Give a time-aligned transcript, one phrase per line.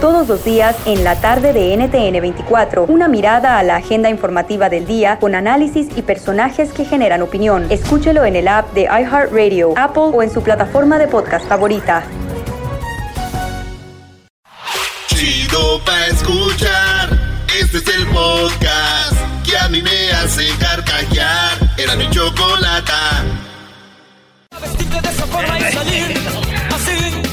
[0.00, 4.68] Todos los días en la tarde de NTN 24, una mirada a la agenda informativa
[4.68, 7.66] del día con análisis y personajes que generan opinión.
[7.70, 12.04] Escúchelo en el app de iHeartRadio, Apple o en su plataforma de podcast favorita.
[15.06, 17.18] Chido pa' escuchar.
[17.58, 19.16] Este es el podcast
[19.48, 21.52] que a mí me hace carcajear.
[21.78, 23.24] Era mi chocolata.
[24.60, 26.18] vestirte de esa forma y salir
[26.74, 27.25] así.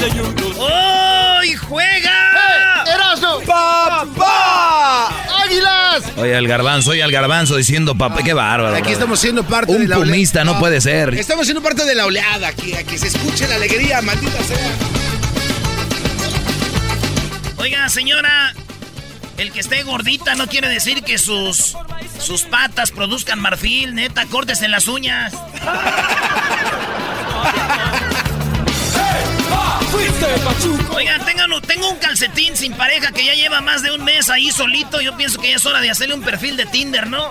[0.00, 2.84] ¡Hoy juega!
[2.92, 3.40] ¡Erasmo!
[3.46, 5.08] ¡Papá!
[5.44, 6.04] ¡Águilas!
[6.16, 8.74] Oye, al garbanzo, oye, al garbanzo diciendo papá, qué bárbaro.
[8.74, 8.92] Aquí brother.
[8.94, 10.12] estamos siendo parte Un de la oleada.
[10.12, 11.14] pumista no puede ser.
[11.14, 14.72] Estamos siendo parte de la oleada aquí, a que se escuche la alegría, maldita sea.
[17.56, 18.54] Oiga, señora,
[19.36, 21.76] el que esté gordita no quiere decir que sus
[22.20, 25.32] sus patas produzcan marfil, neta, cortes en las uñas.
[29.90, 30.96] Fuiste pachuco.
[30.96, 34.50] Oigan, tengan- tengo un calcetín sin pareja que ya lleva más de un mes ahí
[34.50, 35.00] solito.
[35.00, 37.30] Yo pienso que ya es hora de hacerle un perfil de Tinder, ¿no?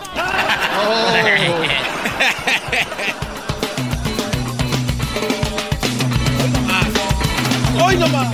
[7.81, 8.27] ¡Hoy nomás!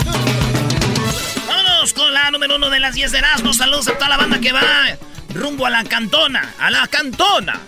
[1.48, 3.58] Vámonos con la número uno de las 10 de Erasmus.
[3.58, 4.62] Saludos a toda la banda que va
[5.34, 6.54] rumbo a la cantona.
[6.60, 7.60] A la cantona.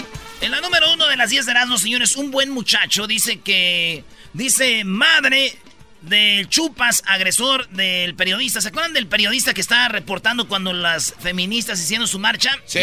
[0.42, 4.04] En la número uno de las 10 de Erasmus, señores, un buen muchacho dice que.
[4.34, 5.58] Dice madre
[6.06, 8.62] del chupas agresor del periodista.
[8.62, 12.52] ¿Se acuerdan del periodista que estaba reportando cuando las feministas hicieron su marcha?
[12.66, 12.80] ¡Sí!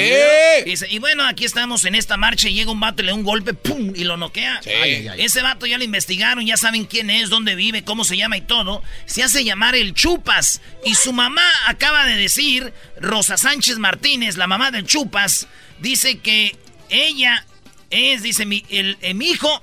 [0.64, 3.16] Dice, y bueno, aquí estamos en esta marcha y llega un vato y le da
[3.16, 3.92] un golpe, ¡pum!
[3.94, 4.60] y lo noquea.
[4.62, 4.70] Sí.
[5.16, 8.42] Ese vato ya lo investigaron, ya saben quién es, dónde vive, cómo se llama y
[8.42, 8.82] todo.
[9.06, 10.60] Se hace llamar el Chupas.
[10.84, 15.46] Y su mamá acaba de decir, Rosa Sánchez Martínez, la mamá del Chupas,
[15.78, 16.56] dice que
[16.88, 17.46] ella
[17.90, 19.62] es, dice, mi, el, eh, mi hijo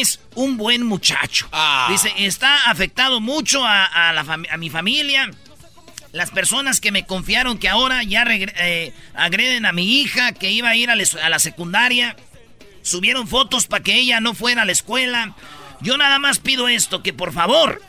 [0.00, 1.48] es un buen muchacho.
[1.52, 1.88] Ah.
[1.90, 5.30] Dice, está afectado mucho a, a la fami- a mi familia.
[6.12, 10.68] Las personas que me confiaron que ahora ya eh, agreden a mi hija que iba
[10.70, 12.16] a ir a, la es- a la secundaria,
[12.82, 15.34] subieron fotos para que ella no fuera a la escuela.
[15.80, 17.80] Yo nada más pido esto, que por favor,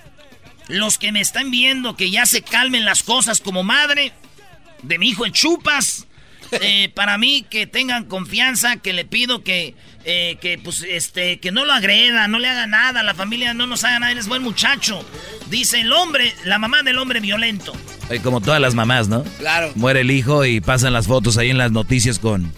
[0.68, 4.14] los que me están viendo, que ya se calmen las cosas como madre
[4.84, 6.08] de mi hijo el Chupas.
[6.52, 9.74] eh, para mí que tengan confianza, que le pido que,
[10.06, 13.68] eh, que pues este, que no lo agreda, no le haga nada, la familia no
[13.68, 15.06] nos haga nada, él es buen muchacho.
[15.50, 17.74] Dice el hombre, la mamá del hombre violento.
[18.24, 19.24] como todas las mamás, ¿no?
[19.40, 19.72] Claro.
[19.76, 22.52] Muere el hijo y pasan las fotos ahí en las noticias con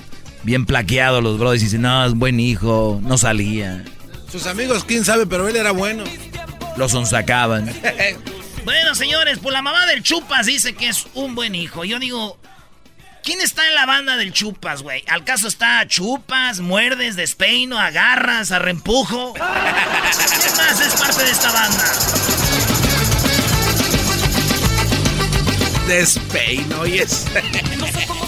[0.43, 3.83] bien plaqueados los brothers y dicen, no, es buen hijo, no salía.
[4.31, 6.03] Sus amigos, quién sabe, pero él era bueno.
[6.77, 7.71] Lo sonsacaban.
[8.65, 11.85] bueno, señores, pues la mamá del Chupas dice que es un buen hijo.
[11.85, 12.39] Yo digo,
[13.23, 15.03] ¿quién está en la banda del Chupas, güey?
[15.07, 19.33] ¿Al caso está Chupas, Muerdes, Despeino, Agarras, Arrempujo?
[19.33, 21.83] ¿Quién más es parte de esta banda?
[25.87, 27.25] Despeino y es.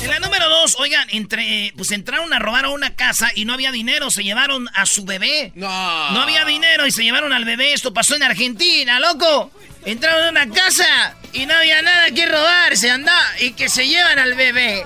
[0.06, 3.54] En la número dos, oigan, entre, pues entraron a robar a una casa y no
[3.54, 5.52] había dinero, se llevaron a su bebé.
[5.56, 6.12] No.
[6.12, 7.74] No había dinero y se llevaron al bebé.
[7.74, 9.52] Esto pasó en Argentina, loco.
[9.86, 12.76] Entraron a una casa y no había nada que robar.
[12.78, 14.84] Se anda y que se llevan al bebé.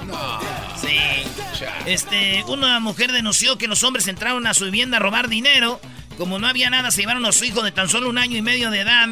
[0.82, 0.98] Sí.
[1.86, 5.80] Este, una mujer denunció que los hombres entraron a su vivienda a robar dinero.
[6.18, 8.42] Como no había nada, se llevaron a su hijo de tan solo un año y
[8.42, 9.08] medio de edad.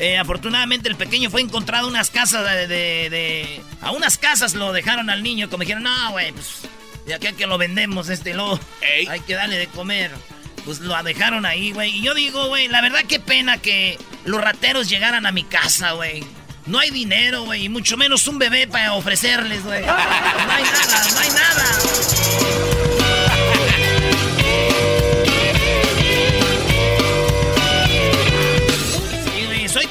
[0.00, 4.54] Eh, afortunadamente el pequeño fue encontrado en unas casas de, de- de- A unas casas
[4.54, 5.48] lo dejaron al niño.
[5.50, 6.62] Como dijeron, no, güey, pues...
[7.06, 8.60] De aquí a que lo vendemos, este lo...
[8.82, 9.06] Ey.
[9.06, 10.10] Hay que darle de comer.
[10.68, 11.96] Pues lo dejaron ahí, güey.
[11.96, 15.92] Y yo digo, güey, la verdad qué pena que los rateros llegaran a mi casa,
[15.92, 16.22] güey.
[16.66, 19.80] No hay dinero, güey, y mucho menos un bebé para ofrecerles, güey.
[19.86, 22.67] No hay nada, no hay nada.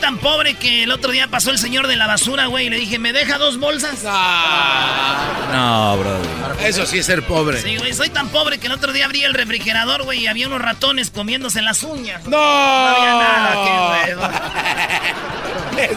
[0.07, 2.77] Tan pobre que el otro día pasó el señor de la basura, güey, y le
[2.77, 4.03] dije, ¿me deja dos bolsas?
[5.51, 6.65] No, brother.
[6.65, 7.61] Eso sí es ser pobre.
[7.61, 10.47] Sí, güey, soy tan pobre que el otro día abrí el refrigerador, güey, y había
[10.47, 12.23] unos ratones comiéndose las uñas.
[12.23, 12.37] ¡No!
[12.37, 14.15] No había nada,
[15.75, 15.87] qué.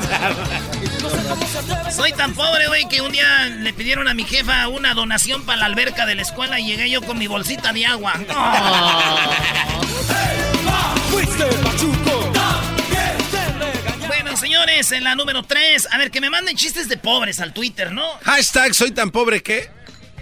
[1.94, 5.58] Soy tan pobre, güey, que un día le pidieron a mi jefa una donación para
[5.58, 8.14] la alberca de la escuela y llegué yo con mi bolsita de agua.
[11.40, 11.99] Te
[14.60, 15.88] Señores, en la número 3.
[15.90, 18.04] A ver, que me manden chistes de pobres al Twitter, ¿no?
[18.24, 19.70] Hashtag soy tan pobre que.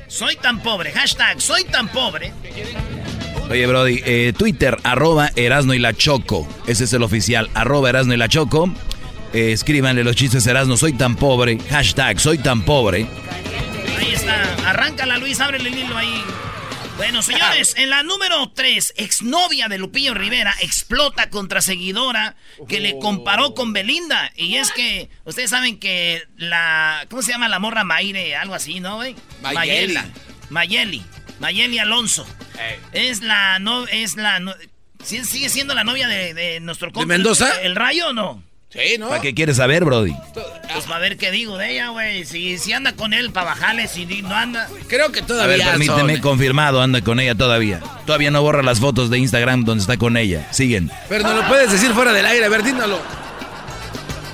[0.06, 0.93] Soy tan pobre.
[0.93, 2.32] Hashtag soy tan pobre.
[3.50, 6.46] Oye, Brody, eh, Twitter, arroba Erasno y la Choco.
[6.69, 8.73] Ese es el oficial, arroba Erasno y la Choco.
[9.32, 11.58] Eh, escríbanle los chistes Erasno, soy tan pobre.
[11.69, 13.08] Hashtag, soy tan pobre.
[13.99, 14.40] Ahí está.
[14.69, 16.23] Arráncala, Luis, ábrele el hilo ahí.
[16.98, 22.34] Bueno, señores, en la número 3, exnovia de Lupillo Rivera explota contra seguidora
[22.68, 24.32] que le comparó con Belinda.
[24.34, 27.06] Y es que, ustedes saben que la.
[27.08, 28.34] ¿Cómo se llama la morra Maire?
[28.34, 29.14] Algo así, ¿no, güey?
[29.42, 29.96] Mayeli.
[30.50, 31.04] Mayeli.
[31.38, 32.26] Mayeli Alonso.
[32.92, 33.60] Es la.
[33.60, 34.40] No, es la.
[34.40, 34.52] No,
[35.02, 37.62] ¿sí- ¿Sigue siendo la novia de, de nuestro compa, Mendoza?
[37.62, 38.42] ¿El rayo o no?
[38.70, 39.08] Sí, ¿no?
[39.08, 40.14] ¿Para qué quieres saber, Brody?
[40.34, 42.26] Pues para ver qué digo de ella, güey.
[42.26, 43.88] Si, si anda con él, para bajarle.
[43.88, 44.68] Si no anda.
[44.88, 45.56] Creo que A todavía.
[45.56, 46.22] ver, permíteme, son.
[46.22, 47.80] confirmado, anda con ella todavía.
[48.04, 50.46] Todavía no borra las fotos de Instagram donde está con ella.
[50.52, 50.90] Siguen.
[51.08, 53.00] Pero no lo puedes decir fuera del aire, a ver, dímelo.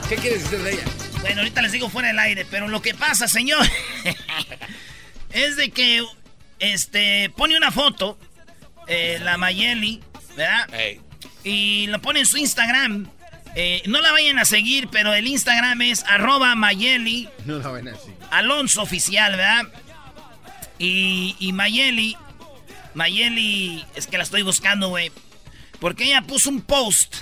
[0.09, 0.83] ¿Qué quieres decir de ella?
[1.21, 3.65] Bueno, ahorita les digo fuera del aire, pero lo que pasa, señor,
[5.33, 6.05] es de que
[6.59, 8.19] este pone una foto,
[8.89, 10.03] eh, la Mayeli,
[10.37, 10.69] ¿verdad?
[11.45, 13.09] Y lo pone en su Instagram.
[13.57, 17.89] Eh, no la vayan a seguir, pero el Instagram es arroba Mayeli No la ven
[17.89, 18.13] así.
[18.31, 19.67] Alonso Oficial, ¿verdad?
[20.79, 22.17] Y, y Mayeli,
[22.95, 25.13] Mayeli, es que la estoy buscando, güey.
[25.79, 27.15] Porque ella puso un post.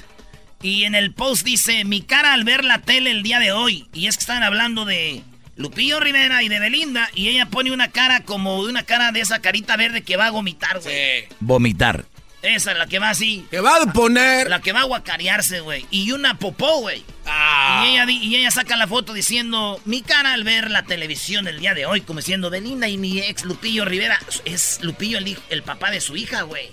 [0.63, 3.89] Y en el post dice, mi cara al ver la tele el día de hoy.
[3.93, 5.23] Y es que están hablando de
[5.57, 7.11] Lupillo Rivera y de Belinda.
[7.15, 10.31] Y ella pone una cara como una cara de esa carita verde que va a
[10.31, 11.23] vomitar, güey.
[11.23, 11.35] Sí.
[11.41, 12.05] Vomitar.
[12.43, 13.47] Esa, la que va así.
[13.51, 14.51] Que va a poner.
[14.51, 15.87] La que va a guacarearse, güey.
[15.93, 17.05] Y una popó, güey.
[17.25, 17.85] Ah.
[17.87, 21.61] Y, ella, y ella saca la foto diciendo, mi cara al ver la televisión el
[21.61, 24.19] día de hoy, como diciendo, Belinda y mi ex Lupillo Rivera.
[24.45, 26.69] Es Lupillo el, el papá de su hija, güey.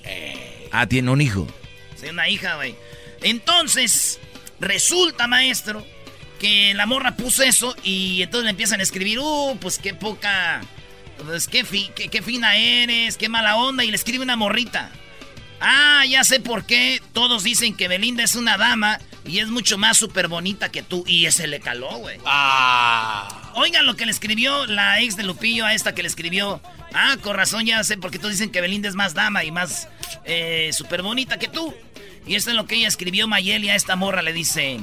[0.71, 1.48] Ah, tiene un hijo.
[1.95, 2.75] Sí, una hija, güey.
[3.22, 4.19] Entonces,
[4.60, 5.86] resulta, maestro,
[6.39, 10.62] que la morra puso eso y entonces le empiezan a escribir, uh, pues qué poca,
[11.25, 14.89] pues qué, fi- qué, qué fina eres, qué mala onda, y le escribe una morrita.
[15.62, 19.78] Ah, ya sé por qué todos dicen que Belinda es una dama y es mucho
[19.78, 21.04] más súper bonita que tú.
[21.08, 22.20] Y ese le caló, güey.
[22.26, 23.52] Ah.
[23.56, 26.62] Oigan lo que le escribió la ex de Lupillo a esta que le escribió.
[26.94, 29.52] Ah, con razón, ya sé por qué todos dicen que Belinda es más dama y
[29.52, 29.88] más
[30.26, 31.74] eh, súper bonita que tú.
[32.26, 34.22] Y esto es lo que ella escribió Mayeli a esta morra.
[34.22, 34.80] Le dice: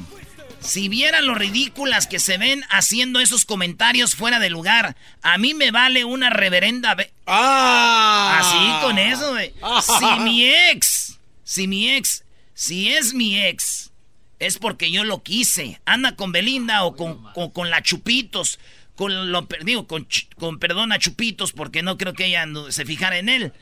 [0.66, 5.54] Si vieran lo ridículas que se ven haciendo esos comentarios fuera de lugar, a mí
[5.54, 6.94] me vale una reverenda.
[6.94, 8.38] be- Ah.
[8.40, 9.52] Así con eso, güey.
[9.82, 12.24] Si mi ex, si mi ex,
[12.54, 13.92] si es mi ex,
[14.38, 15.80] es porque yo lo quise.
[15.86, 18.58] Anda con Belinda o con, con, con la Chupitos.
[18.96, 20.08] Con lo digo, con,
[20.38, 23.52] con perdón a Chupitos, porque no creo que ella se fijara en él.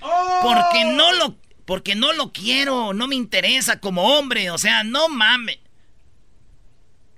[0.43, 1.37] Porque no lo,
[1.67, 4.51] porque no lo quiero, no me interesa como hombre.
[4.51, 5.59] O sea, no mames.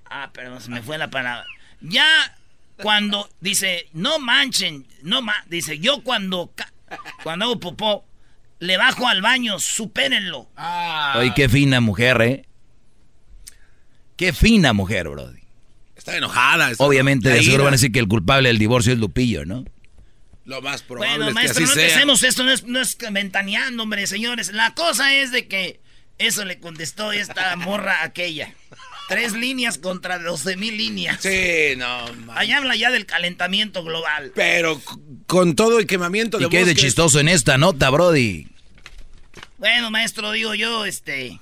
[0.09, 1.45] Ah, perdón, se me fue la palabra.
[1.81, 2.35] Ya
[2.81, 6.53] cuando dice, no manchen, no ma dice, yo cuando
[7.23, 8.05] cuando hago popó
[8.59, 10.49] le bajo al baño, supérenlo.
[10.55, 11.15] Ah.
[11.17, 12.45] Oye, qué fina mujer, ¿eh?
[14.15, 15.39] Qué fina mujer, Brody.
[15.95, 16.71] Está enojada.
[16.71, 19.65] está- Obviamente, de seguro van a decir que el culpable del divorcio es Lupillo, ¿no?
[20.45, 21.81] Lo más probable Bueno, es que maestro, así no
[22.15, 22.29] sea.
[22.29, 24.51] esto, no es, no es ventaneando, hombre, señores.
[24.53, 25.81] La cosa es de que
[26.17, 28.53] eso le contestó esta morra aquella.
[29.07, 31.21] Tres líneas contra doce mil líneas.
[31.21, 32.13] Sí, no.
[32.25, 32.37] man.
[32.37, 34.33] Ahí habla ya del calentamiento global.
[34.35, 34.81] Pero
[35.27, 38.47] con todo el quemamiento de ¿Y qué hay de chistoso en esta nota, Brody?
[39.57, 41.39] Bueno, maestro, digo yo, este.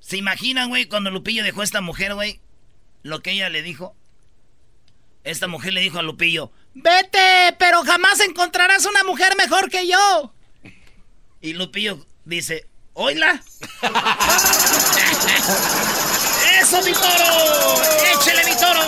[0.00, 2.40] ¿Se imaginan, güey, cuando Lupillo dejó a esta mujer, güey?
[3.02, 3.94] Lo que ella le dijo.
[5.22, 10.32] Esta mujer le dijo a Lupillo: Vete, pero jamás encontrarás una mujer mejor que yo.
[11.42, 12.66] Y Lupillo dice:
[13.00, 13.40] Oila.
[16.60, 17.82] ¡Eso, mi toro!
[18.12, 18.82] ¡Échele, mi toro!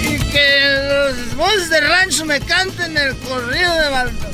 [0.00, 4.32] Y que los voces de rancho me canten el corrido de Baltasar.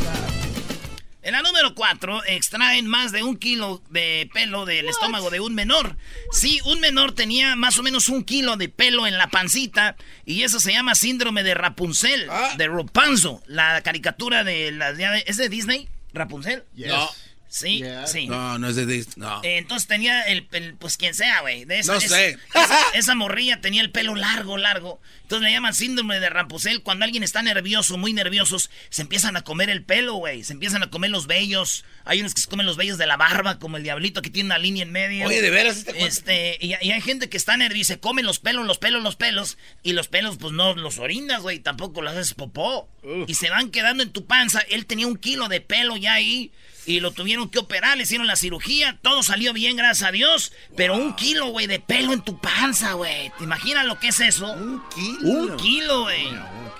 [1.22, 5.52] En la número 4, extraen más de un kilo de pelo del estómago de un
[5.56, 5.96] menor.
[6.30, 10.44] Sí, un menor tenía más o menos un kilo de pelo en la pancita y
[10.44, 12.54] eso se llama síndrome de Rapunzel, Ah.
[12.56, 14.90] de Rapunzel, la caricatura de la...
[15.26, 15.88] ¿Es de Disney?
[16.12, 16.64] ¿Rapunzel?
[16.76, 17.10] No.
[17.52, 18.06] Sí, Yeah.
[18.06, 18.28] sí.
[18.28, 19.14] No, no es de Disney.
[19.16, 19.40] No.
[19.42, 21.64] Eh, entonces tenía el, el- pues quien sea, güey.
[21.66, 22.38] No esa- sé.
[22.54, 25.00] Esa, esa morrilla tenía el pelo largo, largo.
[25.22, 26.82] Entonces le llaman síndrome de Rapunzel.
[26.82, 30.44] Cuando alguien está nervioso, muy nerviosos, se empiezan a comer el pelo, güey.
[30.44, 31.84] Se empiezan a comer los vellos.
[32.04, 34.46] Hay unos que se comen los vellos de la barba, como el diablito que tiene
[34.46, 35.26] una línea en medio.
[35.26, 36.04] Oye, ¿de veras este?
[36.04, 39.02] Este, y, y hay gente que está nerviosa y se come los pelos, los pelos,
[39.02, 39.58] los pelos.
[39.82, 41.58] Y los pelos, pues no los orinas, güey.
[41.58, 42.88] Tampoco los haces popó.
[43.26, 44.60] Y se van quedando en tu panza.
[44.68, 46.52] Él tenía un kilo de pelo ya ahí.
[46.90, 50.52] Y lo tuvieron que operar, le hicieron la cirugía, todo salió bien, gracias a Dios,
[50.76, 53.30] pero un kilo, güey, de pelo en tu panza, güey.
[53.38, 54.50] ¿Te imaginas lo que es eso?
[54.52, 55.30] Un kilo.
[55.30, 56.28] Un kilo, güey.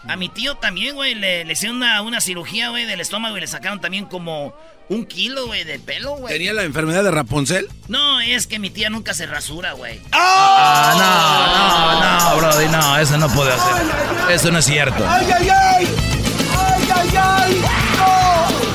[0.09, 3.40] A mi tío también, güey, le, le hicieron una, una cirugía, güey, del estómago y
[3.40, 4.55] le sacaron también como
[4.88, 6.35] un kilo, güey, de pelo, güey.
[6.35, 7.69] ¿Tenía la enfermedad de Rapunzel?
[7.87, 10.00] No, es que mi tía nunca se rasura, güey.
[10.11, 13.83] Ah, no, no, no, Brody, no, eso no puede hacer.
[14.31, 15.05] Eso no es cierto.
[15.09, 15.88] ¡Ay, ay, ay!
[16.57, 17.80] ¡Ay, ay, ay!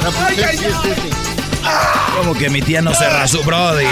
[0.05, 0.11] ¡No!
[0.23, 2.15] ¡Ay, ay, ay!
[2.15, 3.87] Como que mi tía no se rasó, Brody.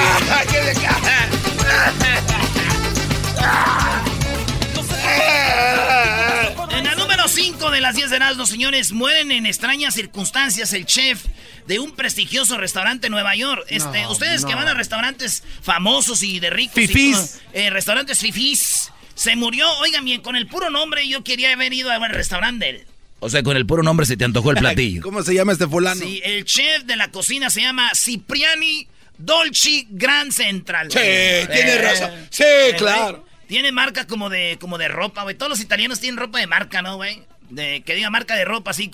[6.70, 10.86] En la número 5 de las 10 de los señores, mueren en extrañas circunstancias el
[10.86, 11.26] chef
[11.66, 13.66] de un prestigioso restaurante en Nueva York.
[13.70, 16.78] Este, ustedes que van a restaurantes famosos y de ricos.
[16.78, 17.18] y Fifís.
[17.18, 18.92] todo, eh, restaurantes fifís.
[19.16, 22.86] Se murió, oigan bien, con el puro nombre yo quería haber ido al restaurante.
[23.24, 25.02] O sea, con el puro nombre se te antojó el platillo.
[25.02, 26.02] ¿Cómo se llama este fulano?
[26.02, 28.88] Sí, el chef de la cocina se llama Cipriani
[29.18, 30.92] Dolci Grand Central.
[30.92, 31.48] Sí, güey.
[31.48, 32.12] tiene Eh, razón.
[32.30, 33.20] Sí, eh, claro.
[33.20, 35.36] güey, Tiene marca como de, como de ropa, güey.
[35.36, 37.24] Todos los italianos tienen ropa de marca, ¿no, güey?
[37.50, 38.92] De, que diga marca de ropa, así.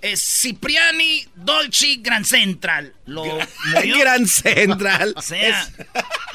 [0.00, 2.94] Es Cipriani Dolci Grand Central.
[3.04, 3.24] Lo
[3.74, 3.98] murió.
[3.98, 5.12] Gran Central.
[5.16, 5.68] O sea,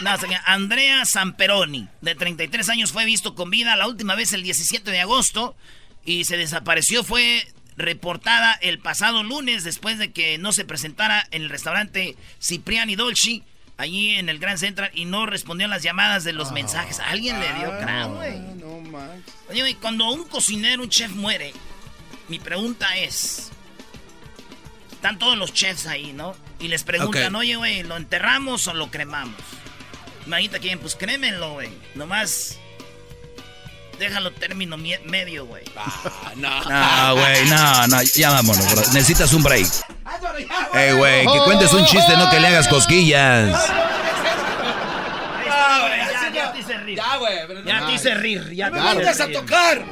[0.01, 4.33] no, o sea, Andrea Samperoni, de 33 años, fue visto con vida la última vez
[4.33, 5.55] el 17 de agosto
[6.05, 7.03] y se desapareció.
[7.03, 12.95] Fue reportada el pasado lunes después de que no se presentara en el restaurante Cipriani
[12.95, 13.43] Dolci,
[13.77, 16.99] allí en el Grand Central, y no respondió a las llamadas de los mensajes.
[16.99, 18.39] Alguien le dio cráneo, güey.
[18.39, 18.73] No.
[19.49, 21.53] Oye, güey, cuando un cocinero, un chef muere,
[22.27, 23.49] mi pregunta es...
[24.91, 26.33] Están todos los chefs ahí, ¿no?
[26.59, 27.41] Y les preguntan, Ok.
[27.41, 29.35] oye, güey, ¿lo enterramos o lo cremamos?
[30.25, 31.69] Imagínate quién, pues crémenlo, güey.
[31.95, 32.57] Nomás...
[33.99, 35.63] Déjalo término medio, güey.
[36.35, 38.81] No, güey, no, no, ya vámonos, bro.
[38.93, 39.67] Necesitas un break.
[40.73, 43.57] Eh, güey, que cuentes un chiste, no que le hagas cosquillas.
[45.45, 46.97] ya, ya te hice rir.
[46.97, 47.35] Ya, güey.
[47.65, 48.53] Ya te hice rir.
[48.53, 49.85] Ya te ¡Me hice mandas a tocar!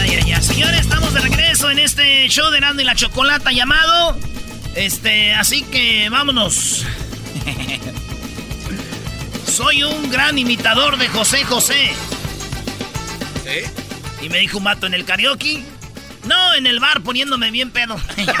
[0.00, 0.42] Ay, ay, ay.
[0.42, 4.16] Señores, estamos de regreso en este show de Nando y la Chocolata llamado.
[4.74, 6.84] Este, así que vámonos.
[9.52, 11.92] Soy un gran imitador de José José.
[13.44, 13.70] ¿Eh?
[14.22, 15.62] Y me dijo un vato en el karaoke.
[16.24, 17.96] No, en el bar poniéndome bien pedo.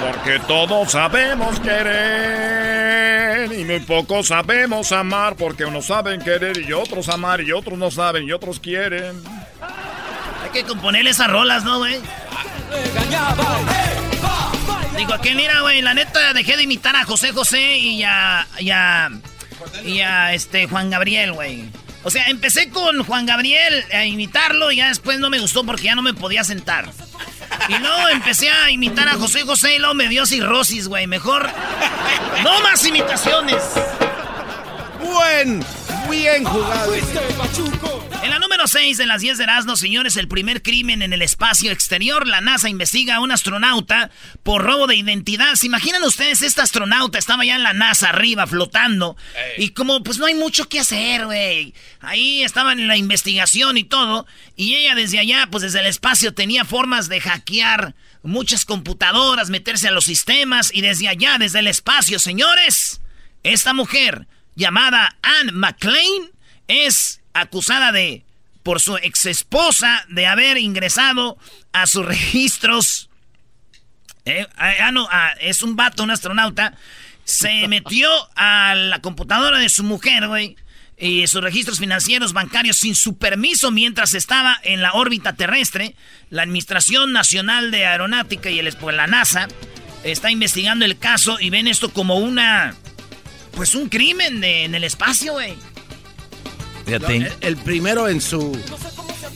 [0.00, 7.08] Porque todos sabemos querer y muy pocos sabemos amar porque unos saben querer y otros
[7.08, 9.20] amar y otros no saben y otros quieren.
[10.42, 12.00] Hay que componerle esas rolas, ¿no, güey?
[14.98, 15.80] Digo, ¿a qué mira, güey?
[15.80, 18.46] La neta, dejé de imitar a José José y a...
[18.58, 19.08] Y a,
[19.84, 21.70] y a este, Juan Gabriel, güey.
[22.02, 25.84] O sea, empecé con Juan Gabriel a imitarlo y ya después no me gustó porque
[25.84, 26.90] ya no me podía sentar.
[27.68, 31.06] Y luego empecé a imitar a José José y luego me dio cirrosis, güey.
[31.06, 31.48] Mejor...
[32.42, 33.62] ¡No más imitaciones!
[35.00, 35.64] Buen,
[36.08, 36.94] bien jugado.
[38.22, 41.22] En la número 6 de las 10 de Erasmo, señores, el primer crimen en el
[41.22, 42.26] espacio exterior.
[42.26, 44.10] La NASA investiga a un astronauta
[44.42, 45.54] por robo de identidad.
[45.54, 46.42] ¿Se imaginan ustedes?
[46.42, 49.16] Este astronauta estaba ya en la NASA arriba flotando.
[49.56, 51.74] Y como pues no hay mucho que hacer, güey.
[52.00, 54.26] Ahí estaban en la investigación y todo.
[54.56, 59.88] Y ella desde allá, pues desde el espacio, tenía formas de hackear muchas computadoras, meterse
[59.88, 60.70] a los sistemas.
[60.74, 63.00] Y desde allá, desde el espacio, señores,
[63.44, 64.26] esta mujer
[64.58, 66.32] llamada Anne McLean
[66.66, 68.24] es acusada de,
[68.62, 71.38] por su ex esposa, de haber ingresado
[71.72, 73.08] a sus registros.
[74.24, 76.74] Eh, ah, ah, no, ah, es un vato, un astronauta.
[77.24, 80.56] Se metió a la computadora de su mujer, güey.
[81.00, 85.94] Y sus registros financieros bancarios sin su permiso mientras estaba en la órbita terrestre.
[86.28, 89.46] La Administración Nacional de Aeronáutica y el, pues, la NASA
[90.02, 92.74] está investigando el caso y ven esto como una.
[93.58, 95.54] Pues un crimen de- en el espacio, güey.
[96.86, 97.16] Fíjate.
[97.16, 98.58] El, el primero en su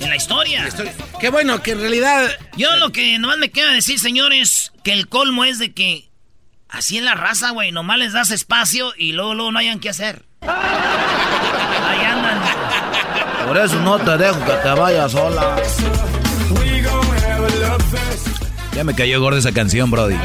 [0.01, 0.67] En la historia.
[0.67, 0.95] historia.
[1.21, 2.31] Qué bueno que en realidad.
[2.57, 6.09] Yo lo que nomás me queda decir, señores, que el colmo es de que
[6.71, 7.73] así es la raza, güey.
[7.73, 10.25] Nomás les das espacio y luego, luego no hayan qué hacer.
[10.43, 12.41] Ahí andan.
[13.47, 15.57] Por eso no te dejo que te vayas sola.
[18.75, 20.17] Ya me cayó gorda esa canción, Brody.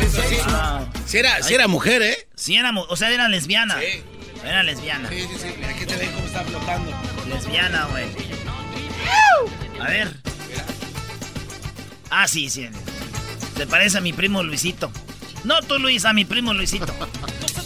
[1.06, 2.18] Si era, si era mujer, ¿eh?
[2.36, 3.78] Sí, era, o sea, era lesbiana.
[3.80, 4.02] Sí.
[4.44, 5.10] Era lesbiana.
[5.10, 5.48] Sí, sí, sí.
[5.58, 6.92] Mira, aquí te ven cómo está flotando.
[7.28, 8.06] Lesbiana, güey.
[9.80, 10.14] A ver.
[12.10, 12.70] Ah, sí, sí.
[13.56, 14.92] Te parece a mi primo Luisito.
[15.44, 16.94] No tú, Luis, a mi primo Luisito.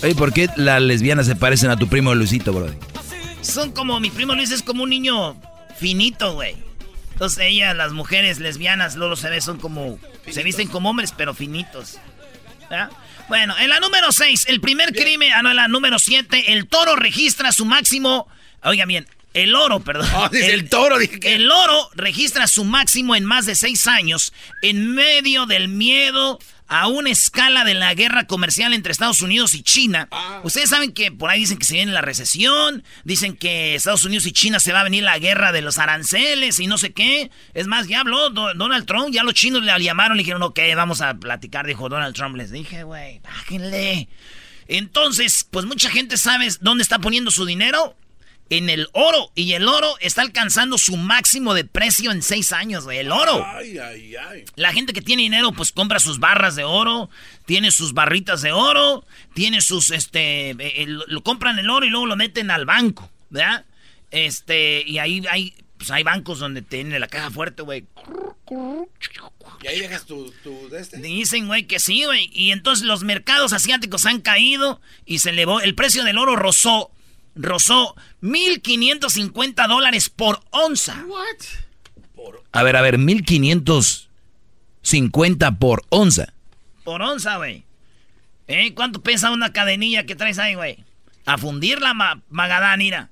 [0.03, 2.77] Oye, ¿por qué las lesbianas se parecen a tu primo Luisito, Brody?
[3.41, 5.39] Son como, mi primo Luis es como un niño
[5.77, 6.55] finito, güey.
[7.21, 11.35] Entonces ellas, las mujeres lesbianas, luego se ve, son como, se visten como hombres, pero
[11.35, 11.99] finitos.
[12.67, 12.89] ¿verdad?
[13.29, 16.67] Bueno, en la número 6, el primer crimen, ah, no, en la número 7, el
[16.67, 18.27] toro registra su máximo,
[18.63, 20.09] oiga bien, el oro, perdón.
[20.15, 23.85] Oh, dice el toro, dije que- El oro registra su máximo en más de 6
[23.85, 26.39] años en medio del miedo
[26.73, 30.07] a una escala de la guerra comercial entre Estados Unidos y China.
[30.43, 34.25] Ustedes saben que por ahí dicen que se viene la recesión, dicen que Estados Unidos
[34.25, 37.29] y China se va a venir la guerra de los aranceles y no sé qué.
[37.53, 40.59] Es más, ya habló Do- Donald Trump, ya los chinos le llamaron, le dijeron, ok,
[40.77, 42.37] vamos a platicar, dijo Donald Trump.
[42.37, 44.07] Les dije, güey, bájenle.
[44.69, 47.97] Entonces, pues mucha gente sabe dónde está poniendo su dinero.
[48.51, 49.31] En el oro.
[49.33, 52.99] Y el oro está alcanzando su máximo de precio en seis años, güey.
[52.99, 53.43] El oro.
[53.47, 54.45] Ay, ay, ay.
[54.55, 57.09] La gente que tiene dinero, pues compra sus barras de oro,
[57.45, 61.89] tiene sus barritas de oro, tiene sus, este, eh, lo, lo compran el oro y
[61.89, 63.65] luego lo meten al banco, ¿verdad?
[64.11, 67.85] Este, y ahí hay, pues hay bancos donde tiene la caja fuerte, güey.
[69.63, 70.97] Y ahí dejas tu, tu de este.
[70.97, 72.29] Dicen, güey, que sí, güey.
[72.33, 75.61] Y entonces los mercados asiáticos han caído y se elevó.
[75.61, 76.91] El precio del oro rozó,
[77.35, 81.03] rozó 1.550 dólares por onza.
[82.51, 86.33] A ver, a ver, 1550 por onza.
[86.83, 87.63] Por onza, güey.
[88.47, 88.73] ¿Eh?
[88.73, 90.83] ¿Cuánto pesa una cadenilla que traes ahí, güey?
[91.25, 93.09] A fundirla, ma Magadán, mira.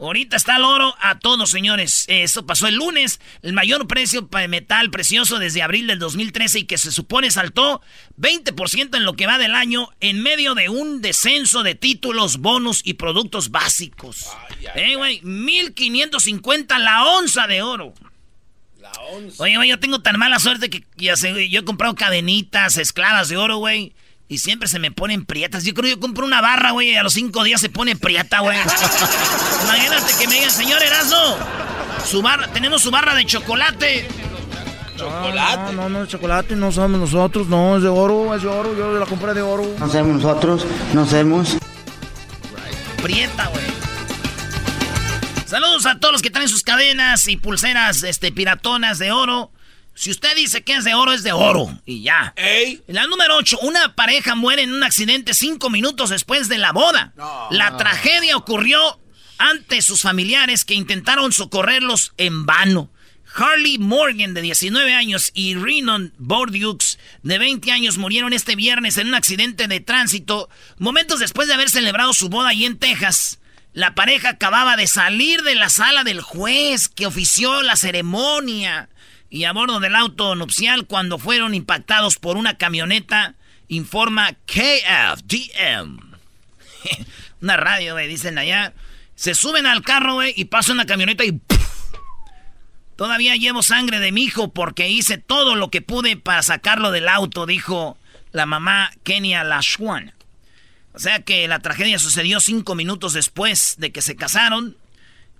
[0.00, 2.04] Ahorita está el oro a todos, señores.
[2.06, 3.20] Eso pasó el lunes.
[3.42, 7.82] El mayor precio de metal precioso desde abril del 2013 y que se supone saltó
[8.16, 12.80] 20% en lo que va del año en medio de un descenso de títulos, bonos
[12.84, 14.28] y productos básicos.
[14.76, 17.92] eh, güey, 1550 la onza de oro.
[19.38, 22.76] Oye, güey, yo tengo tan mala suerte que ya sé, güey, yo he comprado cadenitas,
[22.76, 23.92] esclavas de oro, güey.
[24.30, 25.64] Y siempre se me ponen prietas.
[25.64, 27.96] Yo creo que yo compro una barra, güey, y a los cinco días se pone
[27.96, 28.58] prieta, güey.
[29.64, 31.38] Imagínate que me digan, señor Erasmo,
[32.04, 34.06] su barra, tenemos su barra de chocolate.
[34.98, 35.72] Chocolate.
[35.72, 38.98] No, no, el chocolate no somos nosotros, no, es de oro, es de oro, yo
[38.98, 39.64] la compré de oro.
[39.78, 41.56] No somos nosotros, no somos.
[43.02, 43.64] Prieta, güey.
[45.46, 49.50] Saludos a todos los que traen sus cadenas y pulseras este, piratonas de oro.
[49.98, 51.76] Si usted dice que es de oro, es de oro.
[51.84, 52.32] Y ya.
[52.36, 52.80] Ey.
[52.86, 57.12] La número 8, una pareja muere en un accidente cinco minutos después de la boda.
[57.50, 58.78] La tragedia ocurrió
[59.38, 62.92] ante sus familiares que intentaron socorrerlos en vano.
[63.34, 69.08] Harley Morgan, de 19 años, y Renan Bordiux, de 20 años, murieron este viernes en
[69.08, 73.40] un accidente de tránsito, momentos después de haber celebrado su boda allí en Texas.
[73.72, 78.88] La pareja acababa de salir de la sala del juez que ofició la ceremonia
[79.30, 83.34] y a bordo del auto nupcial cuando fueron impactados por una camioneta,
[83.68, 85.98] informa KFDM.
[87.42, 88.72] una radio, güey, dicen allá.
[89.14, 91.40] Se suben al carro, güey, y pasa una camioneta y...
[92.96, 97.08] Todavía llevo sangre de mi hijo porque hice todo lo que pude para sacarlo del
[97.08, 97.96] auto, dijo
[98.32, 100.14] la mamá Kenia Lashwan.
[100.94, 104.76] O sea que la tragedia sucedió cinco minutos después de que se casaron.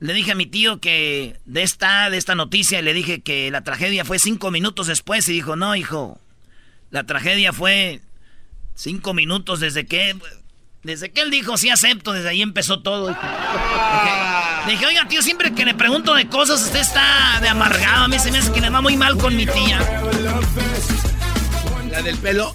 [0.01, 3.63] Le dije a mi tío que de esta, de esta noticia, le dije que la
[3.63, 6.21] tragedia fue cinco minutos después y dijo, no, hijo,
[6.91, 8.01] la tragedia fue
[8.75, 10.17] cinco minutos desde que...
[10.85, 13.11] Desde que él dijo, sí acepto, desde ahí empezó todo.
[13.11, 13.21] hijo".
[14.67, 18.05] Le dije, oiga, tío, siempre que le pregunto de cosas, usted está de amargado.
[18.05, 19.81] A mí se me hace que le va muy mal con mi tía.
[21.91, 22.55] La del pelo.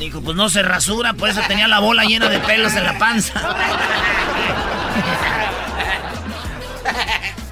[0.00, 2.98] Dijo, pues no se rasura, por eso tenía la bola llena de pelos en la
[2.98, 3.56] panza.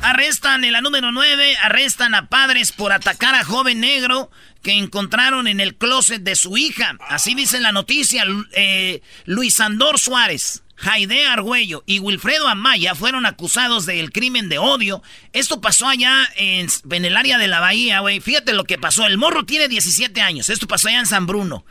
[0.02, 4.30] Arrestan en la número 9, arrestan a padres por atacar a joven negro
[4.62, 6.96] que encontraron en el closet de su hija.
[7.08, 8.24] Así dice la noticia.
[8.52, 15.02] Eh, Luis Andor Suárez, Jaide Argüello y Wilfredo Amaya fueron acusados del crimen de odio.
[15.32, 18.20] Esto pasó allá en, en el área de la bahía, güey.
[18.20, 19.04] Fíjate lo que pasó.
[19.06, 20.48] El morro tiene 17 años.
[20.48, 21.64] Esto pasó allá en San Bruno.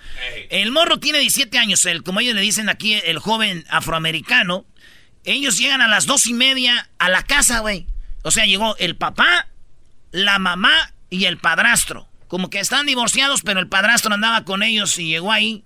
[0.50, 1.86] El morro tiene 17 años.
[1.86, 4.66] El, como ellos le dicen aquí, el joven afroamericano.
[5.24, 7.86] Ellos llegan a las dos y media a la casa, güey.
[8.24, 9.48] O sea, llegó el papá,
[10.12, 12.08] la mamá y el padrastro.
[12.28, 15.64] Como que están divorciados, pero el padrastro andaba con ellos y llegó ahí.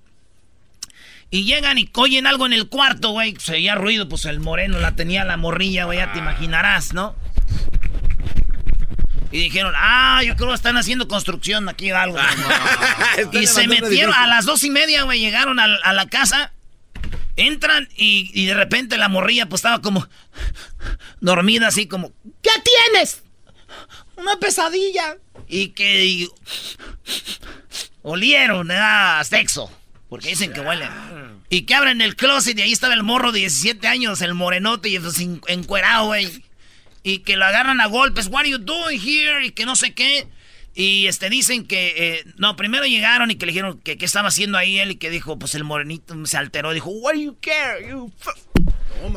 [1.29, 3.35] Y llegan y oyen algo en el cuarto, güey.
[3.39, 7.15] Se oía ruido, pues el moreno la tenía la morrilla, güey, ya te imaginarás, ¿no?
[9.31, 12.17] Y dijeron, ah, yo creo que están haciendo construcción aquí o algo.
[13.31, 16.51] y se metieron a las dos y media, güey, llegaron a, a la casa.
[17.41, 20.07] Entran y, de repente la morrilla pues estaba como
[21.19, 22.51] dormida así como, ¿qué
[22.91, 23.23] tienes?
[24.15, 25.17] Una pesadilla.
[25.47, 26.29] Y que y-
[28.01, 29.71] olieron, era sexo.
[30.09, 30.87] Porque dicen que huele.
[31.49, 34.89] Y que abren el closet y ahí estaba el morro de 17 años, el morenote
[34.89, 36.43] y pues, en- encuerado, güey.
[37.03, 38.27] y que lo agarran a golpes.
[38.27, 39.45] What are you doing here?
[39.45, 40.27] Y que no sé qué.
[40.73, 44.29] Y este dicen que eh, no, primero llegaron y que le dijeron que qué estaba
[44.29, 47.37] haciendo ahí él y que dijo, pues el morenito se alteró, dijo, "What do you
[47.41, 47.89] care?
[47.89, 48.31] You fu-"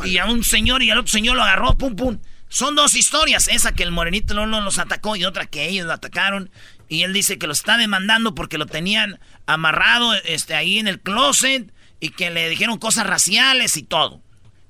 [0.04, 2.18] y a un señor y al otro señor lo agarró, pum pum.
[2.48, 5.86] Son dos historias, esa que el morenito no, no los atacó y otra que ellos
[5.86, 6.50] lo atacaron.
[6.88, 11.00] Y él dice que lo está demandando porque lo tenían amarrado este, ahí en el
[11.00, 14.22] closet y que le dijeron cosas raciales y todo.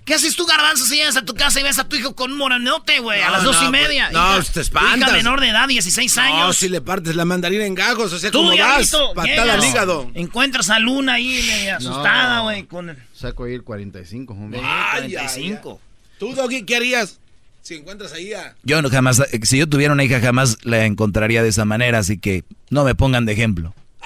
[0.04, 2.32] ¿Qué haces tú, garbanzo, si llegas a tu casa y ves a tu hijo con
[2.32, 3.22] un morenote, güey?
[3.22, 4.08] a No, las dos no, y media.
[4.10, 4.98] pues, no, Hija- te espantas.
[4.98, 6.38] Hija menor de edad, 16 años.
[6.40, 8.90] No, si le partes la mandarina en gagos, o sea, Tú, ¿cómo vas?
[9.14, 10.10] Patada llegas, al hígado.
[10.14, 12.98] Encuentras a Luna ahí eh, asustada, güey, con el...
[13.14, 14.60] Saco ahí el 45, hombre.
[14.62, 15.80] Ay, 45.
[16.18, 17.18] ¿Tú, Doggy, qué harías
[17.62, 18.54] si encuentras ahí a...
[18.62, 21.98] Yo no jamás, eh, si yo tuviera una hija jamás la encontraría de esa manera,
[22.00, 23.74] así que no me pongan de ejemplo.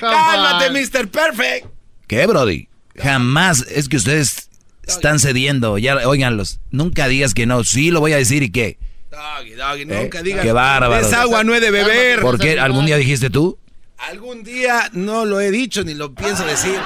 [0.00, 1.08] ¡Cálmate, Mr.
[1.08, 1.66] Perfect!
[2.08, 2.68] ¿Qué, Brody?
[2.96, 4.48] Jamás, es que ustedes
[4.86, 8.78] están cediendo, ya, óiganlos, nunca digas que no, sí lo voy a decir y qué.
[9.10, 10.42] Doggy, Doggy, Eh, nunca digas...
[10.42, 11.06] qué bárbaro.
[11.06, 12.20] Es agua, no he de beber.
[12.20, 12.58] ¿Por qué?
[12.58, 13.58] ¿Algún día dijiste tú?
[13.98, 16.78] Algún día no lo he dicho ni lo pienso decir.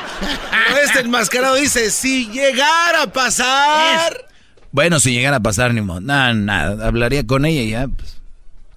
[0.69, 4.27] Pero este enmascarado dice, si llegara a pasar...
[4.71, 6.01] Bueno, si llegara a pasar, ni modo.
[6.01, 8.21] Nada, nada, hablaría con ella y ya, pues,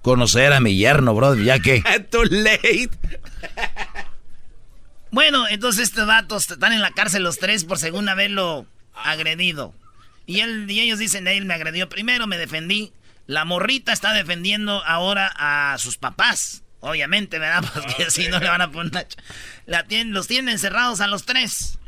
[0.00, 1.84] conocer a mi yerno, Brody, ya que.
[2.10, 2.88] Too late.
[5.12, 9.74] Bueno, entonces estos vatos están en la cárcel los tres por según haberlo agredido.
[10.24, 12.92] Y, él, y ellos dicen, él me agredió primero, me defendí.
[13.26, 16.62] La morrita está defendiendo ahora a sus papás.
[16.80, 17.62] Obviamente, ¿verdad?
[17.74, 19.06] Porque si no le van a poner...
[19.66, 21.78] La tienen, los tienen encerrados a los tres.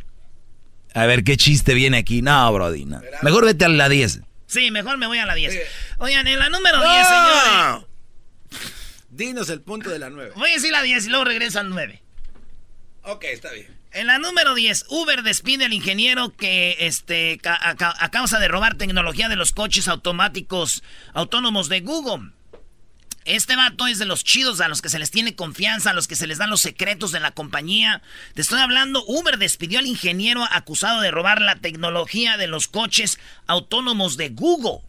[0.93, 2.21] A ver, ¿qué chiste viene aquí?
[2.21, 3.01] No, Brody, no.
[3.23, 4.21] Mejor vete a la 10.
[4.47, 5.59] Sí, mejor me voy a la 10.
[5.97, 7.05] Oigan, en la número 10, ¡No!
[7.09, 7.87] señores.
[9.09, 10.33] Dinos el punto de la 9.
[10.37, 12.04] Voy a decir la 10 y luego regreso al 9.
[13.05, 13.67] Ok, está bien.
[13.93, 19.29] En la número 10, Uber despide al ingeniero que este, a causa de robar tecnología
[19.29, 22.33] de los coches automáticos autónomos de Google.
[23.25, 26.07] Este vato es de los chidos a los que se les tiene confianza, a los
[26.09, 28.03] que se les dan los secretos de la compañía.
[28.35, 33.19] Te estoy hablando, Uber despidió al ingeniero acusado de robar la tecnología de los coches
[33.47, 34.81] autónomos de Google.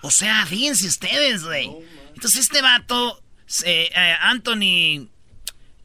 [0.00, 1.70] O sea, fíjense ustedes, güey.
[2.14, 3.22] Entonces este vato,
[3.64, 5.10] eh, eh, Anthony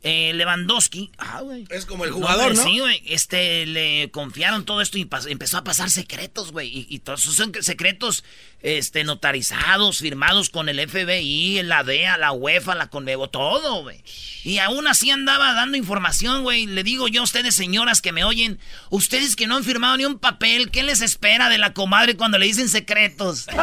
[0.03, 1.11] eh, Lewandowski.
[1.17, 1.65] Ah, güey.
[1.69, 2.63] Es como el jugador, güey, ¿no?
[2.63, 3.03] Sí, güey.
[3.05, 6.67] Este, le confiaron todo esto y empezó a pasar secretos, güey.
[6.67, 8.23] Y, y todos esos son secretos
[8.63, 14.03] este, notarizados, firmados con el FBI, la DEA, la UEFA, la Conmebo, todo, güey.
[14.43, 16.65] Y aún así andaba dando información, güey.
[16.65, 18.59] Le digo yo a ustedes, señoras que me oyen,
[18.89, 22.37] ustedes que no han firmado ni un papel, ¿qué les espera de la comadre cuando
[22.37, 23.47] le dicen secretos?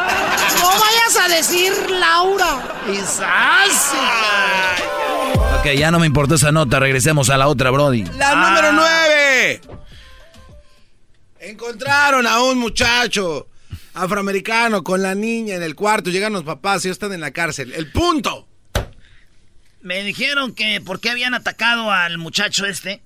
[0.59, 2.81] No vayas a decir Laura.
[2.85, 3.93] ¡Quizás!
[5.35, 8.03] Ok, ya no me importó esa nota, regresemos a la otra, Brody.
[8.17, 8.49] La Ah.
[8.49, 9.61] número 9.
[11.39, 13.47] Encontraron a un muchacho
[13.93, 16.09] afroamericano con la niña en el cuarto.
[16.09, 17.73] Llegan los papás y ellos están en la cárcel.
[17.73, 18.47] El punto.
[19.81, 23.01] Me dijeron que por qué habían atacado al muchacho este.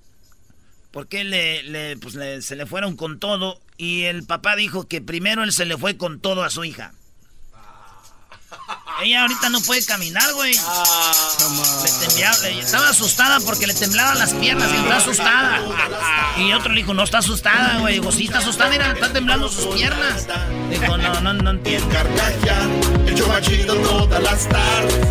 [0.92, 3.60] Porque le, le- pues le- se le fueron con todo.
[3.78, 6.94] Y el papá dijo que primero él se le fue con todo a su hija.
[9.02, 10.54] Ella ahorita no puede caminar, güey.
[10.54, 15.62] Le temblaba- le- estaba asustada porque le temblaban las piernas y está asustada.
[16.38, 17.96] Y otro le dijo, no está asustada, güey.
[17.96, 20.28] Digo, sí está asustada, mira, le están temblando sus piernas.
[20.70, 21.88] Dijo, no, no, no entiendo.
[23.08, 23.16] El
[23.76, 25.08] todas las tardes.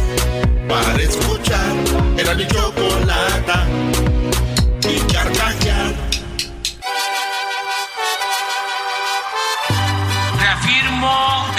[0.69, 1.73] Para escuchar,
[2.17, 3.67] era mi.
[4.89, 6.12] Y carcajear.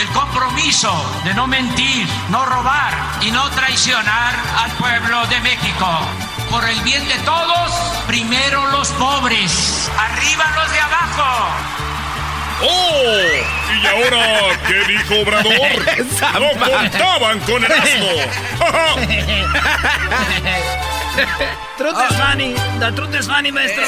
[0.04, 0.92] El compromiso
[1.24, 5.88] de no mentir, no robar y no traicionar al pueblo de México.
[6.50, 7.72] Por el bien de todos,
[8.06, 11.48] primero los pobres, arriba los de abajo.
[12.64, 13.06] ¡Oh!
[13.82, 15.54] ¿Y ahora qué dijo Obrador?
[16.40, 18.08] ¡No contaban con el asno!
[21.78, 22.56] Truth is funny.
[22.80, 23.84] The truth is funny, maestro.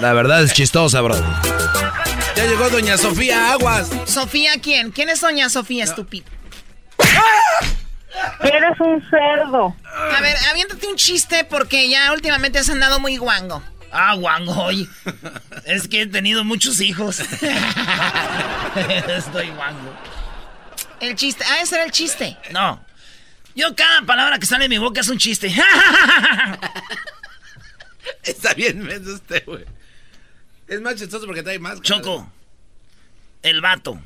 [0.00, 1.22] La verdad es chistosa, Brody.
[2.36, 3.90] Ya llegó doña Sofía Aguas.
[4.04, 4.92] ¿Sofía quién?
[4.92, 6.26] ¿Quién es doña Sofía, estúpido?
[8.40, 9.74] Eres un cerdo.
[9.84, 13.62] A ver, aviéntate un chiste porque ya últimamente has andado muy guango.
[13.90, 14.86] Ah, guango, oye.
[15.64, 17.20] Es que he tenido muchos hijos.
[19.08, 19.94] Estoy guango.
[21.00, 21.44] El chiste.
[21.48, 22.36] Ah, ese era el chiste.
[22.52, 22.84] No.
[23.54, 25.46] Yo cada palabra que sale de mi boca es un chiste.
[28.22, 29.64] Está bien, menso este, güey.
[30.68, 31.80] Es más chistoso porque trae más.
[31.80, 32.30] Choco.
[33.42, 34.00] El vato.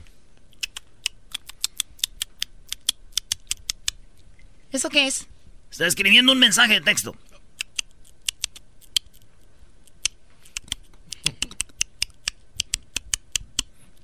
[4.72, 5.26] ¿Eso qué es?
[5.70, 7.16] Está escribiendo un mensaje de texto.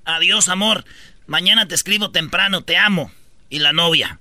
[0.05, 0.85] Adiós, amor.
[1.27, 3.11] Mañana te escribo temprano, te amo.
[3.51, 4.21] Y la novia.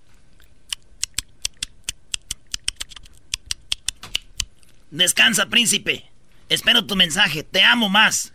[4.91, 6.09] Descansa, príncipe.
[6.49, 7.43] Espero tu mensaje.
[7.43, 8.33] Te amo más.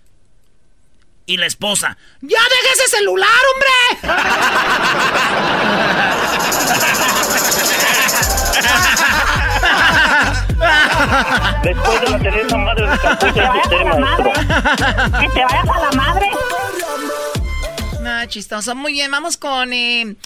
[1.27, 1.97] Y la esposa.
[2.21, 3.71] ¡Ya deja ese celular, hombre!
[11.63, 14.33] Después de la Teresa Madre de Calcuta, usted, maestro.
[15.21, 16.31] Que te vayas a la madre.
[18.01, 18.75] No, chistoso.
[18.75, 20.17] Muy bien, vamos con, eh,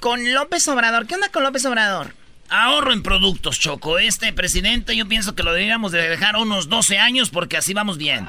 [0.00, 1.06] con López Obrador.
[1.06, 2.14] ¿Qué onda con López Obrador?
[2.50, 3.98] Ahorro en productos, Choco.
[4.00, 7.96] Este presidente yo pienso que lo deberíamos de dejar unos 12 años porque así vamos
[7.96, 8.28] bien.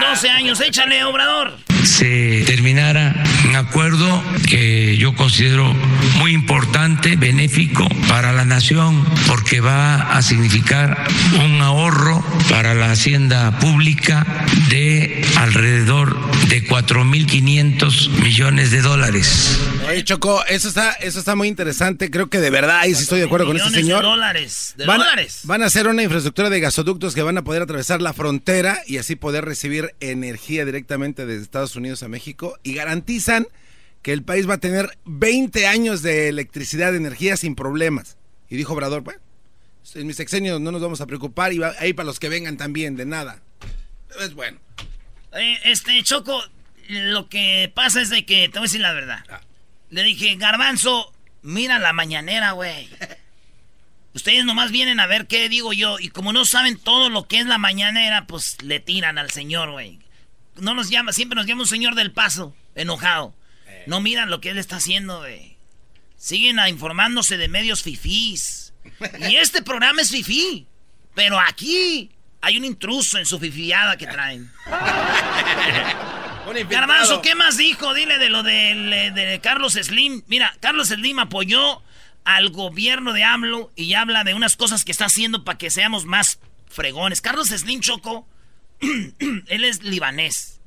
[0.00, 1.58] 12 años, échale, Obrador.
[1.84, 3.14] se terminara
[3.46, 5.74] un acuerdo que yo considero
[6.20, 11.06] muy importante, benéfico para la nación, porque va a significar
[11.42, 14.26] un ahorro para la hacienda pública
[14.68, 16.14] de alrededor
[16.48, 19.58] de 4.500 millones de dólares.
[19.88, 22.10] Oye, Choco, eso está, eso está muy interesante.
[22.10, 24.02] Creo que de verdad, ahí sí estoy de acuerdo con este señor.
[24.02, 24.74] de dólares.
[24.76, 25.40] De van, dólares.
[25.44, 28.98] van a hacer una infraestructura de gasoductos que van a poder atravesar la frontera y
[28.98, 33.46] así poder recibir energía directamente desde Estados Unidos a México y garantizan
[34.02, 38.16] que el país va a tener 20 años de electricidad, de energía sin problemas.
[38.48, 39.20] Y dijo Obrador, bueno,
[39.94, 42.56] en mis sexenios no nos vamos a preocupar y va, ahí para los que vengan
[42.56, 43.42] también, de nada.
[44.20, 44.58] Es bueno.
[45.32, 46.42] Eh, este, Choco,
[46.88, 49.24] lo que pasa es de que, te voy a decir la verdad.
[49.90, 52.88] Le dije, Garbanzo, mira la mañanera, güey.
[54.14, 55.98] Ustedes nomás vienen a ver qué digo yo.
[56.00, 59.70] Y como no saben todo lo que es la mañanera, pues le tiran al señor,
[59.70, 60.00] güey.
[60.56, 63.34] No nos llama, siempre nos llama un señor del paso, enojado.
[63.86, 65.56] No miran lo que él está haciendo, güey.
[66.16, 68.72] Siguen a informándose de medios fifís.
[69.28, 70.66] Y este programa es fifí.
[71.14, 74.50] Pero aquí hay un intruso en su fifiada que traen.
[76.68, 77.94] Garbanzo, ¿qué más dijo?
[77.94, 80.22] Dile de lo de, de Carlos Slim.
[80.26, 81.82] Mira, Carlos Slim apoyó
[82.24, 86.06] al gobierno de AMLO y habla de unas cosas que está haciendo para que seamos
[86.06, 86.38] más
[86.68, 87.20] fregones.
[87.20, 88.26] Carlos Slim Choco,
[88.80, 90.59] él es libanés.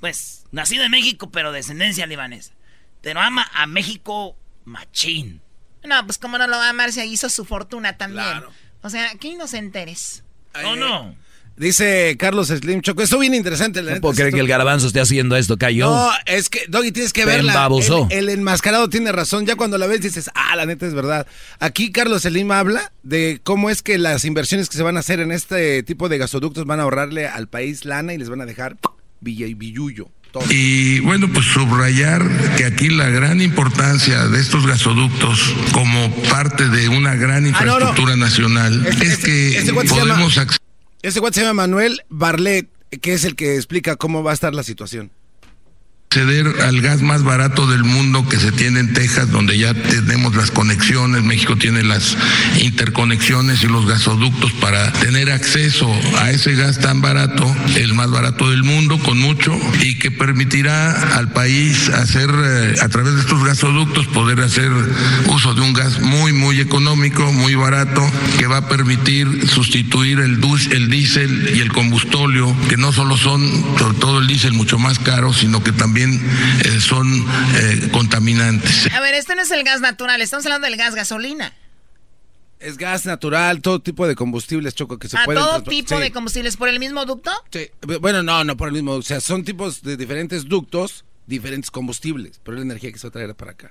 [0.00, 2.52] Pues, nacido en México, pero de descendencia libanesa.
[3.00, 5.40] Pero ama a México machín.
[5.84, 8.42] No, pues cómo no lo va a amar si hizo su fortuna también.
[8.82, 10.24] O sea, qué inocente eres.
[10.62, 11.14] No, no.
[11.56, 13.82] Dice Carlos Slim Choco, esto bien interesante.
[13.82, 15.90] La No puedo creer esto- que el garbanzo esté haciendo esto, cayó.
[15.90, 17.68] No, es que, Doggy, tienes que verla.
[18.10, 19.44] El, el enmascarado tiene razón.
[19.44, 21.26] Ya cuando la ves dices, ah, la neta es verdad.
[21.58, 25.18] Aquí Carlos Selim habla de cómo es que las inversiones que se van a hacer
[25.18, 28.46] en este tipo de gasoductos van a ahorrarle al país lana y les van a
[28.46, 28.76] dejar
[29.20, 29.54] villa y
[30.32, 30.44] todo.
[30.50, 32.22] Y bueno, pues subrayar
[32.56, 37.64] que aquí la gran importancia de estos gasoductos como parte de una gran Ah, no,
[37.64, 37.78] no.
[37.80, 40.58] infraestructura nacional Este- es este- que este llama- podemos acceder
[41.02, 42.68] Ese cuate se llama Manuel Barlet,
[43.00, 45.10] que es el que explica cómo va a estar la situación.
[46.10, 50.34] Acceder al gas más barato del mundo que se tiene en Texas, donde ya tenemos
[50.34, 52.16] las conexiones, México tiene las
[52.62, 57.44] interconexiones y los gasoductos para tener acceso a ese gas tan barato,
[57.76, 62.88] el más barato del mundo, con mucho, y que permitirá al país hacer, eh, a
[62.88, 64.72] través de estos gasoductos, poder hacer
[65.26, 68.02] uso de un gas muy, muy económico, muy barato,
[68.38, 70.40] que va a permitir sustituir el,
[70.70, 73.46] el diésel y el combustóleo, que no solo son,
[73.78, 77.06] sobre todo el diésel, mucho más caro, sino que también eh, son
[77.56, 78.92] eh, contaminantes.
[78.92, 81.52] A ver, este no es el gas natural, estamos hablando del gas gasolina.
[82.60, 85.40] Es gas natural, todo tipo de combustibles, Choco, que se A pueden...
[85.42, 86.00] todo tipo Sí.
[86.02, 87.30] de combustibles por el mismo ducto.
[87.52, 87.68] Sí,
[88.00, 88.92] bueno, no, no por el mismo.
[88.94, 93.06] O sea, son tipos de diferentes ductos, diferentes combustibles, pero es la energía que se
[93.06, 93.70] va a traer para acá.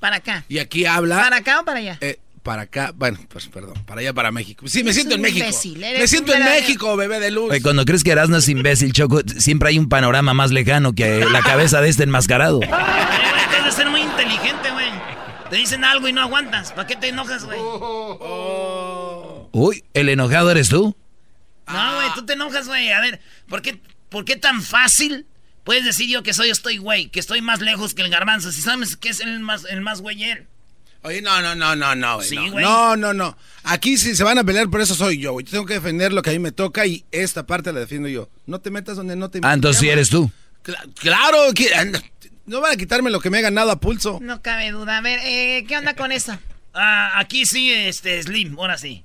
[0.00, 0.44] Para acá.
[0.48, 1.16] Y aquí habla.
[1.20, 1.98] ¿Para acá o para allá?
[2.00, 4.66] eh, para acá, bueno, pues perdón, para allá, para México.
[4.68, 5.44] Sí, me siento en México.
[5.44, 7.50] eres Me siento en México, bebé de luz.
[7.50, 11.26] Oye, cuando crees que Erasmo es imbécil, Choco, siempre hay un panorama más lejano que
[11.26, 12.60] la cabeza de este enmascarado.
[12.60, 14.86] Tienes de ser muy inteligente, güey.
[15.50, 16.72] Te dicen algo y no aguantas.
[16.72, 17.58] ¿Para qué te enojas, güey?
[19.52, 20.96] Uy, ¿el enojado eres tú?
[21.66, 22.92] No, güey, tú te enojas, güey.
[22.92, 25.26] A ver, ¿por qué, ¿por qué tan fácil
[25.64, 27.10] puedes decir yo que soy estoy güey?
[27.10, 28.52] Que estoy más lejos que el garbanzo.
[28.52, 30.46] Si sabes que es el más, el más güey él.
[31.02, 32.50] Oye, no, no, no, no, no, güey, Sí, no.
[32.50, 32.64] güey.
[32.64, 33.36] No, no, no.
[33.64, 35.44] Aquí si se van a pelear, por eso soy yo, güey.
[35.46, 38.08] Yo tengo que defender lo que a mí me toca y esta parte la defiendo
[38.08, 38.28] yo.
[38.46, 40.30] No te metas donde no te Ah, entonces sí eres tú.
[40.64, 41.70] Cla- claro, que-
[42.46, 44.18] no van a quitarme lo que me he ganado a pulso.
[44.22, 44.98] No cabe duda.
[44.98, 46.36] A ver, eh, ¿qué onda con eso?
[46.80, 49.02] Ah, aquí sí, este, Slim, ahora sí.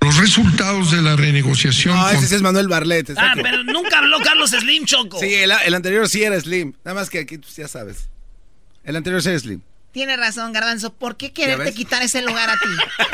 [0.00, 3.10] Los resultados de la renegociación No, con- ese sí es Manuel Barlet.
[3.18, 3.40] Ah, aquí.
[3.42, 5.18] pero nunca habló Carlos Slim, Choco.
[5.18, 6.72] Sí, el, el anterior sí era Slim.
[6.84, 8.08] Nada más que aquí, pues, ya sabes.
[8.84, 9.60] El anterior sí era Slim.
[9.92, 10.92] Tiene razón, Garbanzo.
[10.92, 13.06] ¿Por qué ¿Ya quererte quitar ese lugar a ti?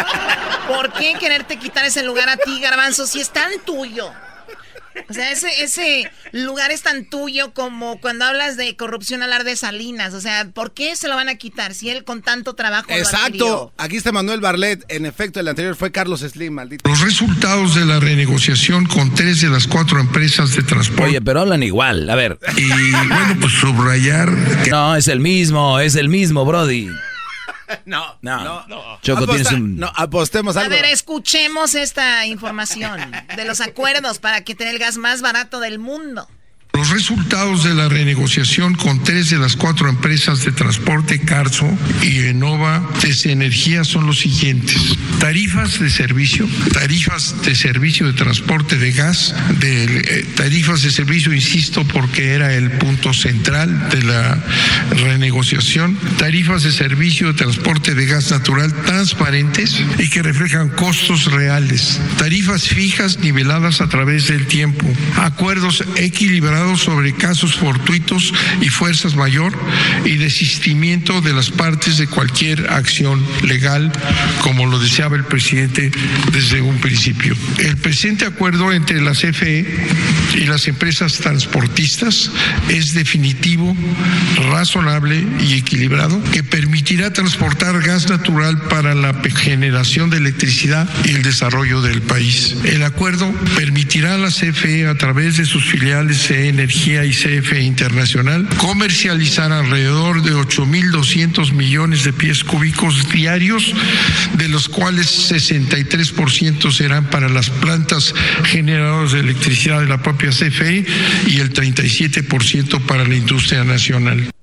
[0.68, 4.12] ¿Por qué quererte quitar ese lugar a ti, Garbanzo, si es tan tuyo?
[5.08, 9.56] O sea, ese, ese lugar es tan tuyo como cuando hablas de corrupción hablar de
[9.56, 10.14] Salinas.
[10.14, 13.72] O sea, ¿por qué se lo van a quitar si él con tanto trabajo Exacto.
[13.76, 14.84] Aquí está Manuel Barlet.
[14.88, 16.88] En efecto, el anterior fue Carlos Slim, maldito.
[16.88, 21.04] Los resultados de la renegociación con tres de las cuatro empresas de transporte.
[21.04, 22.08] Oye, pero hablan igual.
[22.08, 22.38] A ver.
[22.56, 24.30] Y bueno, pues subrayar
[24.62, 26.88] que No, es el mismo, es el mismo, Brody.
[27.86, 29.76] No, no, Choco, Aposta- tienes un...
[29.78, 30.70] No, apostemos A algo.
[30.74, 35.78] ver, escuchemos esta información de los acuerdos para que tenga el gas más barato del
[35.78, 36.28] mundo.
[36.74, 41.68] Los resultados de la renegociación con tres de las cuatro empresas de transporte, Carso
[42.02, 44.76] y Enova TC Energía, son los siguientes.
[45.20, 51.86] Tarifas de servicio, tarifas de servicio de transporte de gas, eh, tarifas de servicio, insisto,
[51.86, 54.42] porque era el punto central de la
[54.90, 62.00] renegociación, tarifas de servicio de transporte de gas natural transparentes y que reflejan costos reales,
[62.18, 69.52] tarifas fijas niveladas a través del tiempo, acuerdos equilibrados sobre casos fortuitos y fuerzas mayor
[70.04, 73.92] y desistimiento de las partes de cualquier acción legal,
[74.40, 75.90] como lo deseaba el presidente
[76.32, 77.36] desde un principio.
[77.58, 79.66] El presente acuerdo entre la CFE
[80.36, 82.30] y las empresas transportistas
[82.68, 83.76] es definitivo,
[84.50, 91.22] razonable y equilibrado, que permitirá transportar gas natural para la generación de electricidad y el
[91.22, 92.56] desarrollo del país.
[92.64, 97.62] El acuerdo permitirá a la CFE, a través de sus filiales CE Energía y CFE
[97.62, 103.74] Internacional, comercializar alrededor de 8.200 millones de pies cúbicos diarios,
[104.38, 108.14] de los cuales 63% serán para las plantas
[108.44, 110.86] generadoras de electricidad de la propia CFE
[111.26, 114.33] y el 37% para la industria nacional.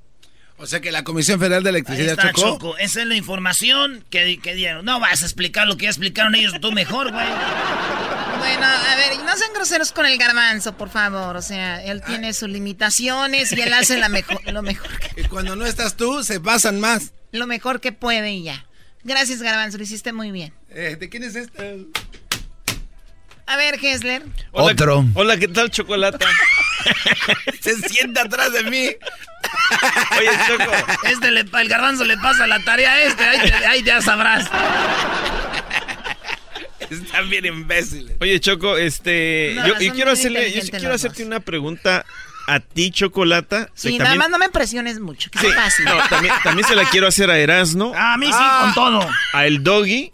[0.61, 2.41] O sea que la Comisión Federal de Ahí Electricidad está, chocó.
[2.41, 2.77] Choco.
[2.77, 4.85] Esa es la información que, que dieron.
[4.85, 7.25] No vas a explicar lo que ya explicaron ellos tú mejor, güey.
[7.25, 11.35] Bueno, a ver, no sean groseros con el garbanzo, por favor.
[11.35, 15.23] O sea, él tiene sus limitaciones y él hace la mejor, lo mejor que, Y
[15.25, 17.11] cuando no estás tú, se pasan más.
[17.31, 18.65] lo mejor que puede y ya.
[19.03, 20.53] Gracias, garbanzo, lo hiciste muy bien.
[20.69, 21.63] Eh, ¿De quién es esta?
[23.47, 24.23] A ver, Hessler.
[24.51, 25.05] Hola, Otro.
[25.15, 26.27] Hola, ¿qué tal, Chocolata?
[27.61, 28.89] Se sienta atrás de mí.
[30.17, 30.71] Oye, Choco.
[31.03, 33.23] Este le, el garbanzo le pasa la tarea a este.
[33.23, 34.49] Ahí, te- ahí ya sabrás.
[36.89, 38.17] Están bien imbéciles.
[38.19, 39.53] Oye, Choco, este.
[39.55, 40.51] No, yo, quiero hacerle.
[40.51, 42.05] Yo quiero hacerte una pregunta
[42.47, 43.69] a ti, Chocolata.
[43.73, 45.85] Sí, Y nada también- más no me presiones mucho, que Sí, es fácil.
[45.85, 48.61] no, también, también se la quiero hacer a Erasno, A mí sí, Ah.
[48.63, 49.09] con todo.
[49.33, 50.11] a El Doggy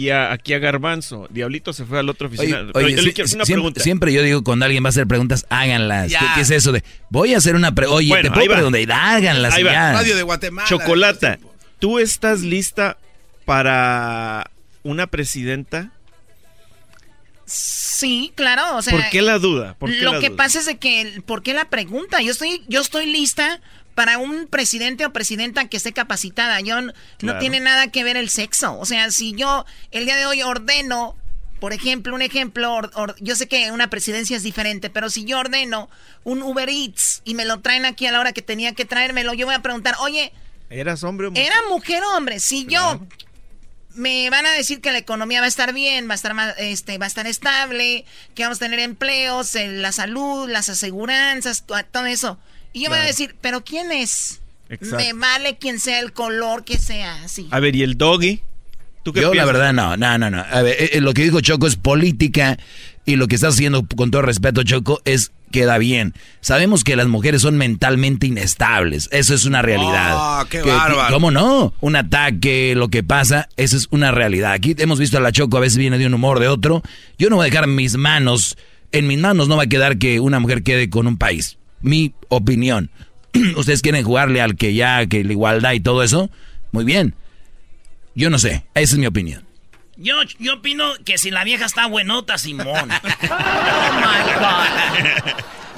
[0.00, 1.26] y a, aquí a Garbanzo.
[1.30, 2.60] Diablito se fue a la otra Oye, oficina.
[2.60, 3.80] oye, Pero yo le quiero hacer una siempre, pregunta.
[3.82, 6.10] siempre yo digo cuando alguien va a hacer preguntas, háganlas.
[6.12, 7.96] ¿Qué, qué es eso de voy a hacer una pregunta?
[7.96, 9.72] Oye, Bueno, te ahí puedo preguntar, háganlas Ahí va.
[9.72, 9.92] ya.
[9.92, 10.68] Radio de Guatemala.
[10.68, 11.38] Chocolata,
[11.78, 12.96] ¿tú estás lista
[13.44, 14.50] para
[14.82, 15.90] una presidenta?
[17.46, 18.92] Sí, claro, o sea...
[18.92, 19.74] ¿Por qué la duda?
[19.78, 20.36] ¿Por qué lo la que duda?
[20.36, 22.22] pasa es de que, ¿por qué la pregunta?
[22.22, 23.60] Yo estoy, yo estoy lista
[24.00, 26.58] para un presidente o presidenta que esté capacitada.
[26.62, 27.38] Yo no Claro.
[27.38, 28.78] tiene nada que ver el sexo.
[28.78, 31.18] O sea, si yo el día de hoy ordeno,
[31.60, 35.26] por ejemplo, un ejemplo, or- or- yo sé que una presidencia es diferente, pero si
[35.26, 35.90] yo ordeno
[36.24, 39.34] un Uber Eats y me lo traen aquí a la hora que tenía que traérmelo,
[39.34, 40.32] yo voy a preguntar, oye,
[40.70, 41.44] ¿Eras hombre o mujer?
[41.44, 42.40] ¿era mujer o hombre?
[42.40, 43.02] Si yo
[43.92, 46.54] me van a decir que la economía va a estar bien, va a estar más,
[46.56, 51.66] este, va a estar estable, que vamos a tener empleos, eh, la salud, las aseguranzas,
[51.66, 52.38] to- todo eso.
[52.72, 53.06] Y yo voy a Claro.
[53.08, 54.40] decir, ¿pero quién es?
[54.68, 54.96] Exacto.
[55.04, 57.48] Me vale quien sea el color que sea, así.
[57.50, 58.40] A ver, ¿y el Doggy?
[59.02, 60.40] ¿Tú qué Yo la verdad no, no, no, no.
[60.48, 62.58] A ver, eh, eh, lo que dijo Choco es política
[63.06, 66.14] y lo que está haciendo, con todo respeto, Choco, es queda bien.
[66.42, 70.12] Sabemos que las mujeres son mentalmente inestables, eso es una realidad.
[70.16, 71.12] Ah, qué Que- bárbaro.
[71.12, 71.72] ¿Cómo no?
[71.80, 74.52] Un ataque, lo que pasa, eso es una realidad.
[74.52, 76.82] Aquí hemos visto a la Choco, a veces viene de un humor de otro.
[77.18, 78.56] Yo no voy a dejar mis manos,
[78.92, 81.56] en mis manos no va a quedar que una mujer quede con un país.
[81.80, 82.90] Mi opinión.
[83.56, 86.30] ¿Ustedes quieren jugarle al que ya, que la igualdad y todo eso?
[86.72, 87.14] Muy bien.
[88.14, 89.44] Yo no sé, esa es mi opinión.
[89.96, 92.88] Yo, yo opino que si la vieja está buenota, Simón.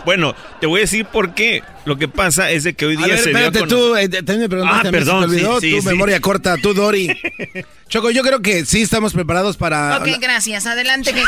[0.05, 1.63] Bueno, te voy a decir por qué.
[1.85, 3.97] Lo que pasa es de que hoy A día ver, se dio a espérate tú,
[3.97, 5.89] eh, también me preguntaste Ah, a mí, perdón, se te olvidó, sí, sí, tu sí.
[5.89, 7.09] memoria corta, tú Dori.
[7.89, 9.99] Choco, yo creo que sí estamos preparados para...
[9.99, 10.67] ok, gracias.
[10.67, 11.27] Adelante, jefe.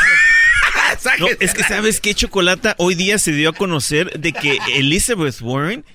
[1.19, 5.41] No, es que sabes qué, Chocolata, hoy día se dio a conocer de que Elizabeth
[5.41, 5.85] Warren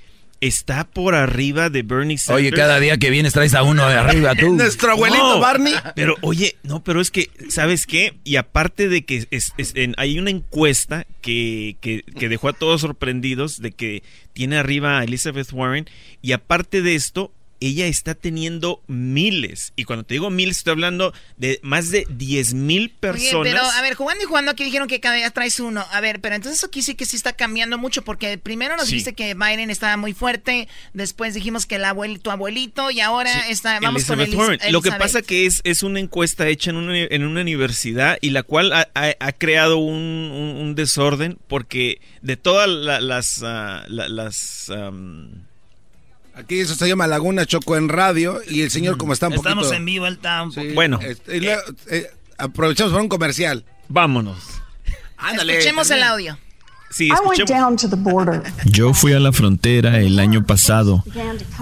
[0.41, 2.47] está por arriba de Bernie Sanders.
[2.47, 4.55] Oye, cada día que vienes traes a uno de arriba tú.
[4.55, 5.75] Nuestro abuelito No, Barney.
[5.95, 8.15] Pero oye, no, pero es que, ¿sabes qué?
[8.25, 12.53] Y aparte de que es, es- en- hay una encuesta que, que- que dejó a
[12.55, 14.03] todos sorprendidos de que
[14.33, 15.87] tiene arriba a Elizabeth Warren.
[16.23, 19.73] Y aparte de esto, ella está teniendo miles.
[19.77, 23.35] Y cuando te digo miles, estoy hablando de más de 10 mil personas.
[23.35, 25.85] Oye, pero a ver, jugando y jugando aquí dijeron que cada día traes uno.
[25.93, 28.87] A ver, pero entonces eso aquí sí que sí está cambiando mucho porque primero nos
[28.87, 28.93] Sí.
[28.93, 33.49] dijiste que Biden estaba muy fuerte, después dijimos que el abuelito, tu abuelito y ahora
[33.49, 34.73] está, vamos con Elizabeth Elis- Warren.
[34.73, 34.99] Lo que Elizabeth.
[34.99, 38.73] pasa que es, es una encuesta hecha en una, en una universidad y la cual
[38.73, 43.39] ha, ha- ha creado un, un- un desorden porque de todas la- las...
[43.41, 45.45] la- las am,
[46.41, 49.65] Aquí eso se llama Laguna Choco en radio y el señor como está un Estamos
[49.65, 49.75] poquito...
[49.77, 50.99] en vivo, él está un poco- Bueno.
[51.03, 51.61] este, y luego,
[51.91, 52.07] eh,
[52.39, 53.65] aprovechamos para un comercial.
[53.89, 54.39] Vámonos.
[55.19, 55.55] Ándale.
[55.59, 56.31] Escuchemos el también.
[56.33, 56.39] audio.
[56.93, 57.63] Sí, I went escuchemos.
[57.63, 58.43] down to the border.
[58.65, 61.05] Yo fui a la frontera el año pasado,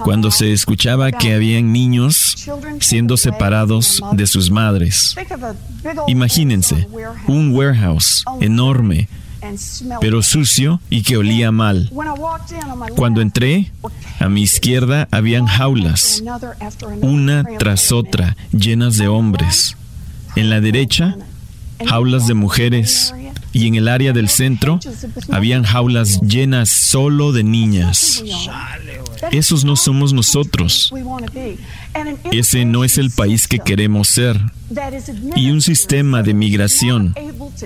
[0.03, 2.35] cuando se escuchaba que habían niños
[2.79, 5.15] siendo separados de sus madres.
[6.07, 6.87] Imagínense,
[7.27, 9.07] un warehouse enorme,
[10.01, 11.91] pero sucio y que olía mal.
[12.95, 13.71] Cuando entré,
[14.19, 16.23] a mi izquierda habían jaulas,
[17.01, 19.75] una tras otra, llenas de hombres.
[20.35, 21.17] En la derecha,
[21.85, 23.13] jaulas de mujeres.
[23.51, 24.79] Y en el área del centro,
[25.31, 28.23] habían jaulas llenas solo de niñas.
[29.31, 30.93] Esos no somos nosotros.
[32.31, 34.39] Ese no es el país que queremos ser.
[35.35, 37.15] Y un sistema de migración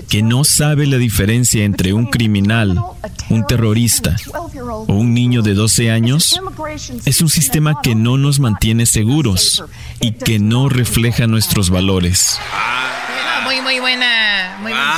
[0.08, 2.80] que no sabe la diferencia entre un criminal,
[3.28, 6.40] un terrorista o un niño de 12 años
[7.04, 9.64] es un sistema que no nos mantiene seguros
[10.00, 12.38] y que no refleja nuestros valores.
[12.52, 14.23] Ah, muy, muy buena,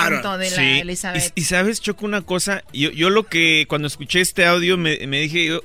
[0.03, 0.63] muy buen punto de la Sí.
[0.81, 1.33] Elizabeth.
[1.35, 5.07] Y, y sabes, Choco, una cosa, yo, yo lo que cuando escuché este audio me,
[5.07, 5.63] me dije yo,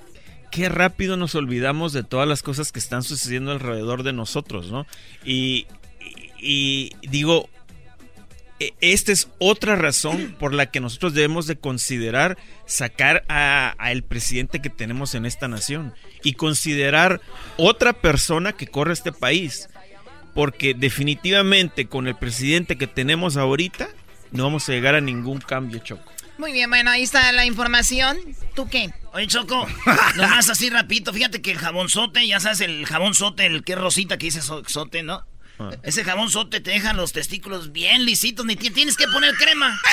[0.51, 4.86] qué rápido nos olvidamos de todas las cosas que están sucediendo alrededor de nosotros, ¿no?
[5.23, 5.65] Y,
[6.39, 7.49] y- y digo,
[8.59, 13.91] e- esta es otra razón por la que nosotros debemos de considerar sacar a, a
[13.91, 17.21] el presidente que tenemos en esta nación y considerar
[17.57, 19.69] otra persona que corre este país.
[20.34, 23.89] Porque definitivamente con el presidente que tenemos ahorita
[24.32, 26.11] no vamos a llegar a ningún cambio, Choco.
[26.38, 28.17] Muy bien, bueno, ahí está la información.
[28.55, 28.91] ¿Tú qué?
[29.13, 29.67] Oye, Choco,
[30.15, 34.25] nomás así rapidito, fíjate que el jabonzote, ya sabes, el jabonzote, el que rosita que
[34.27, 35.23] dice so- sote, ¿no?
[35.59, 35.69] Ah.
[35.84, 39.79] Ese jabonzote te deja los testículos bien lisitos, ni ti- tienes que poner crema.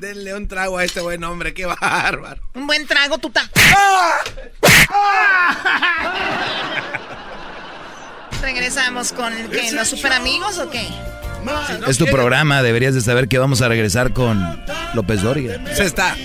[0.00, 2.40] Denle un trago a este buen hombre, qué bárbaro.
[2.54, 3.48] Un buen trago, tú tam-
[8.78, 10.86] Regresamos con ¿qué, los super amigos o qué?
[11.88, 14.62] Es tu programa, deberías de saber que vamos a regresar con
[14.94, 15.58] López Dóriga.
[15.74, 16.16] Se está.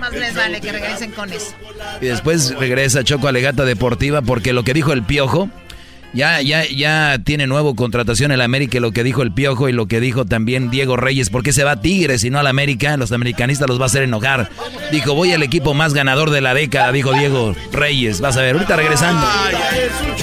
[0.00, 1.54] Más les vale que regresen con eso.
[2.00, 5.48] Y después regresa Choco Alegata Deportiva porque lo que dijo el Piojo,
[6.12, 9.86] ya, ya, ya tiene nuevo contratación el América, lo que dijo el Piojo y lo
[9.86, 12.96] que dijo también Diego Reyes, ¿por qué se va a Tigres y no al América?
[12.96, 14.50] Los americanistas los va a hacer enojar.
[14.90, 18.20] Dijo, voy al equipo más ganador de la década, dijo Diego Reyes.
[18.20, 19.26] Vas a ver, ahorita regresando.
[19.72, 20.16] Es un.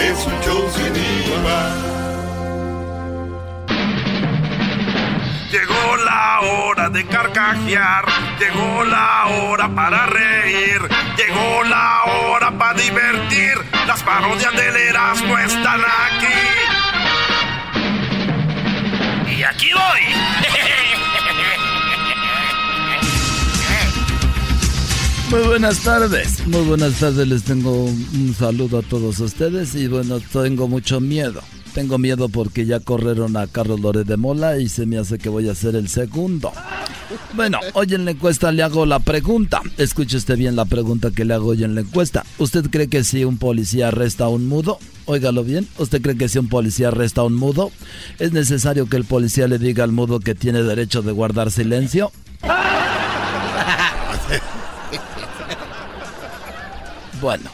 [0.00, 0.26] Es
[1.82, 1.87] un.
[6.40, 8.04] Hora de carcajear,
[8.38, 10.80] llegó la hora para reír,
[11.16, 13.54] llegó la hora para divertir.
[13.86, 16.26] Las parodias del Erasmo están aquí.
[19.36, 20.00] Y aquí voy.
[25.30, 26.46] Muy buenas tardes.
[26.46, 27.28] Muy buenas tardes.
[27.28, 31.42] Les tengo un saludo a todos ustedes y bueno, tengo mucho miedo.
[31.78, 35.28] Tengo miedo porque ya corrieron a Carlos Lore de Mola y se me hace que
[35.28, 36.52] voy a ser el segundo.
[37.34, 39.62] Bueno, hoy en la encuesta le hago la pregunta.
[39.76, 42.26] Escuche usted bien la pregunta que le hago hoy en la encuesta.
[42.38, 44.80] ¿Usted cree que si un policía arresta a un mudo?
[45.04, 45.68] Óigalo bien.
[45.78, 47.70] ¿Usted cree que si un policía arresta a un mudo,
[48.18, 52.10] es necesario que el policía le diga al mudo que tiene derecho de guardar silencio?
[57.20, 57.50] Bueno,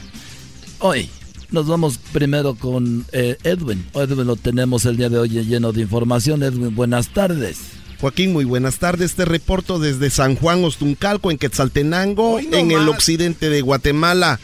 [0.79, 1.09] hoy
[1.55, 3.87] nos vamos primero con eh, Edwin.
[3.95, 6.43] Edwin lo tenemos el día de hoy lleno de información.
[6.43, 7.59] Edwin, buenas tardes.
[8.01, 9.15] Joaquín, muy buenas tardes.
[9.15, 14.41] Te reporto desde San Juan Ostuncalco, en Quetzaltenango, no en el occidente de Guatemala,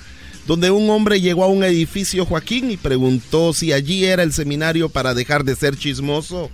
[0.47, 4.89] donde un hombre llegó a un edificio, Joaquín, y preguntó si allí era el seminario
[4.89, 6.49] para dejar de ser chismoso.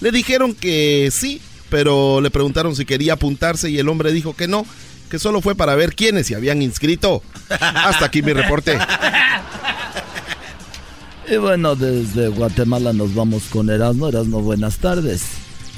[0.00, 1.40] Le dijeron que sí,
[1.70, 4.66] pero le preguntaron si quería apuntarse y el hombre dijo que no,
[5.12, 7.22] que solo fue para ver quiénes se habían inscrito.
[7.50, 8.78] Hasta aquí mi reporte.
[11.30, 14.08] Y bueno, desde Guatemala nos vamos con Erasmo.
[14.08, 15.24] Erasmo, buenas tardes.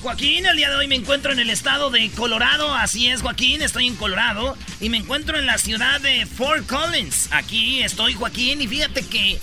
[0.02, 2.72] Joaquín, el día de hoy me encuentro en el estado de Colorado.
[2.76, 4.56] Así es, Joaquín, estoy en Colorado.
[4.80, 7.26] Y me encuentro en la ciudad de Fort Collins.
[7.32, 8.62] Aquí estoy, Joaquín.
[8.62, 9.40] Y fíjate que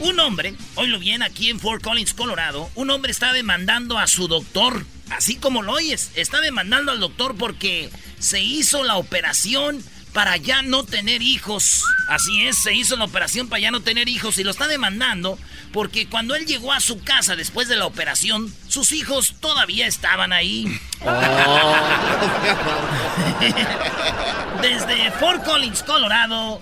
[0.00, 4.06] un hombre, hoy lo bien aquí en Fort Collins, Colorado, un hombre está demandando a
[4.06, 4.84] su doctor.
[5.10, 9.82] Así como lo oyes, está demandando al doctor porque se hizo la operación
[10.12, 11.84] para ya no tener hijos.
[12.08, 15.38] Así es, se hizo la operación para ya no tener hijos y lo está demandando
[15.72, 20.32] porque cuando él llegó a su casa después de la operación, sus hijos todavía estaban
[20.32, 20.80] ahí.
[24.62, 26.60] Desde Fort Collins, Colorado.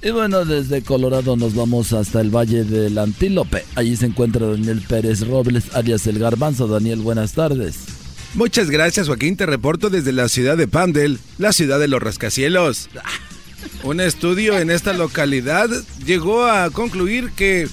[0.00, 3.64] Y bueno, desde Colorado nos vamos hasta el Valle del Antílope.
[3.74, 6.68] Allí se encuentra Daniel Pérez Robles, alias El Garbanzo.
[6.68, 7.76] Daniel, buenas tardes.
[8.34, 9.36] Muchas gracias, Joaquín.
[9.36, 12.88] Te reporto desde la ciudad de Pandel, la ciudad de los rascacielos.
[13.82, 15.68] Un estudio en esta localidad
[16.04, 17.68] llegó a concluir que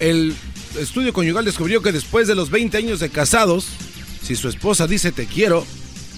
[0.00, 0.34] el
[0.78, 3.68] estudio conyugal descubrió que después de los 20 años de casados,
[4.22, 5.66] si su esposa dice te quiero,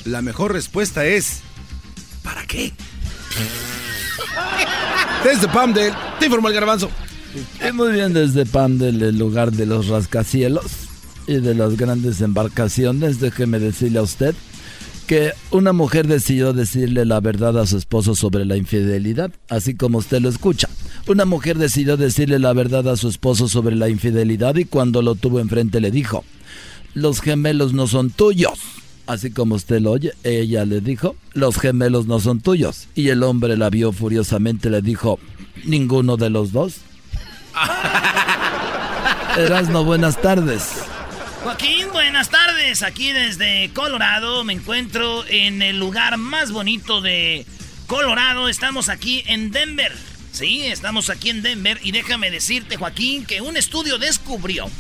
[0.05, 1.41] la mejor respuesta es
[2.23, 2.73] ¿para qué?
[5.24, 6.91] Desde Pandel, te informó el garbanzo.
[7.72, 10.64] Muy bien, desde Pandel, el lugar de los rascacielos
[11.26, 14.35] y de las grandes embarcaciones, déjeme decirle a usted
[15.07, 19.99] que una mujer decidió decirle la verdad a su esposo sobre la infidelidad, así como
[19.99, 20.68] usted lo escucha.
[21.07, 25.14] Una mujer decidió decirle la verdad a su esposo sobre la infidelidad y cuando lo
[25.14, 26.24] tuvo enfrente le dijo,
[26.95, 28.59] los gemelos no son tuyos.
[29.07, 32.89] Así como usted lo oye, ella le dijo, los gemelos no son tuyos.
[32.95, 35.19] Y el hombre la vio furiosamente, le dijo,
[35.65, 36.77] ninguno de los dos.
[39.37, 40.85] Erasno, buenas tardes.
[41.43, 42.83] Joaquín, buenas tardes.
[42.83, 47.45] Aquí desde Colorado me encuentro en el lugar más bonito de
[47.89, 48.49] Colorado.
[48.49, 49.93] Estamos aquí en Denver.
[50.31, 54.71] Sí, estamos aquí en Denver y déjame decirte, Joaquín, que un estudio descubrió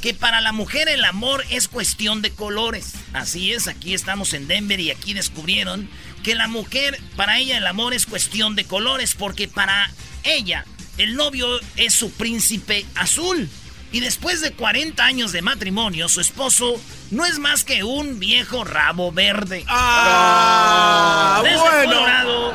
[0.00, 2.94] que para la mujer el amor es cuestión de colores.
[3.16, 5.88] Así es, aquí estamos en Denver y aquí descubrieron
[6.22, 9.90] que la mujer, para ella el amor es cuestión de colores porque para
[10.22, 10.66] ella
[10.98, 13.48] el novio es su príncipe azul.
[13.90, 16.78] Y después de 40 años de matrimonio, su esposo
[17.10, 19.64] no es más que un viejo rabo verde.
[19.66, 21.40] ¡Ah!
[21.42, 21.94] Desde bueno.
[21.94, 22.54] Colorado.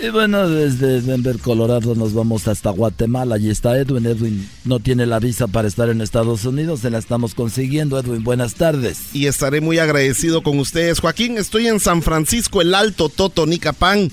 [0.00, 3.34] Y bueno, desde Denver, Colorado, nos vamos hasta Guatemala.
[3.34, 4.06] Allí está Edwin.
[4.06, 6.80] Edwin no tiene la visa para estar en Estados Unidos.
[6.80, 7.98] Se la estamos consiguiendo.
[7.98, 9.12] Edwin, buenas tardes.
[9.12, 11.00] Y estaré muy agradecido con ustedes.
[11.00, 14.08] Joaquín, estoy en San Francisco, el Alto Totonicapán.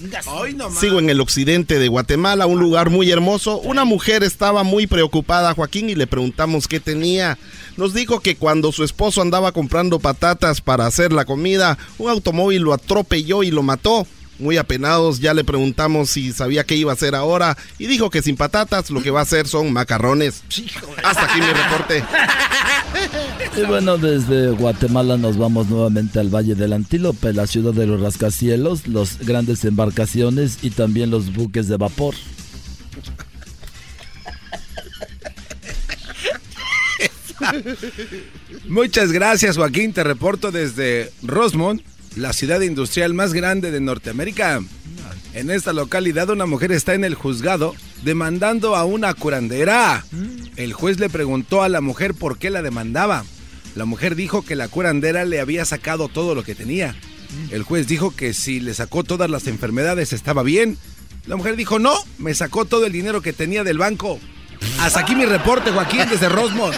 [0.79, 3.59] Sigo en el occidente de Guatemala, un lugar muy hermoso.
[3.59, 7.37] Una mujer estaba muy preocupada, Joaquín, y le preguntamos qué tenía.
[7.77, 12.63] Nos dijo que cuando su esposo andaba comprando patatas para hacer la comida, un automóvil
[12.63, 14.07] lo atropelló y lo mató.
[14.37, 18.21] Muy apenados, ya le preguntamos si sabía qué iba a hacer ahora y dijo que
[18.21, 20.43] sin patatas lo que va a hacer son macarrones.
[21.03, 22.03] Hasta aquí mi reporte.
[23.57, 28.01] Y bueno, desde Guatemala nos vamos nuevamente al Valle del Antílope, la ciudad de los
[28.01, 32.15] rascacielos, las grandes embarcaciones y también los buques de vapor.
[38.67, 39.93] Muchas gracias, Joaquín.
[39.93, 41.81] Te reporto desde Rosmond,
[42.15, 44.61] la ciudad industrial más grande de Norteamérica.
[45.33, 50.05] En esta localidad una mujer está en el juzgado demandando a una curandera.
[50.55, 53.25] El juez le preguntó a la mujer por qué la demandaba.
[53.75, 56.95] La mujer dijo que la curandera le había sacado todo lo que tenía.
[57.51, 60.77] El juez dijo que si le sacó todas las enfermedades estaba bien.
[61.25, 64.19] La mujer dijo, no, me sacó todo el dinero que tenía del banco.
[64.79, 66.75] Hasta aquí mi reporte, Joaquín, desde Rosmond.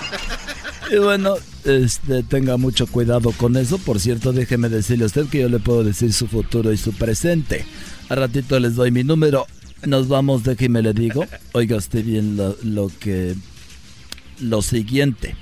[0.92, 1.36] Y bueno,
[1.66, 3.78] este, tenga mucho cuidado con eso.
[3.78, 6.94] Por cierto, déjeme decirle a usted que yo le puedo decir su futuro y su
[6.94, 7.66] presente.
[8.10, 9.46] A ratito les doy mi número.
[9.86, 11.26] Nos vamos, déjeme le digo.
[11.54, 13.36] Oiga usted bien lo, lo que...
[14.40, 15.36] Lo siguiente.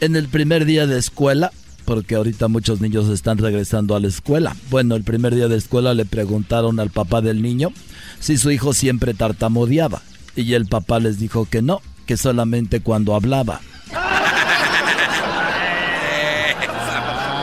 [0.00, 1.52] En el primer día de escuela,
[1.84, 4.56] porque ahorita muchos niños están regresando a la escuela.
[4.70, 7.72] Bueno, el primer día de escuela le preguntaron al papá del niño
[8.20, 10.02] si su hijo siempre tartamudeaba.
[10.34, 13.60] Y el papá les dijo que no, que solamente cuando hablaba.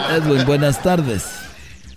[0.09, 1.23] Edwin, buenas tardes.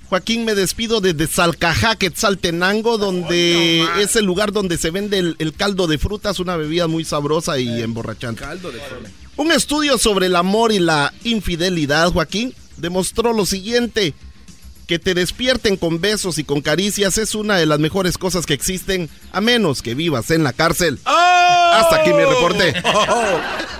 [0.09, 5.53] Joaquín, me despido desde Salcajá, Quetzaltenango, donde es el lugar donde se vende el, el
[5.53, 8.41] caldo de frutas, una bebida muy sabrosa y emborrachante.
[8.41, 8.81] Caldo de.
[9.37, 14.15] Un estudio sobre el amor y la infidelidad, Joaquín, demostró lo siguiente.
[14.91, 18.55] Que te despierten con besos y con caricias es una de las mejores cosas que
[18.55, 20.99] existen, a menos que vivas en la cárcel.
[21.05, 22.75] Hasta aquí mi reporte.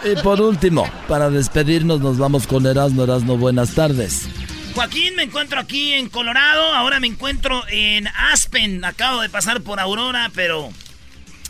[0.05, 3.03] Y por último, para despedirnos nos vamos con Erasmo.
[3.03, 4.29] Erasmo, buenas tardes.
[4.73, 6.63] Joaquín, me encuentro aquí en Colorado.
[6.75, 8.85] Ahora me encuentro en Aspen.
[8.85, 10.71] Acabo de pasar por Aurora, pero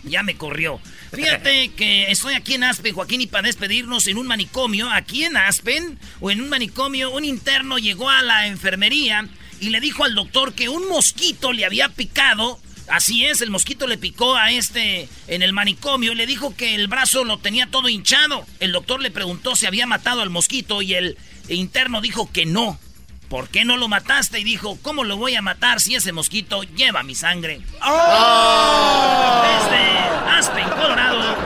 [0.04, 0.80] ya me corrió.
[1.12, 5.36] Fíjate que estoy aquí en Aspen, Joaquín, y para despedirnos en un manicomio, aquí en
[5.36, 9.28] Aspen, o en un manicomio, un interno llegó a la enfermería
[9.60, 12.58] y le dijo al doctor que un mosquito le había picado
[12.90, 16.74] Así es, el mosquito le picó a este en el manicomio y le dijo que
[16.74, 18.44] el brazo lo tenía todo hinchado.
[18.58, 21.16] El doctor le preguntó si había matado al mosquito y el
[21.48, 22.80] interno dijo que no.
[23.28, 24.40] ¿Por qué no lo mataste?
[24.40, 27.60] Y dijo, ¿cómo lo voy a matar si ese mosquito lleva mi sangre?
[27.80, 29.42] ¡Oh!
[29.44, 31.36] Desde Aspen, Colorado.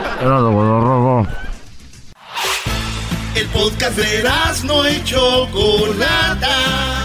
[3.35, 4.23] El podcast de
[4.63, 7.04] no hecho Chocolata.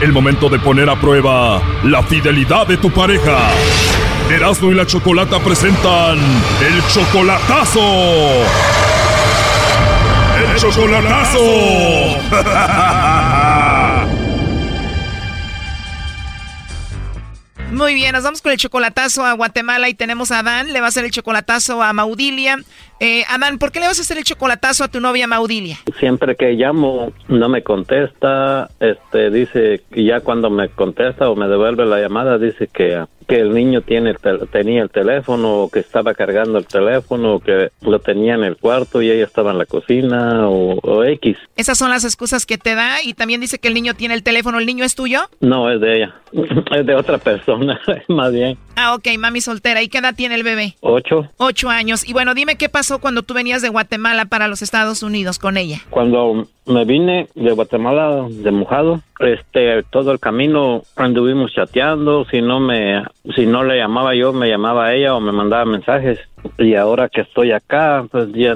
[0.00, 3.36] El momento de poner a prueba la fidelidad de tu pareja.
[4.30, 7.80] Erasmo y la Chocolata presentan el chocolatazo.
[10.38, 11.40] El chocolatazo.
[17.72, 20.86] Muy bien, nos vamos con el chocolatazo a Guatemala y tenemos a Adán, le va
[20.86, 22.58] a hacer el chocolatazo a Maudilia.
[23.00, 25.78] Eh, Adán, ¿por qué le vas a hacer el chocolatazo a tu novia Maudilia?
[25.98, 31.46] Siempre que llamo no me contesta, este dice que ya cuando me contesta o me
[31.48, 34.14] devuelve la llamada dice que que el niño tiene
[34.50, 38.56] tenía el teléfono o que estaba cargando el teléfono o que lo tenía en el
[38.56, 41.36] cuarto y ella estaba en la cocina o, X.
[41.54, 44.22] Esas son las excusas que te da y también dice que el niño tiene el
[44.22, 44.58] teléfono.
[44.58, 45.20] ¿El niño es tuyo?
[45.40, 46.14] No, es de ella.
[46.72, 47.78] es de otra persona,
[48.08, 48.56] más bien.
[48.76, 49.82] Ah, ok, mami soltera.
[49.82, 50.76] ¿Y qué edad tiene el bebé?
[50.80, 51.28] Ocho.
[51.36, 52.08] Ocho años.
[52.08, 55.58] Y bueno, dime qué pasó cuando tú venías de Guatemala para los Estados Unidos con
[55.58, 55.80] ella.
[55.90, 62.60] Cuando me vine de Guatemala de mojado, este, todo el camino anduvimos chateando, si no
[62.60, 63.04] me,
[63.36, 66.18] si no le llamaba yo, me llamaba ella o me mandaba mensajes.
[66.56, 68.54] Y ahora que estoy acá, pues ya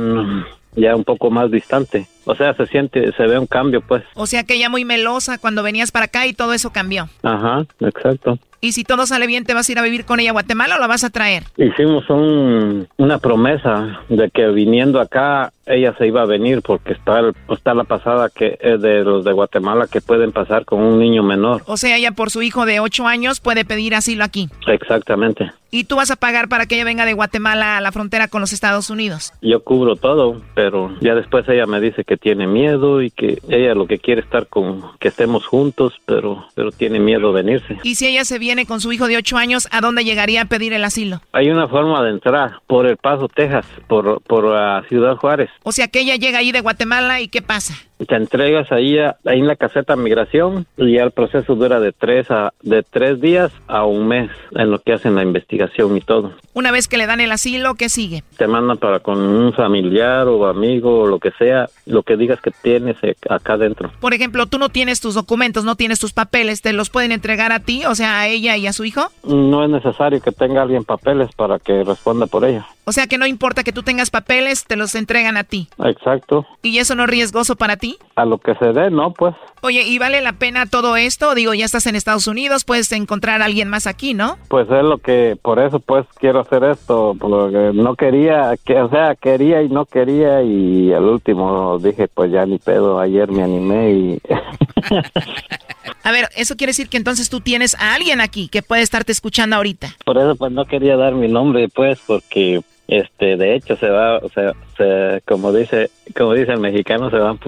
[0.74, 2.06] ya un poco más distante.
[2.24, 4.02] O sea, se siente, se ve un cambio, pues.
[4.14, 7.08] O sea que ya muy melosa cuando venías para acá y todo eso cambió.
[7.22, 8.38] Ajá, exacto.
[8.64, 10.76] Y si todo sale bien, ¿te vas a ir a vivir con ella a Guatemala
[10.76, 11.42] o la vas a traer?
[11.56, 17.20] Hicimos un, una promesa de que viniendo acá ella se iba a venir porque está,
[17.48, 21.24] está la pasada que es de los de Guatemala que pueden pasar con un niño
[21.24, 21.62] menor.
[21.66, 24.48] O sea, ella por su hijo de 8 años puede pedir asilo aquí.
[24.68, 25.50] Exactamente.
[25.74, 28.42] ¿Y tú vas a pagar para que ella venga de Guatemala a la frontera con
[28.42, 29.32] los Estados Unidos?
[29.40, 33.74] Yo cubro todo, pero ya después ella me dice que tiene miedo y que ella
[33.74, 37.78] lo que quiere estar con que estemos juntos, pero pero tiene miedo venirse.
[37.82, 40.42] ¿Y si ella se viene viene con su hijo de 8 años, ¿a dónde llegaría
[40.42, 41.22] a pedir el asilo?
[41.32, 45.48] Hay una forma de entrar por El Paso, Texas, por, por uh, Ciudad Juárez.
[45.62, 47.74] O sea que ella llega ahí de Guatemala y ¿qué pasa?
[48.06, 52.30] Te entregas ahí, ahí en la caseta migración y ya el proceso dura de tres
[52.30, 56.32] a de tres días a un mes en lo que hacen la investigación y todo.
[56.54, 58.22] Una vez que le dan el asilo, ¿qué sigue?
[58.36, 62.40] Te mandan para con un familiar o amigo o lo que sea, lo que digas
[62.40, 63.90] que tienes eh, acá dentro.
[64.00, 67.52] Por ejemplo, tú no tienes tus documentos, no tienes tus papeles, ¿te los pueden entregar
[67.52, 69.02] a ti, o sea, a ella y a su hijo?
[69.24, 72.66] No es necesario que tenga alguien papeles para que responda por ella.
[72.84, 75.68] O sea que no importa que tú tengas papeles, te los entregan a ti.
[75.84, 76.44] Exacto.
[76.62, 77.96] ¿Y eso no es riesgoso para ti?
[78.16, 79.34] A lo que se dé, no, pues.
[79.60, 81.36] Oye, ¿y vale la pena todo esto?
[81.36, 84.36] Digo, ya estás en Estados Unidos, puedes encontrar a alguien más aquí, ¿no?
[84.48, 88.90] Pues es lo que, por eso pues quiero hacer esto, porque no quería, que, o
[88.90, 93.44] sea, quería y no quería y al último dije, pues ya ni pedo, ayer me
[93.44, 94.20] animé y...
[96.02, 99.12] a ver, eso quiere decir que entonces tú tienes a alguien aquí que puede estarte
[99.12, 99.94] escuchando ahorita.
[100.04, 102.62] Por eso pues no quería dar mi nombre, pues, porque
[102.98, 107.16] este, de hecho se va, o sea, se, como dice, como dice el mexicano, se
[107.16, 107.38] van.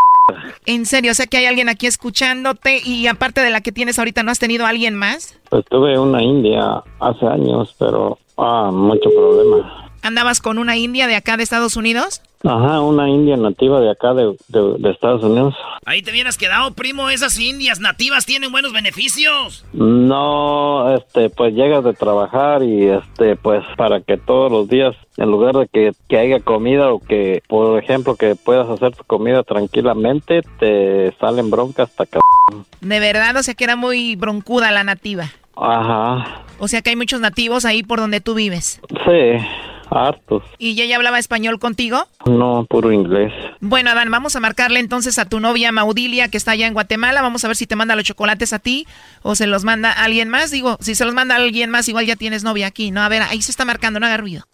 [0.66, 3.99] En serio, o sea que hay alguien aquí escuchándote y aparte de la que tienes
[3.99, 5.38] ahorita, ¿no has tenido alguien más?
[5.51, 9.90] Pues tuve una india hace años, pero ah, mucho problema.
[10.03, 12.22] ¿Andabas con una india de acá de Estados Unidos?
[12.45, 15.55] Ajá, una india nativa de acá de, de, Estados Unidos.
[15.86, 17.09] Ahí te hubieras quedado, primo.
[17.09, 19.64] Esas indias nativas tienen buenos beneficios.
[19.72, 25.30] No, este, pues llegas de trabajar y este, pues para que todos los días, en
[25.30, 29.42] lugar de que, que haya comida o que, por ejemplo, que puedas hacer tu comida
[29.42, 32.20] tranquilamente, te salen broncas hasta acá.
[32.82, 35.30] De verdad, o sea que era muy broncuda la nativa.
[35.57, 36.42] Ajá.
[36.59, 38.80] O sea que hay muchos nativos ahí por donde tú vives.
[39.07, 39.47] Sí
[39.95, 40.42] hartos.
[40.59, 42.05] ¿Y ella hablaba español contigo?
[42.26, 43.32] No, puro inglés.
[43.61, 47.22] Bueno, Adán, vamos a marcarle entonces a tu novia Maudilia, que está allá en Guatemala.
[47.22, 48.86] Vamos a ver si te manda los chocolates a ti
[49.22, 50.51] o se los manda a alguien más.
[50.51, 53.03] Digo, si se los manda a alguien más, igual ya tienes novia aquí, ¿no?
[53.03, 54.45] A ver, ahí se está marcando, no haga ruido.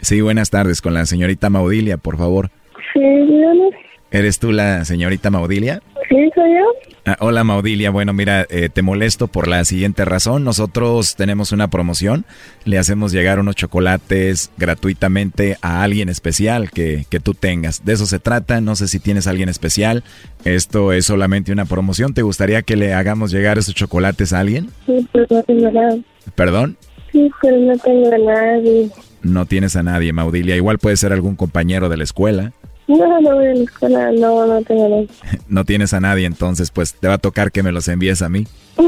[0.00, 2.50] Sí, buenas tardes con la señorita Maudilia, por favor.
[2.92, 3.70] Sí, dígame.
[4.10, 5.82] ¿Eres tú la señorita Maudilia?
[6.08, 6.90] Sí, soy yo.
[7.06, 10.42] Ah, hola Maudilia, bueno mira, eh, te molesto por la siguiente razón.
[10.42, 12.24] Nosotros tenemos una promoción,
[12.64, 17.84] le hacemos llegar unos chocolates gratuitamente a alguien especial que, que tú tengas.
[17.84, 20.02] De eso se trata, no sé si tienes a alguien especial.
[20.44, 22.12] Esto es solamente una promoción.
[22.12, 24.70] ¿Te gustaría que le hagamos llegar esos chocolates a alguien?
[24.86, 25.96] Sí, pero no tengo nada.
[26.34, 26.76] ¿Perdón?
[27.12, 28.90] Sí, pero no tengo a nadie.
[29.22, 30.56] No tienes a nadie, Maudilia.
[30.56, 32.52] Igual puede ser algún compañero de la escuela.
[32.98, 35.02] No, no voy a la escuela, no, no tengo nada.
[35.48, 38.28] No tienes a nadie, entonces pues te va a tocar que me los envíes a
[38.28, 38.46] mí.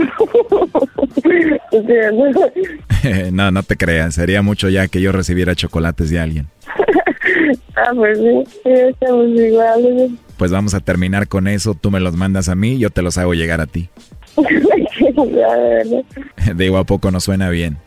[3.33, 4.15] no, no te creas.
[4.15, 6.49] Sería mucho ya que yo recibiera chocolates de alguien.
[7.77, 10.11] ah, pues sí, estamos iguales.
[10.37, 11.75] Pues vamos a terminar con eso.
[11.75, 13.89] Tú me los mandas a mí, yo te los hago llegar a ti.
[16.57, 17.79] Digo, ¿a poco no suena bien?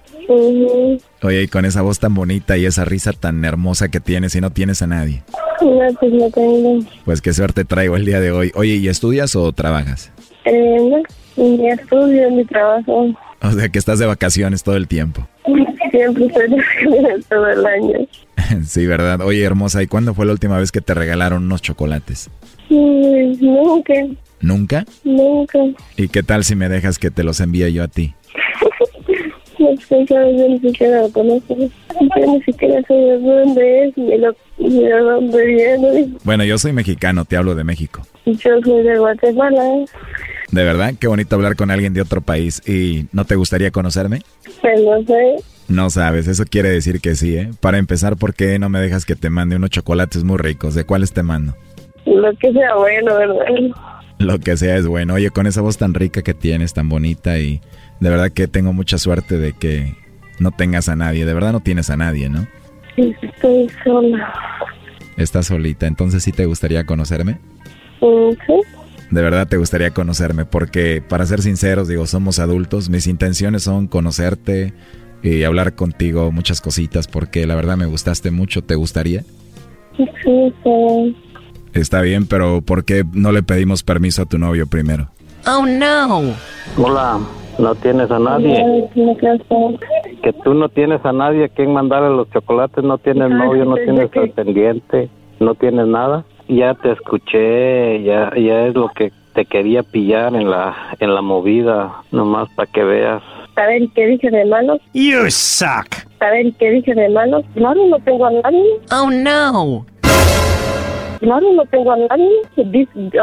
[1.22, 4.42] Oye, y con esa voz tan bonita y esa risa tan hermosa que tienes y
[4.42, 5.24] no tienes a nadie.
[5.62, 6.80] No, pues no tengo.
[7.06, 8.52] Pues qué suerte traigo el día de hoy.
[8.56, 10.12] Oye, ¿y estudias o trabajas?
[10.46, 10.78] Eh,
[11.38, 13.08] no, ni estudio ni trabajo.
[13.42, 15.28] O sea, que estás de vacaciones todo el tiempo.
[15.92, 18.08] Siempre estoy de vacaciones todo el año.
[18.66, 19.22] sí, ¿verdad?
[19.22, 22.30] Oye, hermosa, ¿y cuándo fue la última vez que te regalaron unos chocolates?
[22.70, 23.94] Mm, nunca.
[24.42, 24.86] ¿Nunca?
[25.04, 25.60] Nunca.
[25.98, 28.14] ¿Y qué tal si me dejas que te los envíe yo a ti?
[29.60, 31.56] No sé, sabes, yo ni siquiera lo conozco.
[31.58, 36.10] Yo ni siquiera sé de dónde es, ni, lo, ni de dónde viene.
[36.24, 38.02] Bueno, yo soy mexicano, te hablo de México.
[38.26, 39.86] Yo soy de Guatemala.
[40.52, 42.62] De verdad, qué bonito hablar con alguien de otro país.
[42.68, 44.22] ¿Y no te gustaría conocerme?
[44.62, 45.36] Pues no sé.
[45.68, 47.50] No sabes, eso quiere decir que sí, ¿eh?
[47.60, 50.76] Para empezar, ¿por qué no me dejas que te mande unos chocolates muy ricos?
[50.76, 51.56] ¿De cuáles te mando?
[52.06, 53.46] Lo que sea bueno, ¿verdad?
[54.20, 55.16] Lo que sea es bueno.
[55.16, 57.62] Oye, con esa voz tan rica que tienes, tan bonita y
[58.00, 59.96] de verdad que tengo mucha suerte de que
[60.40, 61.26] no tengas a nadie.
[61.26, 62.48] De verdad no tienes a nadie, ¿no?
[62.96, 64.34] Sí, estoy sola.
[65.18, 67.40] Estás solita, entonces sí te gustaría conocerme.
[68.00, 68.38] Sí.
[69.12, 72.90] De verdad te gustaría conocerme porque, para ser sinceros, digo, somos adultos.
[72.90, 74.74] Mis intenciones son conocerte
[75.24, 78.64] y hablar contigo muchas cositas porque la verdad me gustaste mucho.
[78.64, 79.24] ¿Te gustaría?
[79.96, 80.06] Sí,
[80.64, 81.18] sí.
[81.74, 85.10] Está bien, pero ¿por qué no le pedimos permiso a tu novio primero?
[85.46, 86.34] Oh, no.
[86.78, 87.20] Hola,
[87.58, 88.90] no tienes a nadie.
[90.22, 93.76] Que tú no tienes a nadie a quien mandarle los chocolates, no tienes novio, no
[93.76, 96.26] tienes pretendiente, no tienes nada.
[96.48, 101.22] Ya te escuché, ya, ya es lo que te quería pillar en la, en la
[101.22, 103.22] movida, nomás para que veas.
[103.56, 104.80] Ver, ¿qué dije de malos?
[104.94, 105.88] You suck.
[106.20, 107.46] Ver, ¿qué dije de malos?
[107.54, 108.64] Claro, no tengo a nadie.
[108.92, 109.86] Oh, no.
[111.20, 112.30] Claro, no tengo a nadie.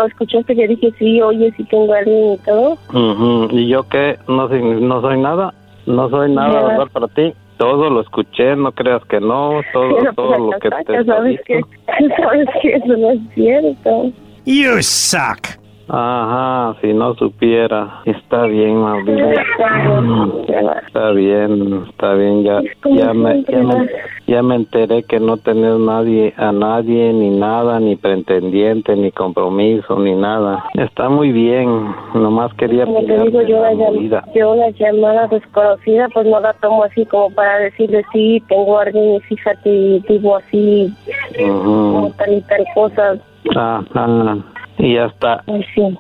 [0.07, 2.79] ¿Escuchaste que dije sí, oye, sí tengo a alguien y todo?
[2.93, 4.19] Ujú, ¿Y yo qué?
[4.29, 5.55] No soy, no soy nada,
[5.87, 6.69] no soy nada.
[6.69, 6.89] ¿verdad?
[6.93, 7.35] Para ti.
[7.59, 11.41] Todo lo escuché, no creas que no, todo, Pero todo pues lo que te sabes
[11.47, 11.61] que,
[12.17, 14.11] sabes que eso no es cierto.
[14.45, 15.62] You suck.
[15.95, 18.01] Ajá, si no supiera.
[18.07, 19.29] Está bien, Mauricio.
[20.87, 22.63] Está bien, está bien, ya,
[22.95, 23.89] ya, me, ya, me,
[24.27, 29.99] ya me enteré que no tenés nadie, a nadie, ni nada, ni pretendiente, ni compromiso,
[29.99, 30.65] ni nada.
[30.79, 36.09] Está muy bien, nomás quería Como te digo, yo la, llam- yo la llamada desconocida,
[36.15, 40.37] pues no la tomo así como para decirle sí, tengo a alguien y fíjate, digo
[40.37, 40.91] así,
[41.37, 43.17] como tal y tal cosa.
[43.55, 44.37] Ajá.
[44.79, 45.45] Y hasta,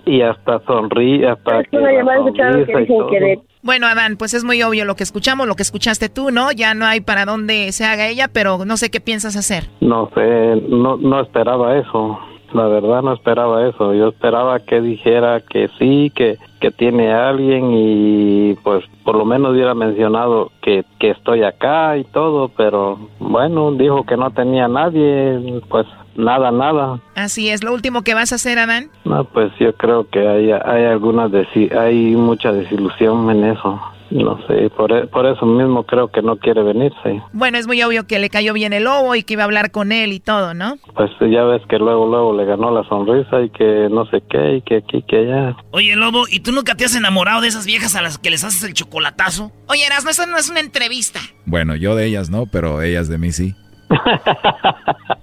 [0.06, 4.84] y hasta sonríe, hasta Es una llamada escuchada que Bueno, Adán, pues es muy obvio
[4.84, 6.52] lo que escuchamos, lo que escuchaste tú, ¿no?
[6.52, 9.64] Ya no hay para dónde se haga ella, pero no sé qué piensas hacer.
[9.80, 12.18] No sé, no, no esperaba eso.
[12.54, 13.94] La verdad no esperaba eso.
[13.94, 19.52] Yo esperaba que dijera que sí, que, que tiene alguien y pues por lo menos
[19.52, 25.62] hubiera mencionado que, que estoy acá y todo, pero bueno, dijo que no tenía nadie,
[25.68, 25.86] pues
[26.16, 27.00] nada, nada.
[27.14, 28.90] Así es, lo último que vas a hacer, Adán.
[29.04, 33.80] No, pues yo creo que hay, hay algunas, desi- hay mucha desilusión en eso.
[34.10, 37.22] No sé, por, e- por eso mismo creo que no quiere venirse.
[37.32, 39.70] Bueno, es muy obvio que le cayó bien el lobo y que iba a hablar
[39.70, 40.76] con él y todo, ¿no?
[40.94, 44.56] Pues ya ves que luego, luego le ganó la sonrisa y que no sé qué,
[44.56, 45.56] y que aquí, que allá.
[45.70, 48.44] Oye, Lobo, ¿y tú nunca te has enamorado de esas viejas a las que les
[48.44, 49.50] haces el chocolatazo?
[49.68, 51.20] Oye, Erasmo, eso no es una entrevista.
[51.46, 53.54] Bueno, yo de ellas no, pero ellas de mí sí.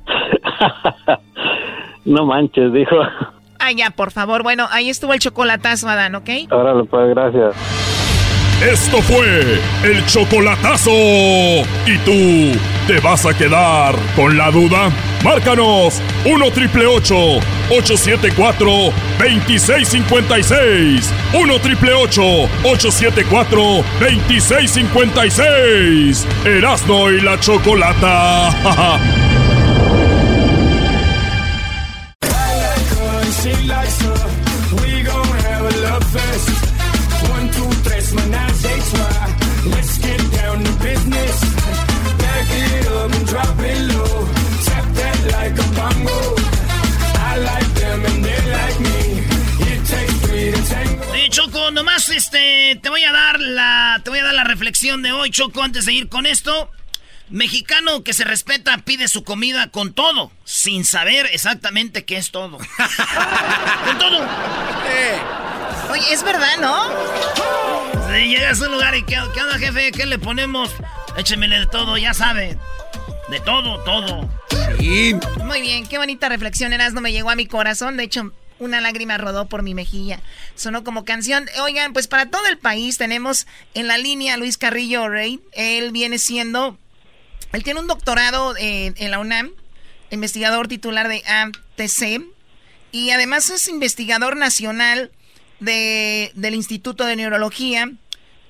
[2.06, 2.96] No manches, dijo.
[3.60, 4.42] Ay, ya, por favor.
[4.44, 6.30] Bueno, ahí estuvo el chocolatazo, Adán, ¿ok?
[6.50, 7.54] Órale, pues, gracias.
[8.62, 10.92] Esto fue el chocolatazo.
[10.92, 12.12] ¿Y tú
[12.88, 14.90] te vas a quedar con la duda?
[15.24, 18.70] Márcanos 1 triple 874
[19.18, 21.14] 2656.
[21.34, 23.62] 1 triple 874
[24.02, 26.28] 2656.
[26.46, 28.50] Erasno y la chocolata.
[52.76, 55.86] te voy a dar la, te voy a dar la reflexión de hoy, Choco, antes
[55.86, 56.72] de ir con esto.
[57.30, 62.58] Mexicano que se respeta pide su comida con todo, sin saber exactamente qué es todo.
[63.86, 64.28] con todo.
[65.92, 66.90] Oye, es verdad, ¿no?
[68.12, 69.92] Si llegas a un lugar y ¿qué, qué onda, jefe?
[69.92, 70.72] ¿Qué le ponemos?
[71.18, 72.58] Échemele de todo, ya sabe.
[73.30, 74.28] De todo, todo.
[75.44, 77.98] Muy bien, qué bonita reflexión, no me llegó a mi corazón.
[77.98, 80.22] De hecho, una lágrima rodó por mi mejilla.
[80.56, 81.48] Sonó como canción.
[81.62, 85.40] Oigan, pues para todo el país tenemos en la línea a Luis Carrillo Rey.
[85.54, 86.78] Él viene siendo
[87.52, 89.52] él tiene un doctorado en, en la UNAM,
[90.12, 92.24] investigador titular de ATC,
[92.92, 95.12] y además es investigador nacional
[95.60, 97.92] de, del Instituto de Neurología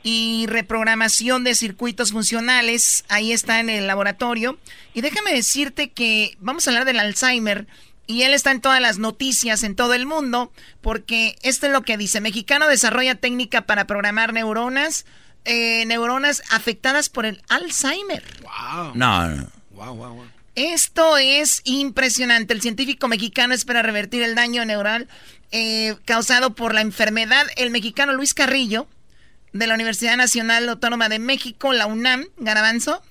[0.04, 3.04] y Reprogramación de Circuitos Funcionales.
[3.10, 4.58] Ahí está en el laboratorio.
[4.94, 7.68] Y déjame decirte que vamos a hablar del Alzheimer.
[8.10, 10.52] Y él está en todas las noticias en todo el mundo,
[10.82, 12.22] porque esto es lo que dice.
[12.22, 15.06] Mexicano desarrolla técnica para programar neuronas
[15.46, 18.24] eh, neuronas afectadas por el Alzheimer.
[18.42, 18.94] Wow.
[18.96, 19.48] No,
[20.56, 22.56] Esto es impresionante.
[22.56, 25.08] El científico mexicano espera revertir el daño neural
[25.52, 27.46] eh, causado por la enfermedad.
[27.58, 28.88] El mexicano Luis Carrillo,
[29.54, 33.04] de la Universidad Nacional Autónoma de México, la UNAM, Garabanzo,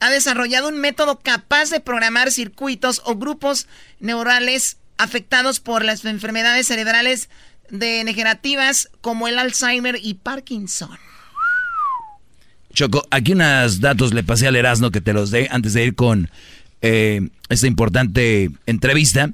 [0.00, 3.66] ha desarrollado un método capaz de programar circuitos o grupos
[4.00, 7.28] neurales afectados por las enfermedades cerebrales
[7.70, 10.98] degenerativas como el Alzheimer y Parkinson.
[12.74, 15.94] Choco, aquí unos datos le pasé al Erasmo que te los dé antes de ir
[15.94, 16.30] con
[16.80, 19.30] eh, esta importante entrevista.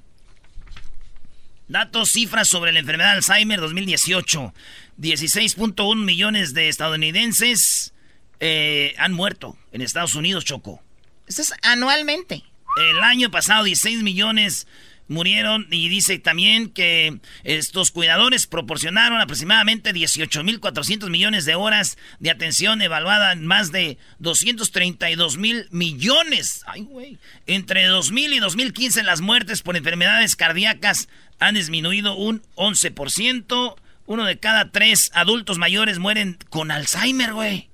[1.69, 4.55] Datos, cifras sobre la enfermedad de Alzheimer 2018.
[4.99, 7.93] 16.1 millones de estadounidenses
[8.41, 10.83] eh, han muerto en Estados Unidos, Choco.
[11.27, 12.43] Eso es anualmente.
[12.81, 14.67] El año pasado 16 millones
[15.09, 22.81] murieron y dice también que estos cuidadores proporcionaron aproximadamente 18.400 millones de horas de atención
[22.83, 26.63] evaluada en más de 232 mil millones.
[26.67, 27.19] Ay, güey.
[27.47, 31.09] Entre 2000 y 2015 las muertes por enfermedades cardíacas
[31.41, 33.77] han disminuido un 11%.
[34.07, 37.68] Uno de cada tres adultos mayores mueren con Alzheimer, güey.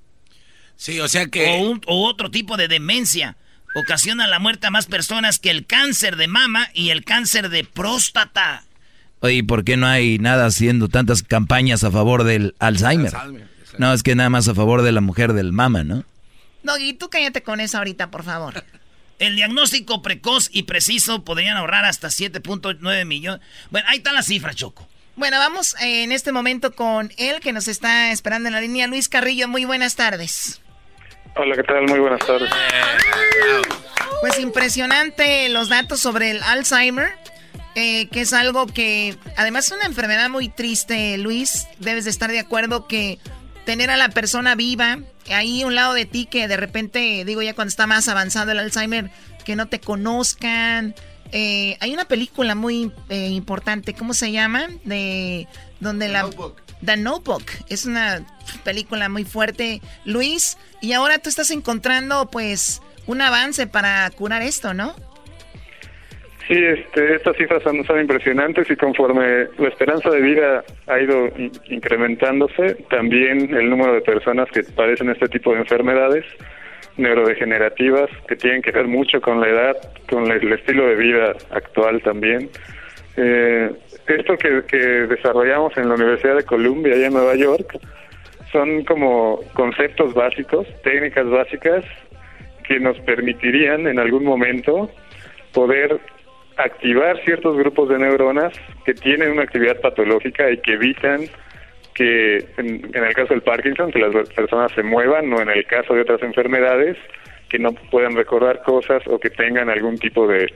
[0.76, 1.62] Sí, o sea que...
[1.62, 3.36] O, o otro tipo de demencia
[3.74, 7.64] ocasiona la muerte a más personas que el cáncer de mama y el cáncer de
[7.64, 8.64] próstata.
[9.20, 13.12] Oye, ¿por qué no hay nada haciendo tantas campañas a favor del Alzheimer?
[13.78, 16.04] no, es que nada más a favor de la mujer del mama, ¿no?
[16.62, 18.64] Doggy, tú cállate con eso ahorita, por favor.
[19.18, 23.40] El diagnóstico precoz y preciso podrían ahorrar hasta 7.9 millones.
[23.70, 24.88] Bueno, ahí está la cifra, Choco.
[25.16, 28.88] Bueno, vamos en este momento con él que nos está esperando en la línea.
[28.88, 30.60] Luis Carrillo, muy buenas tardes.
[31.36, 31.82] Hola, ¿qué tal?
[31.88, 32.48] Muy buenas tardes.
[34.20, 37.10] Pues impresionante los datos sobre el Alzheimer,
[37.74, 41.66] eh, que es algo que además es una enfermedad muy triste, Luis.
[41.80, 43.18] Debes de estar de acuerdo que
[43.64, 44.98] tener a la persona viva
[45.30, 48.58] ahí un lado de ti que de repente, digo ya cuando está más avanzado el
[48.60, 49.10] Alzheimer,
[49.44, 50.94] que no te conozcan.
[51.36, 54.68] Eh, hay una película muy eh, importante, ¿cómo se llama?
[54.84, 55.48] De
[55.80, 56.30] donde la...
[56.84, 57.44] The Notebook.
[57.68, 58.24] Es una
[58.62, 60.56] película muy fuerte, Luis.
[60.80, 64.94] Y ahora tú estás encontrando, pues, un avance para curar esto, ¿no?
[66.46, 71.30] Sí, este, estas cifras son, impresionantes y conforme la esperanza de vida ha ido
[71.68, 76.24] incrementándose, también el número de personas que padecen este tipo de enfermedades
[76.96, 79.76] neurodegenerativas que tienen que ver mucho con la edad,
[80.08, 82.48] con el estilo de vida actual también.
[83.16, 83.70] Eh,
[84.06, 87.78] esto que, desarrollamos en la Universidad de Columbia, allá en Nueva York,
[88.52, 91.84] son como conceptos básicos, técnicas básicas
[92.66, 94.90] que nos permitirían en algún momento
[95.52, 96.00] poder
[96.56, 98.52] activar ciertos grupos de neuronas
[98.84, 101.22] que tienen una actividad patológica y que evitan
[101.94, 105.64] que en, en, el caso del Parkinson que las personas se muevan o en el
[105.66, 106.96] caso de otras enfermedades
[107.48, 110.48] que no puedan recordar cosas o que tengan algún tipo de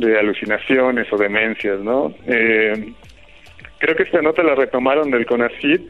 [0.00, 2.14] de alucinaciones o demencias, ¿no?
[2.26, 2.92] Eh,
[3.78, 5.80] creo que esta nota la retomaron del CONACYT.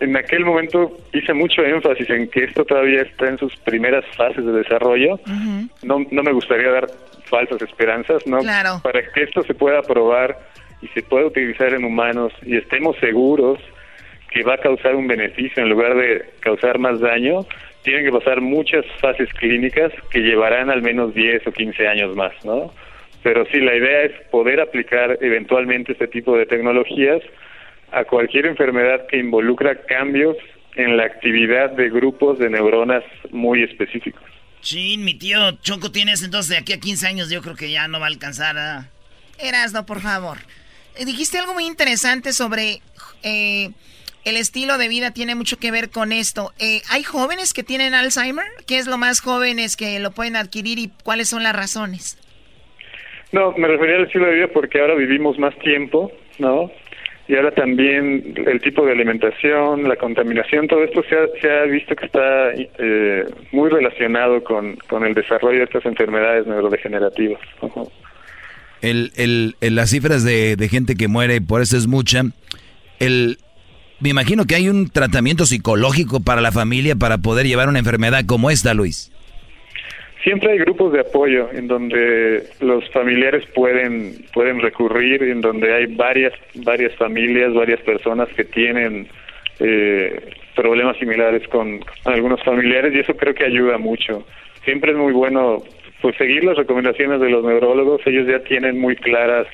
[0.00, 4.44] En aquel momento hice mucho énfasis en que esto todavía está en sus primeras fases
[4.44, 5.18] de desarrollo.
[5.82, 6.86] no, no me gustaría dar
[7.24, 8.38] falsas esperanzas, ¿no?
[8.82, 10.38] Para que esto se pueda probar
[10.82, 13.58] y se pueda utilizar en humanos y estemos seguros
[14.34, 17.46] que va a causar un beneficio en lugar de causar más daño,
[17.84, 22.32] tienen que pasar muchas fases clínicas que llevarán al menos 10 o 15 años más,
[22.44, 22.74] ¿no?
[23.22, 27.22] Pero sí, la idea es poder aplicar eventualmente este tipo de tecnologías
[27.92, 30.36] a cualquier enfermedad que involucra cambios
[30.74, 34.24] en la actividad de grupos de neuronas muy específicos.
[34.60, 37.70] Sí, mi tío Choco tiene eso, entonces de aquí a 15 años yo creo que
[37.70, 38.90] ya no va a alcanzar a...
[39.38, 40.38] Erasno, por favor.
[40.96, 42.80] Eh, dijiste algo muy interesante sobre
[43.22, 43.70] eh,
[44.24, 46.52] el estilo de vida tiene mucho que ver con esto.
[46.58, 48.46] Eh, ¿Hay jóvenes que tienen Alzheimer?
[48.66, 52.18] ¿Qué es lo más jóvenes que lo pueden adquirir y cuáles son las razones?
[53.32, 56.70] No, me refería al estilo de vida porque ahora vivimos más tiempo, ¿no?
[57.26, 61.62] Y ahora también el tipo de alimentación, la contaminación, todo esto se ha, se ha
[61.62, 67.40] visto que está eh, muy relacionado con, con el desarrollo de estas enfermedades neurodegenerativas.
[68.82, 72.24] El, el, el- las cifras de, de gente que muere, por eso es mucha.
[72.98, 73.38] El,
[74.04, 78.20] me imagino que hay un tratamiento psicológico para la familia para poder llevar una enfermedad
[78.26, 79.10] como esta, Luis.
[80.22, 85.86] Siempre hay grupos de apoyo en donde los familiares pueden pueden recurrir, en donde hay
[85.86, 89.08] varias varias familias, varias personas que tienen
[89.58, 94.26] eh, problemas similares con, algunos familiares y eso creo que ayuda mucho.
[94.66, 95.62] Siempre es muy bueno
[96.02, 99.46] pues seguir las recomendaciones de los neurólogos, ellos ya tienen muy claras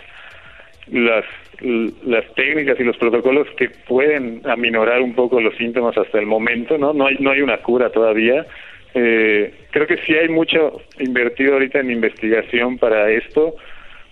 [0.88, 1.24] las
[1.61, 6.79] las técnicas y los protocolos que pueden aminorar un poco los síntomas hasta el momento,
[6.79, 6.93] ¿no?
[6.93, 8.47] No hay no hay una cura todavía.
[8.95, 13.55] Eh, creo que sí hay mucho invertido ahorita en investigación para esto,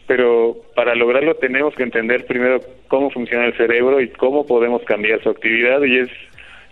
[0.06, 5.22] pero para lograrlo tenemos que entender primero cómo funciona el cerebro y cómo podemos cambiar
[5.22, 6.08] su actividad y es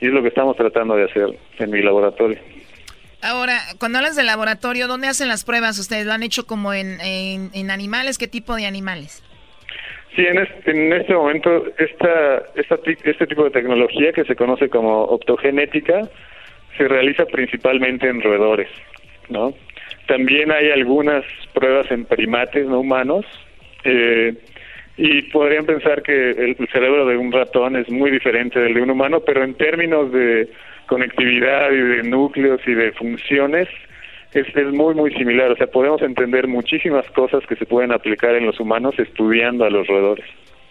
[0.00, 2.38] y es lo que estamos tratando de hacer en mi laboratorio.
[3.22, 6.06] Ahora, cuando hablas de laboratorio, ¿dónde hacen las pruebas ustedes?
[6.06, 8.18] ¿Lo han hecho como en, en, en animales?
[8.18, 9.22] ¿Qué tipo de animales?
[10.16, 14.70] Sí, en este, en este momento esta, esta este tipo de tecnología que se conoce
[14.70, 16.08] como optogenética
[16.78, 18.68] se realiza principalmente en roedores,
[19.28, 19.52] ¿no?
[20.06, 23.26] También hay algunas pruebas en primates no humanos
[23.84, 24.32] eh,
[24.96, 28.90] y podrían pensar que el cerebro de un ratón es muy diferente del de un
[28.90, 30.48] humano, pero en términos de
[30.86, 33.68] conectividad y de núcleos y de funciones
[34.40, 35.50] es, es muy muy similar.
[35.52, 39.70] O sea, podemos entender muchísimas cosas que se pueden aplicar en los humanos estudiando a
[39.70, 40.26] los roedores.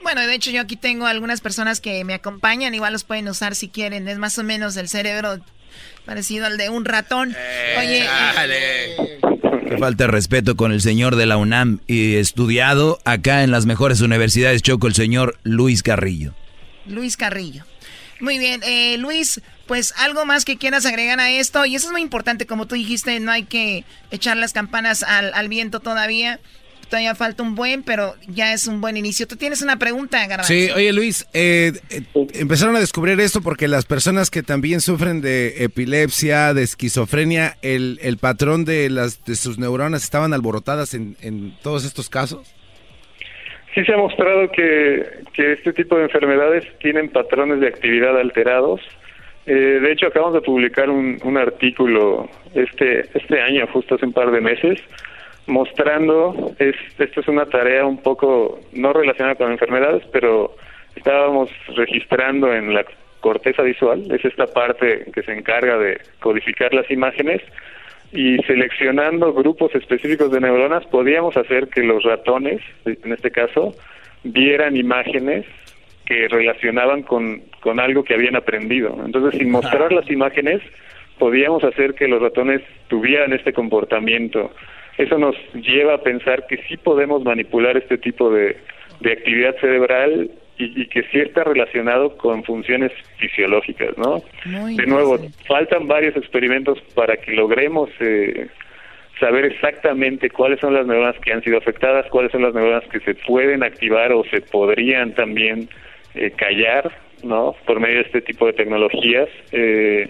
[0.06, 3.56] Bueno, de hecho yo aquí tengo algunas personas que me acompañan, igual los pueden usar
[3.56, 5.40] si quieren, es más o menos el cerebro
[6.06, 7.36] parecido al de un ratón.
[7.80, 8.06] Oye,
[9.68, 13.66] Que falta de respeto con el señor de la UNAM y estudiado acá en las
[13.66, 16.36] mejores universidades, Choco, el señor Luis Carrillo.
[16.86, 17.64] Luis Carrillo.
[18.20, 21.92] Muy bien, eh, Luis, pues algo más que quieras agregar a esto, y eso es
[21.92, 26.40] muy importante, como tú dijiste, no hay que echar las campanas al, viento todavía,
[26.90, 29.28] todavía falta un buen, pero ya es un buen inicio.
[29.28, 30.54] Tú tienes una pregunta, Garbanzo.
[30.54, 32.04] Sí, oye Luis, eh, eh,
[32.34, 38.00] empezaron a descubrir esto porque las personas que también sufren de epilepsia, de esquizofrenia, el,
[38.02, 42.55] el patrón de las de sus neuronas estaban alborotadas en, en todos estos casos.
[43.76, 48.80] Sí se ha mostrado que, que este tipo de enfermedades tienen patrones de actividad alterados.
[49.46, 49.52] Eh,
[49.82, 54.32] de hecho, acabamos de publicar un, un artículo este, este año, justo hace un par
[54.32, 54.80] de meses,
[55.48, 60.56] mostrando, es, esto es una tarea un poco no relacionada con enfermedades, pero
[60.96, 62.86] estábamos registrando en la
[63.20, 67.42] corteza visual, es esta parte que se encarga de codificar las imágenes,
[68.16, 73.76] y seleccionando grupos específicos de neuronas podíamos hacer que los ratones, en este caso,
[74.24, 75.46] vieran imágenes
[76.06, 78.96] que relacionaban con, con algo que habían aprendido.
[79.06, 80.62] Entonces, sin mostrar las imágenes,
[81.18, 84.52] podíamos hacer que los ratones tuvieran este comportamiento.
[84.98, 88.58] Eso nos lleva a pensar que sí podemos manipular este tipo de,
[89.02, 94.22] de actividad cerebral y, y que sí está relacionado con funciones fisiológicas, ¿no?
[94.46, 98.48] de nuevo, faltan varios experimentos para que logremos eh,
[99.20, 103.00] saber exactamente cuáles son las neuronas que han sido afectadas, cuáles son las neuronas que
[103.02, 105.70] se pueden activar o se podrían también
[106.16, 106.92] eh, callar,
[107.24, 107.56] ¿no?
[107.66, 109.30] Por medio de este tipo de tecnologías.
[109.52, 110.10] Eh,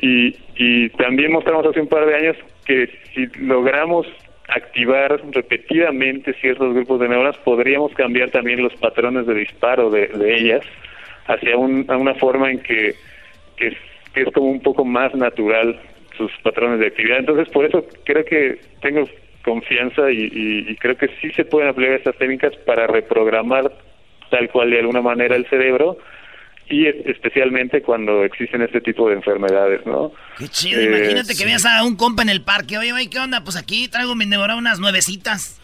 [0.00, 2.36] y, y también mostramos hace un par de años
[2.66, 4.06] que si logramos
[4.48, 10.36] activar repetidamente ciertos grupos de neuronas, podríamos cambiar también los patrones de disparo de, de
[10.38, 10.62] ellas
[11.26, 12.94] hacia un- a una forma en que,
[13.56, 13.74] que, es,
[14.14, 15.78] que es como un poco más natural
[16.16, 17.18] sus patrones de actividad.
[17.18, 19.08] Entonces, por eso creo que tengo
[19.44, 23.70] confianza y, y- y creo que sí se pueden aplicar estas técnicas para reprogramar
[24.30, 25.98] tal cual de alguna manera el cerebro
[26.68, 30.12] y es- especialmente cuando existen este tipo de enfermedades, ¿no?
[30.38, 31.44] Qué chido, Eh, imagínate que sí.
[31.44, 32.78] veas a un compa en el parque.
[32.78, 33.42] Oye, güey, ¿qué onda?
[33.44, 35.60] Pues aquí traigo mi neurona unas nuevecitas.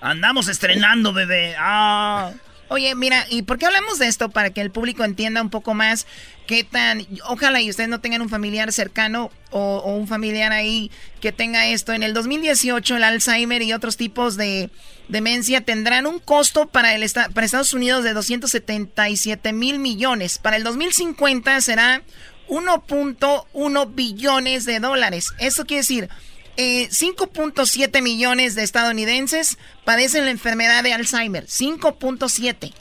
[0.00, 1.54] Andamos estrenando, bebé.
[1.58, 2.32] Ah.
[2.68, 4.28] Oye, mira, ¿y por qué hablamos de esto?
[4.28, 6.06] Para que el público entienda un poco más
[6.46, 7.06] qué tan...
[7.26, 10.90] Ojalá y ustedes no tengan un familiar cercano o, un familiar ahí
[11.20, 11.94] que tenga esto.
[11.94, 14.70] En el 2018 el Alzheimer y otros tipos de
[15.08, 20.38] demencia tendrán un costo para, el, para Estados Unidos de 277 mil millones.
[20.38, 22.02] Para el 2050 será
[22.48, 25.28] 1.1 billones de dólares.
[25.38, 26.08] Eso quiere decir...
[26.58, 31.46] 5.7 eh, millones de estadounidenses padecen la enfermedad de Alzheimer.
[31.46, 32.72] 5.7.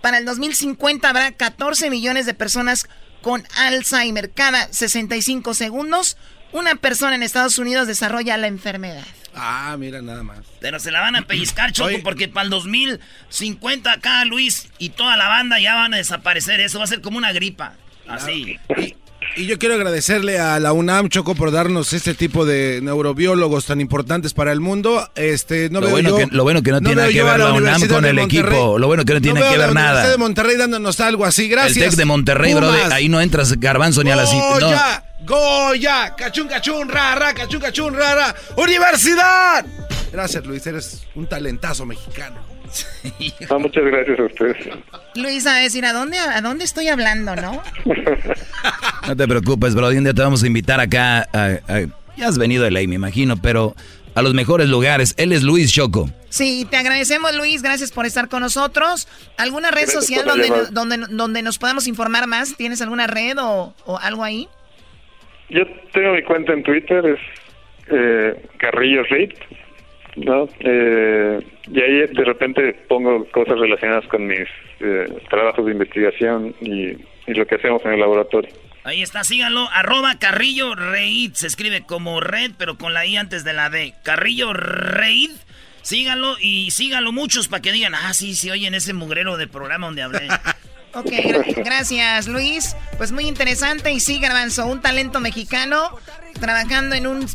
[0.00, 2.86] Para el 2050 habrá 14 millones de personas
[3.22, 4.30] con Alzheimer.
[4.30, 6.16] Cada 65 segundos,
[6.52, 9.04] una persona en Estados Unidos desarrolla la enfermedad.
[9.34, 10.38] Ah, mira, nada más.
[10.60, 15.16] Pero se la van a pellizcar, Choco, porque para el 2050 acá Luis y toda
[15.16, 16.60] la banda ya van a desaparecer.
[16.60, 17.74] Eso va a ser como una gripa.
[18.06, 18.60] Así.
[19.36, 23.80] Y yo quiero agradecerle a la UNAM, Choco, por darnos este tipo de neurobiólogos tan
[23.80, 25.10] importantes para el mundo.
[25.16, 27.52] Este, no lo, veo bueno yo, que, lo bueno que no, tiene que ver la,
[27.52, 28.78] UNAM con el equipo.
[28.78, 30.04] Lo bueno que no tiene que ver nada.
[30.04, 31.76] La de Monterrey dándonos algo así, gracias.
[31.78, 34.50] El Tec de Monterrey, bro, ahí no entras garbanzo ni a la cita.
[34.60, 38.34] Goya, Goya, cachun, cachun, rara, cachun, cachun, rara.
[38.56, 39.66] ¡Universidad!
[40.12, 42.53] Gracias, Luis, eres un talentazo mexicano.
[43.50, 44.56] Ah, muchas gracias a ustedes.
[45.14, 47.62] Luis, a decir, ¿a dónde, ¿a dónde estoy hablando, no?
[49.06, 49.88] no te preocupes, bro.
[49.88, 51.28] Un día te vamos a invitar acá.
[52.16, 53.74] ya has venido de ley, me imagino, pero
[54.14, 55.14] a los mejores lugares.
[55.18, 56.08] Él es Luis Choco.
[56.28, 57.62] Sí, te agradecemos, Luis.
[57.62, 59.08] Gracias por estar con nosotros.
[59.36, 62.56] ¿Alguna red social donde, donde, donde, nos podamos informar más?
[62.56, 64.48] ¿Tienes alguna red o, algo ahí?
[65.50, 65.62] Yo
[65.92, 67.20] tengo mi cuenta en Twitter, es
[67.88, 69.32] eh, Carrillo Reid.
[70.16, 70.48] ¿No?
[70.60, 71.40] Eh,
[71.70, 74.48] y ahí de repente pongo cosas relacionadas con mis
[74.80, 76.96] eh, trabajos de investigación y,
[77.26, 78.50] lo que hacemos en el laboratorio.
[78.84, 83.44] Ahí está, síganlo, arroba Carrillo Reid, se escribe como red, pero con la I antes
[83.44, 83.94] de la D.
[84.02, 85.30] Carrillo Reid,
[85.80, 89.86] síganlo y síganlo muchos para que digan, ah, sí, sí, oyen ese mugrero de programa
[89.86, 90.28] donde hablé.
[90.96, 91.10] Ok,
[91.56, 92.76] gracias Luis.
[92.98, 95.90] Pues muy interesante y sí, Garbanzo, un talento mexicano
[96.40, 97.26] trabajando en un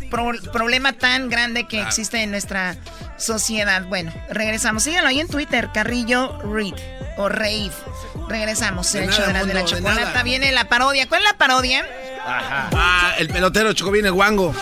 [0.52, 2.76] problema tan grande que existe en nuestra
[3.18, 3.84] sociedad.
[3.86, 4.84] Bueno, regresamos.
[4.84, 6.76] Síganlo ahí en Twitter, Carrillo Reed
[7.18, 7.72] o Reid.
[8.28, 8.94] Regresamos.
[8.96, 10.24] el hecho de la, de la chocolata.
[10.24, 11.08] Viene la parodia.
[11.08, 11.86] ¿Cuál es la parodia?
[12.26, 12.70] Ajá.
[12.74, 14.54] Ah, el pelotero Choco viene guango.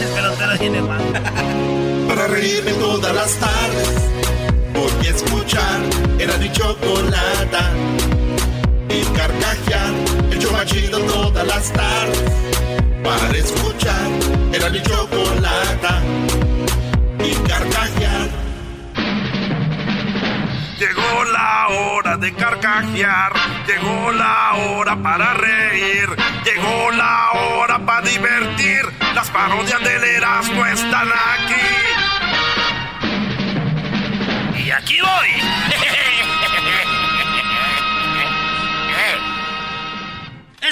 [0.00, 1.12] El pelotero viene guango.
[2.08, 4.14] Para reírme todas las tardes
[4.74, 5.80] Voy a escuchar
[6.18, 7.70] era mi chocolata
[8.88, 9.94] y carcajear
[10.30, 12.43] el chomachido todas las tardes.
[13.04, 14.08] Para escuchar
[14.50, 16.02] era mi chocolata
[17.22, 18.28] y carcajear.
[20.78, 23.32] Llegó la hora de carcajear,
[23.66, 26.08] llegó la hora para reír,
[26.46, 28.82] llegó la hora para divertir.
[29.14, 31.66] Las parodias del Erasmo están aquí
[34.64, 35.84] y aquí voy.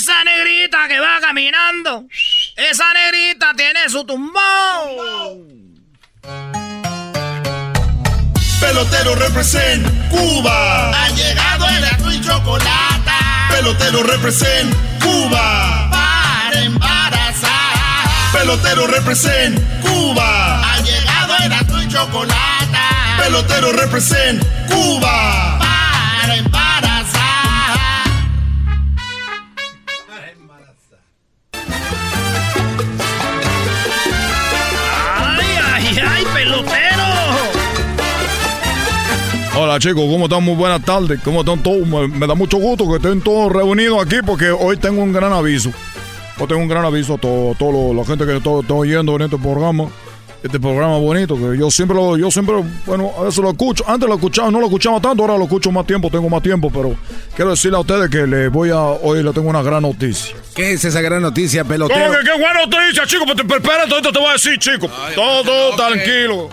[0.03, 2.09] Esa negrita que va caminando.
[2.57, 4.35] Esa negrita tiene su tumbón.
[8.61, 10.91] Pelotero represent Cuba.
[10.91, 13.13] Ha llegado el azul y chocolate.
[13.51, 15.89] Pelotero represent Cuba.
[15.93, 18.33] Para embarazar.
[18.33, 20.69] Pelotero represent Cuba.
[20.69, 22.63] Ha llegado el azul y chocolate
[23.19, 25.62] pelotero represent Cuba.
[39.79, 40.43] Chicos, ¿cómo están?
[40.45, 41.21] Muy buenas tardes.
[41.23, 41.87] ¿Cómo están todos?
[41.87, 45.71] Me, da mucho gusto que estén todos reunidos aquí porque hoy tengo un gran aviso.
[46.39, 49.89] Hoy tengo un gran aviso a toda la gente que está oyendo en este programa
[50.43, 53.85] este programa bonito que yo siempre lo, yo siempre, bueno, a veces lo escucho.
[53.87, 56.69] Antes lo escuchaba, no lo escuchaba tanto, ahora lo escucho más tiempo, tengo más tiempo,
[56.73, 56.97] pero
[57.35, 60.35] quiero decirle a ustedes que le voy a, hoy le tengo una gran noticia.
[60.55, 62.01] ¿Qué es esa gran noticia, pelotero?
[62.01, 63.25] ¿Cómo que qué buena noticia, chico?
[63.25, 64.91] Pues espera, todo te voy a decir, chico.
[65.15, 66.49] todo, tranquilo.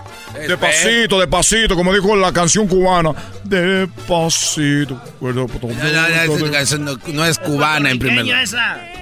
[0.46, 3.12] Despacito, despacito, como dijo la canción cubana.
[3.42, 5.00] Despacito.
[5.20, 8.92] no, es cubana en primer lugar.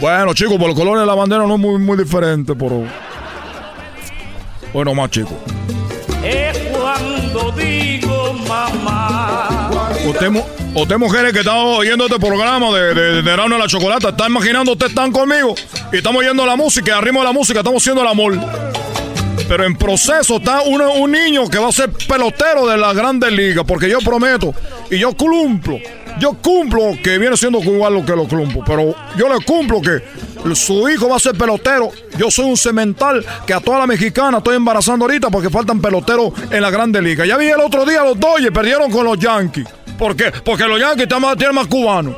[0.00, 2.84] Bueno, chicos, por el color de la bandera no es muy, muy diferente, pero...
[4.72, 5.30] Bueno, más chico.
[6.24, 9.70] Es cuando digo mamá.
[10.06, 10.30] Usted,
[10.74, 14.90] usted mujeres que están oyendo este programa de, de, de la Chocolata, está imaginando ustedes
[14.92, 15.54] están conmigo
[15.92, 18.38] y estamos oyendo la música, y arriba de la música estamos haciendo el amor.
[19.48, 23.64] Pero en proceso está un niño que va a ser pelotero de la Grandes Ligas,
[23.66, 24.54] porque yo prometo
[24.90, 25.78] y yo cumplo
[26.18, 30.02] yo cumplo que viene siendo igual lo que lo cumplo, pero yo le cumplo que
[30.54, 31.90] su hijo va a ser pelotero.
[32.16, 36.32] Yo soy un cemental que a toda la mexicana estoy embarazando ahorita porque faltan peloteros
[36.50, 37.24] en la Grande Liga.
[37.24, 39.66] Ya vi el otro día los Dodgers perdieron con los Yankees.
[39.98, 40.32] ¿Por qué?
[40.44, 42.16] Porque los Yankees tienen más cubanos.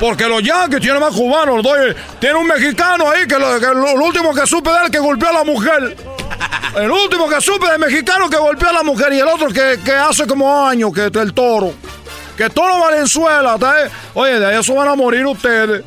[0.00, 1.56] Porque los Yankees tienen más cubanos.
[1.56, 5.28] Los Dodgers tienen un mexicano ahí que, lo último que supe de él que golpeó
[5.28, 5.96] a la mujer.
[6.76, 9.78] El último que supe de mexicano que golpeó a la mujer y el otro que,
[9.84, 11.74] que hace como años que el toro.
[12.36, 13.90] Que Toro Valenzuela, ¿está, eh?
[14.14, 15.84] Oye, de eso van a morir ustedes.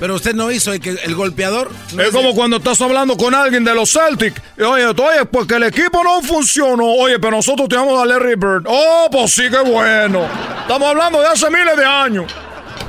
[0.00, 1.70] Pero usted no hizo el, que, el golpeador.
[1.98, 4.40] Es como cuando estás hablando con alguien de los Celtics.
[4.56, 6.84] Y, oye, oye, porque el equipo no funcionó.
[6.84, 8.64] Oye, pero nosotros tenemos a Larry Bird.
[8.66, 10.28] Oh, pues sí, qué bueno.
[10.60, 12.32] Estamos hablando de hace miles de años.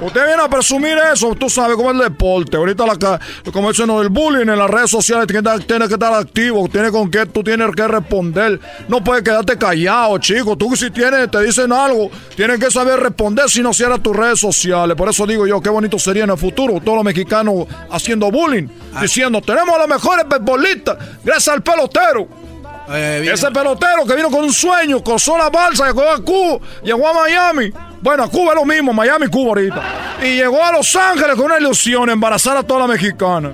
[0.01, 2.55] Usted viene a presumir eso, tú sabes cómo es el deporte.
[2.55, 3.19] Ahorita, la,
[3.51, 6.69] como dicen, del bullying en las redes sociales, tienes que, estar- tienes que estar activo,
[6.69, 8.59] tienes con qué tú tienes que responder.
[8.87, 10.55] No puedes quedarte callado, chico.
[10.55, 14.39] Tú si tienes, te dicen algo, tienes que saber responder si no cierras tus redes
[14.39, 14.95] sociales.
[14.95, 18.67] Por eso digo yo, qué bonito sería en el futuro todos los mexicanos haciendo bullying,
[19.01, 22.27] diciendo, tenemos a los mejores beisbolistas, gracias al pelotero.
[22.95, 27.13] Ese pelotero que vino con un sueño, cruzó la balsa, llegó a Cuba, llegó a
[27.13, 27.71] Miami.
[28.01, 29.83] Bueno, a Cuba es lo mismo, Miami, Cuba ahorita.
[30.23, 33.53] Y llegó a Los Ángeles con una ilusión, embarazar a toda la mexicana.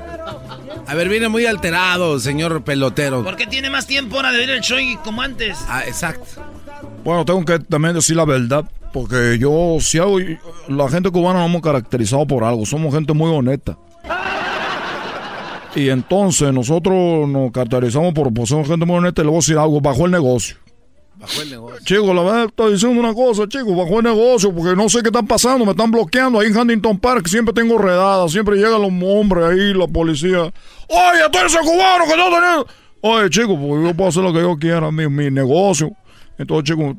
[0.88, 3.24] A ver, viene muy alterado, señor pelotero.
[3.24, 5.57] Porque tiene más tiempo ahora de ver el show y como antes.
[5.68, 6.41] Ah, exacto.
[7.03, 10.18] Bueno, tengo que también decir la verdad, porque yo, si hago,
[10.68, 13.78] la gente cubana nos hemos caracterizado por algo, somos gente muy honesta.
[15.76, 19.39] Y entonces nosotros nos caracterizamos por, por ser gente muy honesta y le voy a
[19.39, 20.56] decir algo, bajo el negocio.
[21.18, 21.80] Bajó el negocio.
[21.84, 25.07] Chico, la verdad estoy diciendo una cosa, chico, bajo el negocio, porque no sé qué
[25.07, 28.91] está pasando, me están bloqueando ahí en Huntington Park, siempre tengo redadas, siempre llegan los
[29.03, 30.39] hombres ahí, la policía.
[30.88, 32.65] Oye, tú eres el cubano que no tenés.
[33.02, 35.91] Oye, chico, porque yo puedo hacer lo que yo quiera, mi, mi negocio.
[36.38, 36.95] Entonces, chico,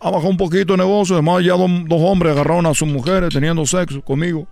[0.00, 3.32] ha bajado un poquito el negocio, además ya dos, dos hombres agarraron a sus mujeres
[3.32, 4.46] teniendo sexo conmigo.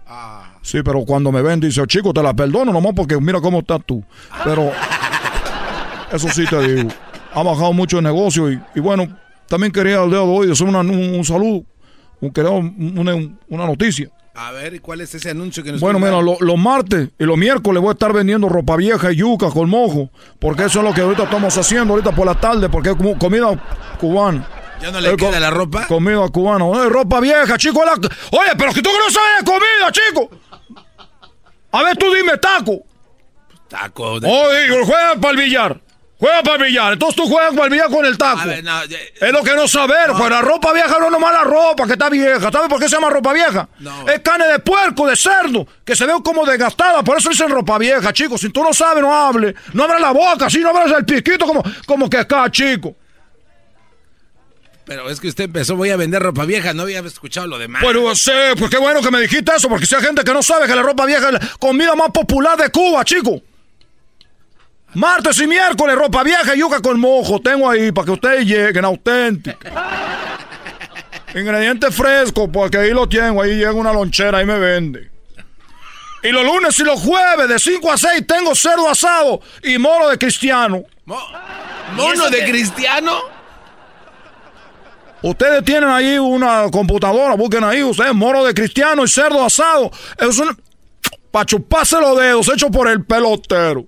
[0.62, 3.80] Sí, pero cuando me ven, dice, chico, te la perdono nomás porque mira cómo estás
[3.86, 4.02] tú.
[4.44, 4.70] Pero,
[6.12, 6.88] eso sí te digo,
[7.32, 9.06] ha bajado mucho el negocio y, y bueno,
[9.48, 11.62] también quería al día de hoy hacer una- un, un saludo,
[12.20, 13.14] un, quería un- una,
[13.48, 14.08] una noticia.
[14.34, 16.22] A ver, ¿y cuál es ese anuncio que nos Bueno, mira, dar?
[16.24, 19.68] lo- los martes y los miércoles voy a estar vendiendo ropa vieja y yuca con
[19.68, 22.96] mojo, porque eso es lo que ahorita estamos haciendo ahorita por la tarde, porque es
[22.96, 23.48] como comida
[23.98, 24.46] cubana.
[24.80, 25.86] ¿Ya no le Eh, queda la ropa?
[25.86, 26.64] Comida cubana.
[26.66, 27.84] Eh, ropa vieja, chico.
[27.84, 30.30] la- Oye, pero que tú que no sabes de comida, chico.
[31.72, 32.82] A ver, tú dime, taco.
[33.68, 34.14] Taco.
[34.14, 35.80] Oye, juegan para el billar.
[36.18, 36.92] Juegan para el billar.
[36.92, 38.40] Entonces tú juegas para el billar con el taco.
[38.40, 41.32] A ver, no, Es lo que no saber, pues la ropa vieja no es nomás
[41.32, 42.50] la ropa que está vieja.
[42.52, 43.68] ¿Sabes por qué se llama ropa vieja?
[44.12, 47.78] Es carne de puerco, de cerdo, que se ve como desgastada, por eso dicen ropa
[47.78, 48.40] vieja, chicos.
[48.40, 49.54] Si tú no sabes, no hables.
[49.72, 52.96] No abras la boca, así no abras el piquito como, como que acá, chico.
[54.90, 57.80] Pero es que usted empezó, voy a vender ropa vieja, no había escuchado lo demás.
[57.80, 60.42] Bueno, sé, pues qué bueno que me dijiste eso, porque si hay gente que no
[60.42, 63.40] sabe que la ropa vieja es la comida más popular de Cuba, chico.
[64.94, 67.40] Martes y miércoles, ropa vieja y yuca con mojo.
[67.40, 69.64] Tengo ahí para que ustedes lleguen auténticos.
[71.36, 73.42] Ingredientes frescos, porque ahí lo tengo.
[73.42, 75.08] Ahí llega una lonchera y me vende.
[76.24, 80.08] Y los lunes y los jueves, de 5 a 6, tengo cerdo asado y moro
[80.08, 80.82] de cristiano.
[81.94, 83.38] ¿Mono de cristiano?
[85.22, 89.90] Ustedes tienen ahí una computadora, busquen ahí, ustedes, moro de cristiano y cerdo asado.
[90.18, 90.56] Es un.
[91.30, 93.86] para chuparse los dedos, hecho por el pelotero.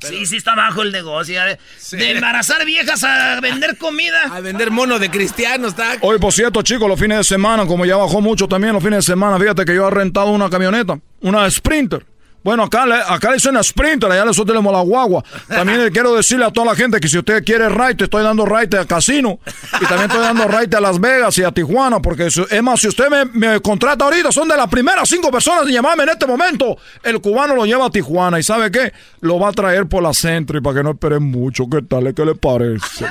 [0.00, 1.34] Sí, sí está bajo el negocio.
[1.34, 1.58] ya De,
[1.92, 4.22] de embarazar viejas a vender comida.
[4.30, 5.96] A vender mono de cristiano, está.
[6.02, 8.98] Hoy, por cierto, chicos, los fines de semana, como ya bajó mucho también los fines
[9.04, 12.04] de semana, fíjate que yo he rentado una camioneta, una Sprinter.
[12.46, 15.24] Bueno, acá le, acá le dicen Sprinter, allá nosotros tenemos la guagua.
[15.48, 18.46] También le quiero decirle a toda la gente que si usted quiere ride, estoy dando
[18.46, 19.40] ride a Casino.
[19.80, 21.98] Y también estoy dando ride a Las Vegas y a Tijuana.
[21.98, 25.66] Porque es más, si usted me, me contrata ahorita, son de las primeras cinco personas
[25.66, 26.76] en llamarme en este momento.
[27.02, 28.38] El cubano lo lleva a Tijuana.
[28.38, 28.92] ¿Y sabe qué?
[29.22, 31.68] Lo va a traer por la Sentry para que no esperen mucho.
[31.68, 32.14] ¿Qué tal?
[32.14, 33.06] ¿Qué le parece?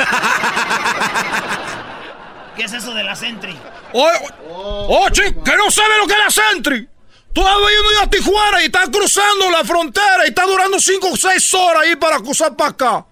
[2.56, 3.58] ¿Qué es eso de la Sentry?
[3.92, 4.08] ¡Oh,
[4.88, 5.44] oh chico!
[5.44, 6.95] ¡Que no sabe lo que es la Sentry!
[7.36, 11.18] Tú has venido a Tijuana y estás cruzando la frontera y está durando 5 o
[11.18, 13.06] 6 horas ahí para cruzar para acá.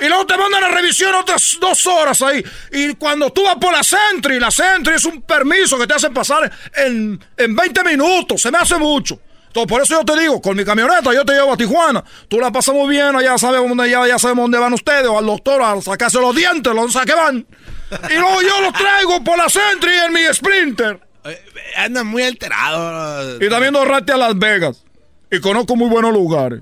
[0.00, 2.42] Y luego te mandan a revisión otras dos horas ahí.
[2.72, 6.14] Y cuando tú vas por la Sentry, la Sentry es un permiso que te hacen
[6.14, 8.40] pasar en, en 20 minutos.
[8.40, 9.20] Se me hace mucho.
[9.48, 12.02] Entonces, por eso yo te digo, con mi camioneta yo te llevo a Tijuana.
[12.28, 15.18] Tú la pasas muy bien, allá sabemos dónde, ya, ya sabemos dónde van ustedes, o
[15.18, 17.46] al doctor a sacarse los dientes, los que van.
[18.08, 21.07] Y luego yo los traigo por la Sentry en mi Sprinter.
[21.76, 23.36] Anda muy alterado.
[23.40, 24.84] Y también ahorrarte a Las Vegas.
[25.30, 26.60] Y conozco muy buenos lugares.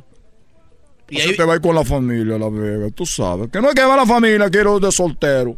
[1.09, 3.49] Y ahí te va a ir con la familia a Las Vegas, tú sabes.
[3.51, 5.57] Que no es que va la familia, quiero de soltero.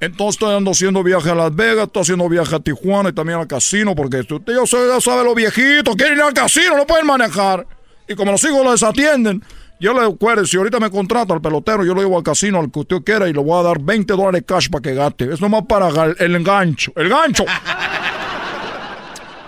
[0.00, 3.38] Entonces estoy ando haciendo viaje a Las Vegas, estoy haciendo viaje a Tijuana y también
[3.38, 6.86] al casino, porque usted ya sabe, ya sabe los viejitos, quieren ir al casino, no
[6.86, 7.66] pueden manejar.
[8.06, 9.42] Y como los hijos lo desatienden,
[9.80, 12.70] yo le recuerdo, si ahorita me contrata al pelotero, yo lo llevo al casino, al
[12.70, 15.32] que usted quiera, y le voy a dar 20 dólares cash para que gaste.
[15.32, 15.88] Es nomás para
[16.18, 16.92] el engancho.
[16.96, 17.44] ¡El gancho!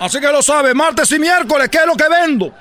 [0.01, 2.55] Así que lo sabe, martes y miércoles, ¿qué es lo que vendo?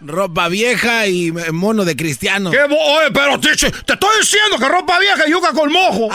[0.00, 2.50] Ropa vieja y mono de cristiano.
[2.50, 6.10] ¿Qué Oye, pero te, te, estoy diciendo que ropa vieja y yuca con mojo.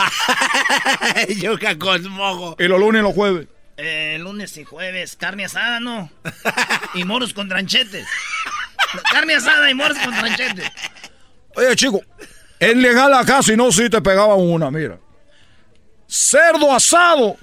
[1.28, 2.56] yuca con mojo.
[2.58, 3.48] ¿Y los lunes y los jueves?
[3.76, 6.10] Eh, lunes y jueves, carne asada, ¿no?
[6.94, 8.06] y moros con tranchetes.
[9.10, 10.70] Carne asada y moros con tranchetes.
[11.56, 12.00] Oye, chico,
[12.60, 14.98] es legal acá, si no, si te pegaba una, mira.
[16.12, 17.36] Cerdo asado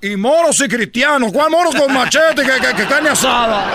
[0.00, 1.32] y moros y cristianos.
[1.32, 3.66] ¿Cuál moros con machete que, que carne asada?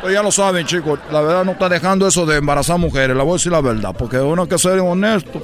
[0.00, 0.98] Pues ya lo saben, chicos.
[1.12, 3.16] La verdad no está dejando eso de embarazar mujeres.
[3.16, 3.94] La voy a decir la verdad.
[3.96, 5.40] Porque uno hay que ser honesto.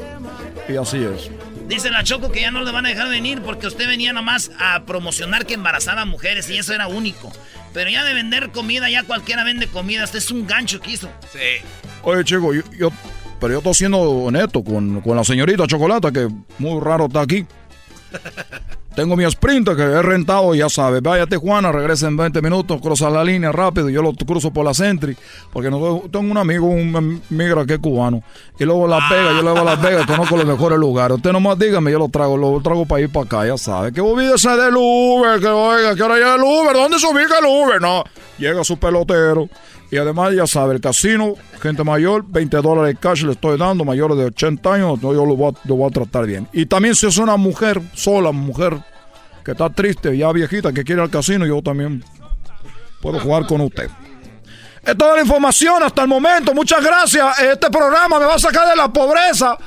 [0.69, 1.31] Y así es.
[1.69, 4.51] Dice la Choco que ya no le van a dejar venir porque usted venía nomás
[4.59, 7.33] a promocionar que embarazaba mujeres y eso era único.
[7.73, 10.03] Pero ya de vender comida, ya cualquiera vende comida.
[10.03, 11.09] Este es un gancho que hizo.
[11.33, 11.65] Sí.
[12.03, 12.91] Oye, chicos, yo,
[13.43, 16.29] pero yo estoy siendo honesto con, con la señorita Chocolata, que
[16.61, 17.45] muy raro está aquí.
[18.95, 21.03] Tengo mi Sprinter que he rentado, ya sabes.
[21.03, 23.89] Vaya a Tijuana, regresa en 20 minutos, cruza la línea rápido.
[23.89, 25.17] Yo lo cruzo por la Sentry,
[25.53, 28.23] porque no, tengo un amigo, un migra que es cubano.
[28.61, 31.17] Y luego Las Vegas, yo voy a Las Vegas, conozco los mejores lugares.
[31.17, 33.91] Usted nomás dígame, yo lo traigo, lo traigo para ir para acá, ya sabe.
[33.91, 36.75] Que olvídese del Uber, que oiga, que ahora llega el Uber.
[36.75, 37.81] ¿Dónde se ubica el Uber?
[37.81, 38.05] No,
[38.39, 39.49] llega su pelotero.
[39.93, 44.17] Y además, ya sabe, el casino, gente mayor, 20 dólares cash le estoy dando, mayores
[44.17, 46.49] de 80 años, yo lo voy, a, lo voy a tratar bien.
[46.51, 48.81] Y también si es una mujer sola, mujer
[49.45, 52.03] que está triste, ya viejita, que quiere al casino, yo también
[53.03, 53.91] puedo jugar con usted.
[54.83, 56.55] Es toda la información hasta el momento.
[56.55, 57.39] Muchas gracias.
[57.41, 59.59] Este programa me va a sacar de la pobreza.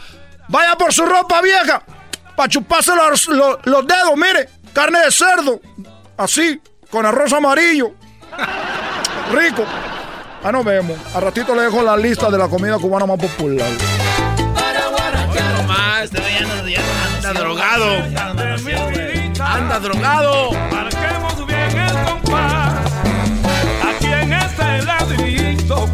[0.49, 1.83] Vaya por su ropa vieja.
[2.35, 4.49] Para chuparse los dedos, mire.
[4.73, 5.61] Carne de cerdo.
[6.17, 7.91] Así, con arroz amarillo.
[9.31, 9.63] Rico.
[10.47, 10.95] Ah, nos vemos.
[11.15, 13.67] A ratito le dejo la lista de la comida cubana más popular.
[17.17, 17.85] Anda drogado.
[19.43, 20.51] Anda drogado.
[20.71, 22.75] Marquemos bien el compás.
[23.87, 25.89] Aquí en este ladrillito.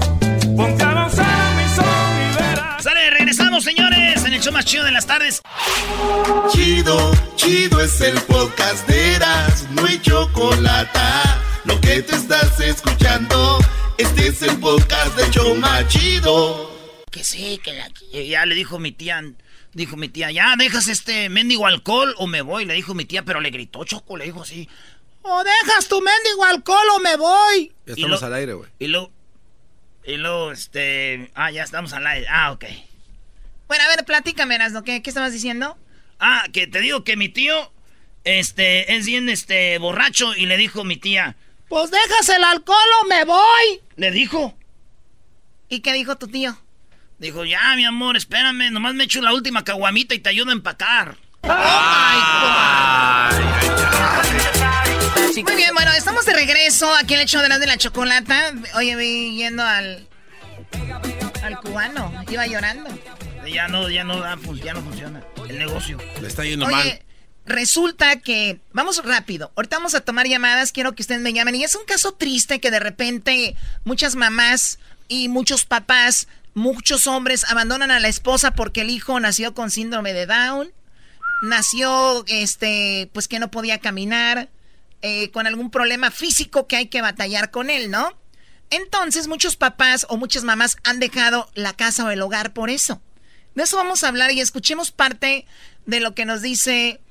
[0.57, 2.83] Ponte a avanzar mi son y verás.
[2.83, 5.41] Sale, regresamos, señores, en el show más chido de las tardes.
[6.49, 9.65] Chido, chido es el podcast de Eras.
[9.69, 10.99] No hay chocolate.
[11.63, 13.59] Lo que te estás escuchando.
[14.01, 16.75] Este es el podcast de Choma Chido.
[17.11, 17.87] Que sí, que la...
[18.11, 19.21] Ya le dijo mi tía,
[19.73, 23.21] dijo mi tía, ya dejas este mendigo alcohol o me voy, le dijo mi tía,
[23.21, 24.67] pero le gritó Choco, le dijo así,
[25.21, 27.73] o dejas tu mendigo alcohol o me voy.
[27.85, 28.71] Ya estamos al aire, güey.
[28.79, 29.11] Y luego,
[30.03, 32.65] y luego, este, ah, ya estamos al aire, ah, ok.
[33.67, 34.83] Bueno, a ver, platícame, ¿no?
[34.83, 35.77] ¿Qué, ¿Qué estabas diciendo?
[36.19, 37.71] Ah, que te digo que mi tío,
[38.23, 41.35] este, es bien, este, borracho y le dijo mi tía,
[41.71, 43.81] pues dejas el alcohol o me voy.
[43.95, 44.53] Le dijo.
[45.69, 46.57] ¿Y qué dijo tu tío?
[47.17, 50.53] Dijo, ya, mi amor, espérame, nomás me echo la última caguamita y te ayudo a
[50.53, 51.15] empacar.
[55.33, 58.51] Muy bien, bueno, estamos de regreso aquí en el show de la de la chocolata.
[58.75, 60.09] Oye, vi yendo al.
[61.41, 62.11] al cubano.
[62.29, 62.89] Iba llorando.
[63.47, 64.17] Ya no, ya no,
[64.55, 65.23] ya no funciona.
[65.47, 65.97] El negocio.
[66.19, 67.01] Le está yendo Oye, mal.
[67.45, 71.55] Resulta que, vamos rápido, ahorita vamos a tomar llamadas, quiero que ustedes me llamen.
[71.55, 74.77] Y es un caso triste que de repente muchas mamás
[75.07, 80.13] y muchos papás, muchos hombres abandonan a la esposa porque el hijo nació con síndrome
[80.13, 80.71] de Down,
[81.41, 84.49] nació, este, pues que no podía caminar,
[85.01, 88.15] eh, con algún problema físico que hay que batallar con él, ¿no?
[88.69, 93.01] Entonces muchos papás o muchas mamás han dejado la casa o el hogar por eso.
[93.55, 95.45] De eso vamos a hablar y escuchemos parte
[95.87, 97.01] de lo que nos dice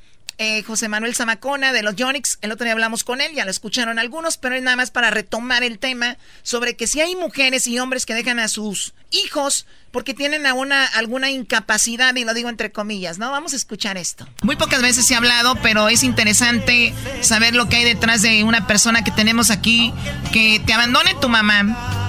[0.40, 2.38] eh, José Manuel Zamacona de los Yonix.
[2.40, 5.10] El otro día hablamos con él, ya lo escucharon algunos, pero es nada más para
[5.10, 9.66] retomar el tema sobre que si hay mujeres y hombres que dejan a sus hijos
[9.90, 13.30] porque tienen a una, alguna incapacidad, y lo digo entre comillas, ¿no?
[13.30, 14.26] Vamos a escuchar esto.
[14.42, 18.42] Muy pocas veces se ha hablado, pero es interesante saber lo que hay detrás de
[18.42, 19.92] una persona que tenemos aquí,
[20.32, 22.00] que te abandone tu mamá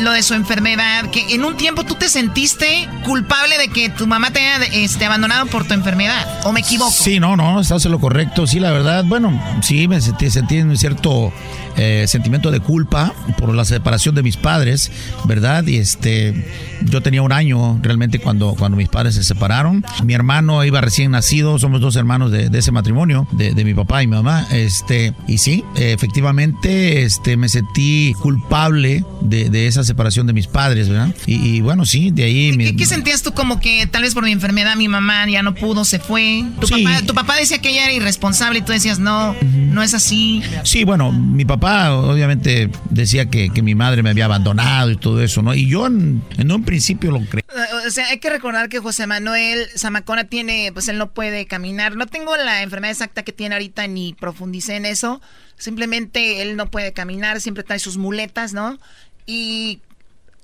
[0.00, 4.06] lo de su enfermedad, que en un tiempo tú te sentiste culpable de que tu
[4.06, 6.92] mamá te haya este, abandonado por tu enfermedad, ¿o me equivoco?
[6.92, 10.60] Sí, no, no, estás en lo correcto, sí, la verdad, bueno, sí, me sentí, sentí
[10.60, 11.32] un cierto
[11.76, 14.90] eh, sentimiento de culpa por la separación de mis padres,
[15.24, 15.66] ¿verdad?
[15.66, 16.46] Y este,
[16.82, 21.10] yo tenía un año realmente cuando, cuando mis padres se separaron, mi hermano iba recién
[21.12, 25.14] nacido, somos dos hermanos de, ese matrimonio, de, de, mi papá y mi mamá, este,
[25.26, 31.14] y sí, efectivamente, este, me sentí culpable de, de esa separación de mis padres, ¿verdad?
[31.26, 32.52] Y, y bueno, sí, de ahí...
[32.56, 35.42] mi- ¿Qué, qué sentías tú como que tal vez por mi enfermedad mi mamá ya
[35.42, 36.44] no pudo, se fue?
[36.60, 36.82] Tu, Sí.
[36.84, 40.42] papá, tu papá decía que ella era irresponsable y tú decías, no, no es así.
[40.64, 45.20] Sí, bueno, mi papá obviamente decía que, que mi madre me había abandonado y todo
[45.22, 45.54] eso, ¿no?
[45.54, 47.42] Y yo en, en un principio lo creí.
[47.86, 51.96] O sea, hay que recordar que José Manuel Zamacona tiene, pues él no puede caminar.
[51.96, 55.20] No tengo la enfermedad exacta que tiene ahorita ni profundicé en eso.
[55.58, 58.78] Simplemente él no puede caminar, siempre trae sus muletas, ¿no?
[59.26, 59.80] Y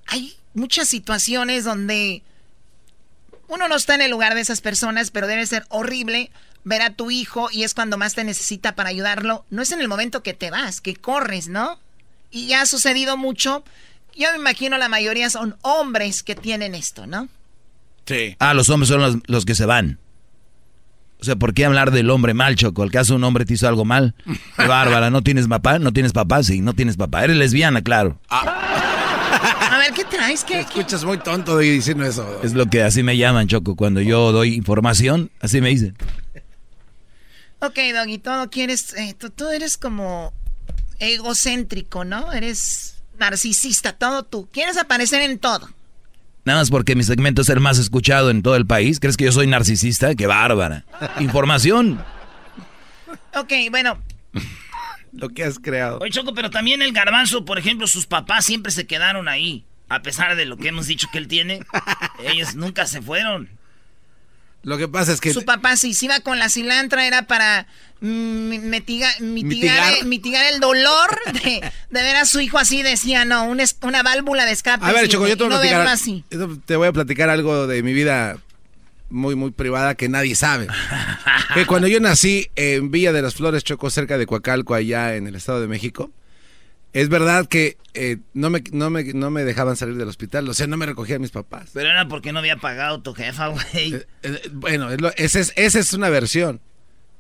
[0.07, 2.23] hay muchas situaciones donde
[3.49, 6.31] uno no está en el lugar de esas personas, pero debe ser horrible
[6.65, 9.45] ver a tu hijo y es cuando más te necesita para ayudarlo.
[9.51, 11.79] No es en el momento que te vas, que corres, ¿no?
[12.31, 13.65] Y ya ha sucedido mucho.
[14.17, 17.29] Yo me imagino la mayoría son hombres que tienen esto, ¿no?
[18.07, 18.37] Sí.
[18.39, 19.99] Ah, los hombres son los, los que se van.
[21.21, 22.83] O sea, ¿por qué hablar del hombre mal, Choco?
[22.83, 24.15] ¿Al caso un hombre te hizo algo mal?
[24.57, 25.79] Qué bárbara, ¿no tienes papá?
[25.79, 26.43] ¿No tienes papá?
[26.43, 27.25] Sí, no tienes papá.
[27.25, 28.21] Eres lesbiana, claro.
[28.29, 28.45] A
[29.89, 30.45] ver, ¿qué traes?
[30.45, 32.41] ¿Qué, escuchas muy tonto de diciendo eso.
[32.43, 33.77] Es lo que así me llaman, Choco.
[33.77, 35.97] Cuando yo doy información, así me dicen.
[37.61, 40.33] Ok, Doggy, todo quieres, eh, tú, tú eres como
[41.01, 42.33] egocéntrico, ¿no?
[42.33, 44.49] Eres narcisista, todo tú.
[44.53, 45.69] Quieres aparecer en todo.
[46.45, 49.01] Nada más porque mi segmento es el más escuchado en todo el país.
[49.01, 50.15] ¿Crees que yo soy narcisista?
[50.15, 50.85] ¡Qué bárbara!
[51.19, 52.03] Información.
[53.35, 53.99] Ok, bueno,
[55.13, 55.99] Lo que has creado.
[56.01, 59.65] Oye, Choco, pero también el garbanzo, por ejemplo, sus papás siempre se quedaron ahí.
[59.89, 61.61] A pesar de lo que hemos dicho que él tiene,
[62.25, 63.49] ellos nunca se fueron.
[64.65, 65.33] Lo que pasa es que...
[65.33, 67.67] su papá si se iba con la cilantra era para
[68.03, 69.33] mitiga- mitigar,
[69.93, 70.05] Mitigar.
[70.05, 71.61] mitigar el dolor de,
[71.91, 72.83] de ver a su hijo así.
[72.83, 74.85] Decía, no, un es- una válvula de escape.
[74.85, 76.25] A ver, Choco, yo te voy, no platicar, así.
[76.67, 78.37] te voy a platicar algo de mi vida
[79.11, 80.67] muy, muy privada que nadie sabe.
[81.55, 85.27] que cuando yo nací en Villa de las Flores, Choco, cerca de Coacalco, allá en
[85.29, 86.11] el Estado de México,
[86.93, 90.55] es verdad que eh, no, me, no, me, no me dejaban salir del hospital, o
[90.55, 91.71] sea, no me recogían mis papás.
[91.75, 93.95] Pero era porque no había pagado tu jefa, güey.
[94.23, 96.61] Eh, bueno, es lo- esa es, esa es una versión.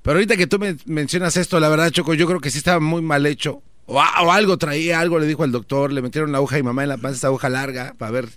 [0.02, 2.80] Pero ahorita que tú me mencionas esto, la verdad, Choco, yo creo que sí estaba
[2.80, 3.62] muy mal hecho.
[3.86, 6.62] O, a- o algo traía, algo le dijo al doctor, le metieron la aguja y
[6.62, 8.28] mamá en la panza, esa aguja larga, para ver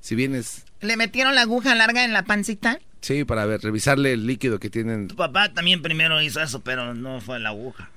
[0.00, 2.78] si vienes, Le metieron la aguja larga en la pancita.
[3.00, 5.08] sí, para ver, revisarle el líquido que tienen.
[5.08, 7.90] Tu papá también primero hizo eso, pero no fue la aguja.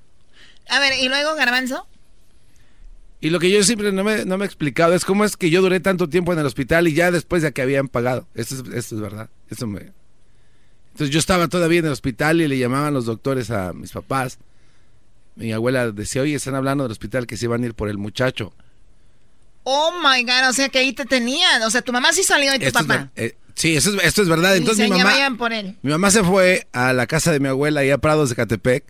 [0.69, 1.88] A ver, ¿y luego, Garbanzo?
[3.24, 5.50] Y lo que yo siempre no me, no me he explicado es cómo es que
[5.50, 8.28] yo duré tanto tiempo en el hospital y ya después de que habían pagado.
[8.36, 9.30] Esto es, esto es verdad.
[9.50, 9.94] Eso me...
[10.91, 14.40] Entonces yo estaba todavía en el hospital y le llamaban los doctores a mis papás.
[15.38, 17.98] Mi abuela decía, oye, están hablando del hospital que se iban a ir por el
[17.98, 18.54] muchacho.
[19.64, 21.62] Oh my God, o sea que ahí te tenían.
[21.64, 23.10] O sea, tu mamá sí salió de tu Esto papá.
[23.16, 24.54] eh, sí, eso es, esto es verdad.
[24.56, 25.78] Y Entonces mi dicen, ya mamá, vayan por él.
[25.82, 28.84] mi mamá se fue a la casa de mi abuela allá a Prados de Catepec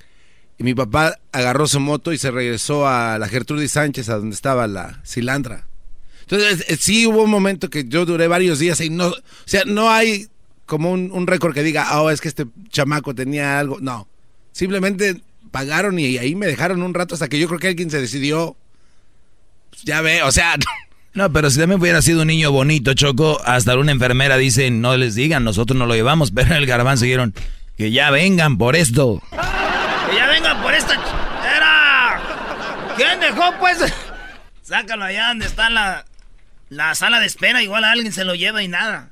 [0.63, 4.67] mi papá agarró su moto y se regresó a la Gertrudis Sánchez, a donde estaba
[4.67, 5.67] la cilandra.
[6.21, 9.15] Entonces, eh, sí hubo un momento que yo duré varios días y no, o
[9.45, 10.27] sea, no hay
[10.65, 13.77] como un, récord que diga, oh, es que este chamaco tenía algo.
[13.81, 14.07] No,
[14.51, 15.21] simplemente
[15.51, 18.55] pagaron y ahí me dejaron un rato hasta que yo creo que alguien se decidió.
[19.69, 20.55] Pues, ya ve, o sea,
[21.15, 24.97] No, pero si también hubiera sido un niño bonito, Choco, hasta una enfermera dice, no
[24.97, 27.35] les digan, nosotros no lo llevamos, pero el garbanzo dijeron,
[27.77, 29.21] que ya vengan por esto.
[30.09, 32.19] Que ya vengan por esta chera.
[32.95, 33.79] ¿Quién dejó, pues?
[34.61, 36.05] Sácalo allá donde está la,
[36.69, 37.61] la sala de espera.
[37.61, 39.09] Igual alguien se lo lleva y nada.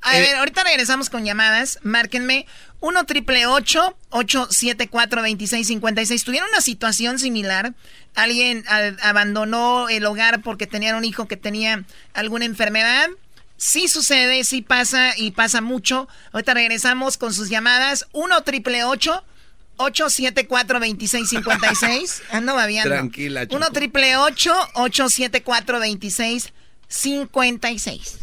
[0.00, 1.78] A ver, ahorita regresamos con llamadas.
[1.82, 2.46] Márquenme
[2.80, 7.72] 1 triple 874 2656 ¿Tuvieron una situación similar?
[8.14, 8.64] ¿Alguien
[9.02, 13.08] abandonó el hogar porque tenían un hijo que tenía alguna enfermedad?
[13.56, 16.08] Sí sucede, sí pasa y pasa mucho.
[16.32, 18.06] Ahorita regresamos con sus llamadas.
[18.12, 19.33] 1 triple 874
[19.76, 22.90] 2656 Ando babiando.
[22.94, 23.56] Tranquila, Choco.
[23.56, 28.18] 1 triple 874 2656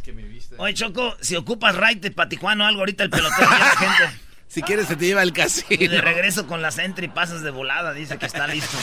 [0.57, 4.19] Oye, Choco, si ocupas ride para Tijuana o algo, ahorita el pelotero la gente.
[4.51, 5.91] Si quieres, se te lleva al Y casino.
[5.93, 8.77] de regreso con la Sentry pasas de volada, dice que está listo.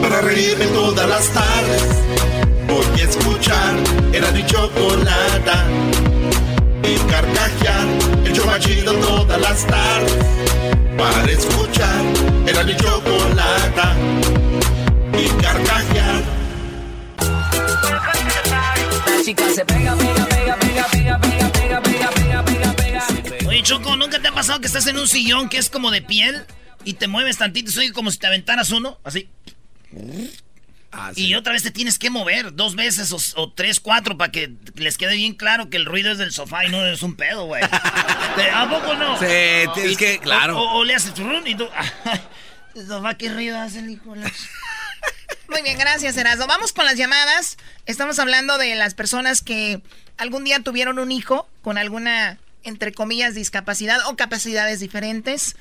[0.00, 1.82] Para reírme todas las tardes
[2.66, 3.74] Voy a escuchar
[4.14, 5.66] Era mi chocolata
[6.86, 7.86] Y carcajear
[8.24, 10.26] El show más chido todas las tardes
[10.96, 12.02] Para escuchar
[12.46, 13.96] Era mi chocolata
[15.18, 16.34] Y carcajear
[19.24, 23.48] chica se pega, pega, pega, pega, pega, pega, pega, pega, pega, pega, pega.
[23.48, 26.02] Oye, Choco, ¿nunca te ha pasado que estás en un sillón que es como de
[26.02, 26.44] piel
[26.84, 28.98] y te mueves tantito y soy como si te aventaras uno?
[29.02, 29.30] Así.
[31.16, 34.52] Y otra vez te tienes que mover dos veces o, o tres, cuatro para que
[34.76, 37.46] les quede bien claro que el ruido es del sofá y no es un pedo,
[37.46, 37.62] güey.
[38.36, 39.18] ¿Te- ¿A poco no?
[39.18, 39.26] Sí,
[39.74, 40.58] tienes Y- que- claro.
[40.58, 41.68] O, o- o le haces run y tú.
[42.74, 44.14] El sofá, qué ruido hace el hijo.
[45.48, 46.46] Muy bien, gracias, Erasmo.
[46.46, 47.56] Vamos con las llamadas.
[47.86, 49.80] Estamos hablando de las personas que
[50.16, 55.54] algún día tuvieron un hijo con alguna, entre comillas, discapacidad o capacidades diferentes.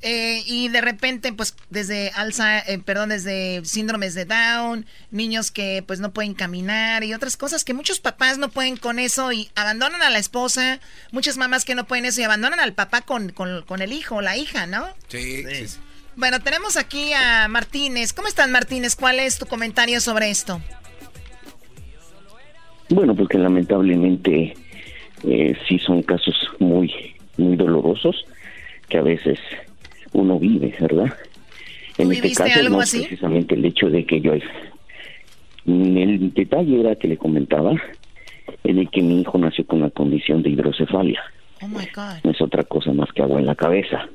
[0.00, 5.82] Eh, y de repente, pues, desde alza, eh, perdón, desde síndromes de Down, niños que
[5.84, 9.50] pues no pueden caminar y otras cosas que muchos papás no pueden con eso y
[9.56, 10.78] abandonan a la esposa,
[11.10, 14.20] muchas mamás que no pueden eso y abandonan al papá con, con, el hijo o
[14.20, 14.86] la hija, ¿no?
[15.08, 15.78] Sí, sí.
[16.14, 18.12] Bueno, tenemos aquí a Martínez.
[18.12, 18.96] ¿Cómo estás, Martínez?
[18.96, 20.60] ¿Cuál es tu comentario sobre esto?
[22.88, 24.54] Bueno, porque lamentablemente
[25.24, 26.92] eh, sí son casos muy,
[27.36, 28.24] muy dolorosos
[28.88, 29.38] que a veces
[30.12, 31.12] uno vive, ¿verdad?
[31.98, 33.00] En este caso, algo no, así?
[33.00, 34.32] precisamente el hecho de que yo...
[35.66, 37.72] El detalle era que le comentaba
[38.64, 41.22] en el que mi hijo nació con la condición de hidrocefalia.
[41.60, 42.24] Oh my God.
[42.24, 44.08] No es otra cosa más que agua en la cabeza.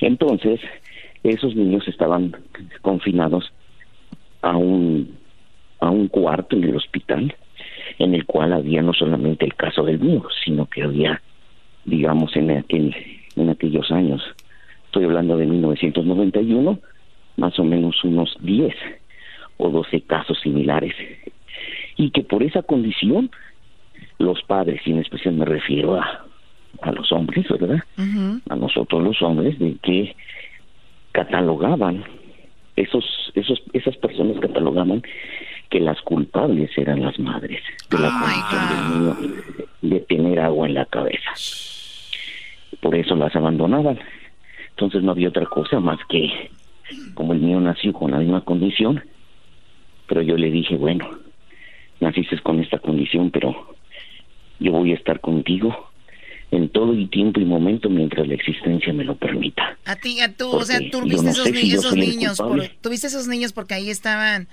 [0.00, 0.60] Entonces,
[1.22, 2.36] esos niños estaban
[2.82, 3.52] confinados
[4.42, 5.16] a un,
[5.80, 7.34] a un cuarto en el hospital,
[7.98, 11.20] en el cual había no solamente el caso del mío, sino que había,
[11.84, 12.94] digamos, en, aquel,
[13.36, 14.22] en aquellos años,
[14.88, 16.78] estoy hablando de 1991,
[17.36, 18.74] más o menos unos 10
[19.58, 20.94] o 12 casos similares.
[21.96, 23.30] Y que por esa condición,
[24.18, 26.24] los padres, y en especial me refiero a,
[26.80, 27.84] a los hombres, ¿verdad?
[28.48, 30.16] A nosotros los hombres, de que
[31.12, 32.04] catalogaban,
[32.76, 33.04] esos,
[33.34, 35.02] esos, esas personas catalogaban
[35.68, 37.60] que las culpables eran las madres
[37.90, 39.42] de la condición del niño
[39.82, 41.30] de tener agua en la cabeza.
[42.80, 43.98] Por eso las abandonaban.
[44.78, 46.30] Entonces no había otra cosa más que,
[47.14, 49.02] como el mío nació con la misma condición,
[50.06, 51.18] pero yo le dije, bueno,
[51.98, 53.74] naciste con esta condición, pero
[54.60, 55.90] yo voy a estar contigo
[56.52, 59.76] en todo el tiempo y momento mientras la existencia me lo permita.
[59.84, 61.50] A ti, a tú, o sea, tú viste esos,
[61.96, 62.40] niños,
[62.80, 64.46] tuviste esos niños porque ahí estaban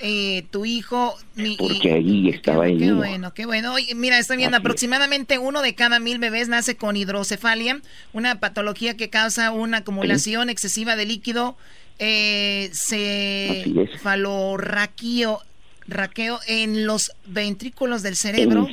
[0.00, 1.16] eh, tu hijo.
[1.58, 3.74] Porque ahí estaba qué, Qué bueno, qué bueno.
[3.96, 7.80] mira, estoy viendo, aproximadamente uno de cada mil bebés nace con hidrocefalia,
[8.12, 11.56] una patología que causa una acumulación excesiva de líquido
[11.98, 15.40] eh, cefalorraquío
[15.86, 18.68] raqueo en los ventrículos del cerebro.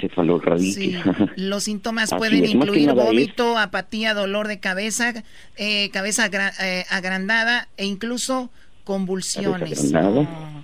[0.59, 0.95] Sí.
[1.35, 5.13] Los síntomas pueden incluir vómito, apatía, dolor de cabeza,
[5.57, 6.29] eh, cabeza
[6.61, 8.49] eh, agrandada e incluso
[8.89, 9.93] convulsiones.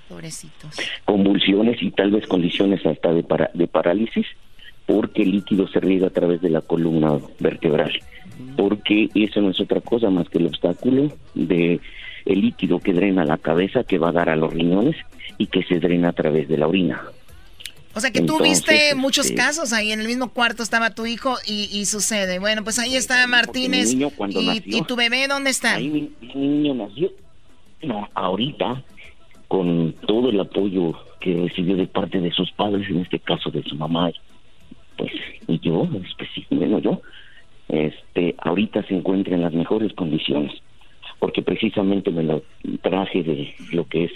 [0.09, 0.75] pobrecitos.
[1.05, 3.23] Convulsiones y tal vez condiciones hasta de,
[3.53, 4.25] de parálisis
[4.87, 7.91] porque el líquido se riega a través de la columna vertebral.
[8.57, 11.79] Porque eso no es otra cosa más que el obstáculo de
[12.25, 14.95] el líquido que drena la cabeza que va a dar a los riñones
[15.37, 17.03] y que se drena a través de la orina.
[17.93, 21.05] O sea que tú viste muchos este, casos ahí en el mismo cuarto estaba tu
[21.05, 22.39] hijo y, sucede.
[22.39, 23.93] Bueno, pues ahí está Martínez.
[23.93, 25.75] y, tu bebé dónde está?
[25.75, 27.11] Ahí mi, niño nació.
[27.85, 28.83] No, ahorita
[29.47, 33.63] con todo el apoyo que recibió de parte de sus padres, en este caso de
[33.63, 34.11] su mamá,
[34.97, 35.11] pues
[35.47, 37.01] y yo, específicamente yo,
[37.69, 40.51] este, ahorita se encuentra en las mejores condiciones
[41.19, 42.43] porque precisamente me lo
[42.81, 44.11] traje de lo que es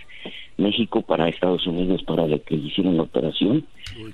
[0.57, 3.65] México para Estados Unidos para que hicieron la operación,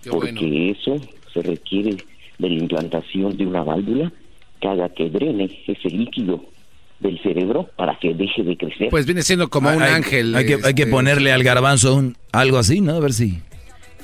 [0.10, 0.96] porque eso
[1.34, 1.98] se requiere
[2.38, 4.12] de la implantación de una válvula
[4.60, 6.46] que haga que drene ese líquido
[7.00, 8.90] del cerebro para que deje de crecer.
[8.90, 10.36] Pues viene siendo como un ángel.
[10.36, 12.96] Hay que, hay que este, ponerle al garbanzo un, algo así, ¿no?
[12.96, 13.42] A ver si...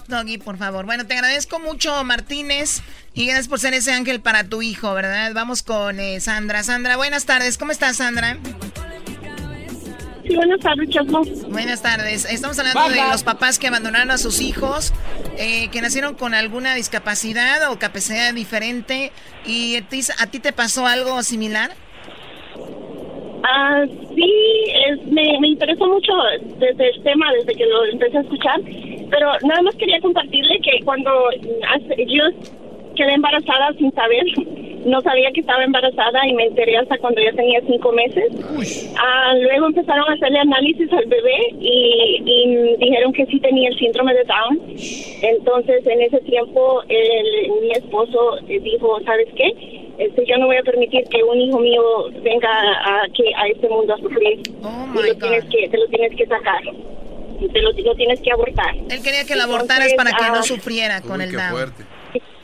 [0.08, 0.86] Doggy, por favor.
[0.86, 2.82] Bueno, te agradezco mucho, Martínez,
[3.14, 5.32] y gracias por ser ese ángel para tu hijo, ¿verdad?
[5.34, 6.64] Vamos con eh, Sandra.
[6.64, 7.58] Sandra, buenas tardes.
[7.58, 8.38] ¿Cómo estás, Sandra?
[10.28, 11.24] Sí, buenas tardes, Chasmo.
[11.50, 12.26] Buenas tardes.
[12.26, 14.94] Estamos hablando de los papás que abandonaron a sus hijos,
[15.38, 19.14] eh, que nacieron con alguna discapacidad o capacidad diferente.
[19.46, 21.74] ¿Y a ti, a ti te pasó algo similar?
[23.44, 23.86] Ah,
[24.16, 24.34] sí,
[25.10, 26.14] me, me interesó mucho
[26.60, 28.62] desde el tema, desde que lo empecé a escuchar,
[29.10, 31.12] pero nada más quería compartirle que cuando
[32.08, 32.24] yo
[32.96, 34.24] quedé embarazada sin saber,
[34.86, 38.32] no sabía que estaba embarazada y me enteré hasta cuando ya tenía cinco meses.
[38.98, 44.14] Ah, luego empezaron a hacerle análisis al bebé y, dijeron que sí tenía el síndrome
[44.14, 44.60] de Down.
[45.22, 46.82] Entonces en ese tiempo
[47.62, 49.81] mi esposo dijo, ¿sabes qué?
[50.02, 51.84] Este, yo no voy a permitir que un hijo mío
[52.24, 54.42] venga a, que, a este mundo a sufrir.
[54.64, 56.64] Oh y lo tienes que, te lo tienes que sacar.
[57.54, 58.76] Te lo, tienes que abortar.
[58.90, 61.72] Él quería que lo abortaras para que no ah, sufriera con el Down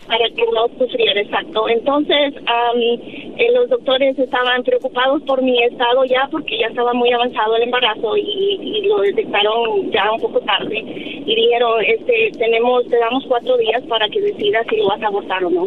[0.07, 1.67] para que no sufriera, exacto.
[1.69, 7.55] Entonces, eh, los doctores estaban preocupados por mi estado ya porque ya estaba muy avanzado
[7.57, 13.25] el embarazo y, lo detectaron ya un poco tarde y dijeron, este, tenemos, te damos
[13.27, 15.65] cuatro días para que decidas si lo vas a abortar o no.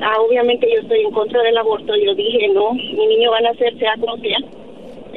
[0.00, 3.42] Ah, obviamente yo estoy en contra del aborto, yo dije, no, mi niño va a
[3.42, 4.38] nacer sea como sea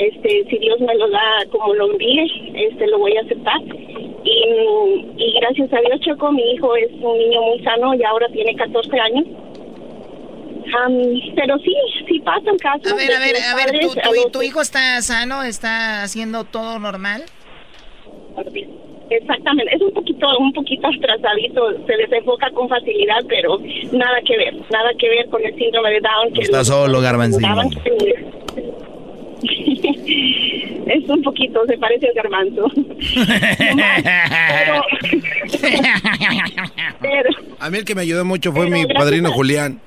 [0.08, 3.60] este, si Dios me lo da como lo envíe, este, lo voy a aceptar.
[4.24, 8.28] Y, y gracias a Dios, Choco, mi hijo es un niño muy sano y ahora
[8.30, 9.26] tiene 14 años.
[10.86, 10.94] Am,
[11.36, 11.76] pero sí,
[12.08, 12.94] sí pasan casos.
[12.94, 15.44] A ver, a ver, a ver, padres ¿tu, a tu- los- tu hijo está sano?
[15.44, 17.24] ¿Está haciendo todo normal?
[19.10, 23.58] Exactamente, es un poquito, un poquito atrasadito, se desenfoca con facilidad, pero
[23.92, 26.34] nada que ver, nada que ver con el síndrome de Down.
[26.34, 27.62] que Está solo, Garbanzino.
[30.88, 32.72] es un poquito, se parece al garbanzo.
[37.02, 37.30] pero,
[37.60, 39.80] A mí el que me ayudó mucho fue mi padrino Julián.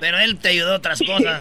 [0.00, 1.40] Pero él te ayudó a otras cosas.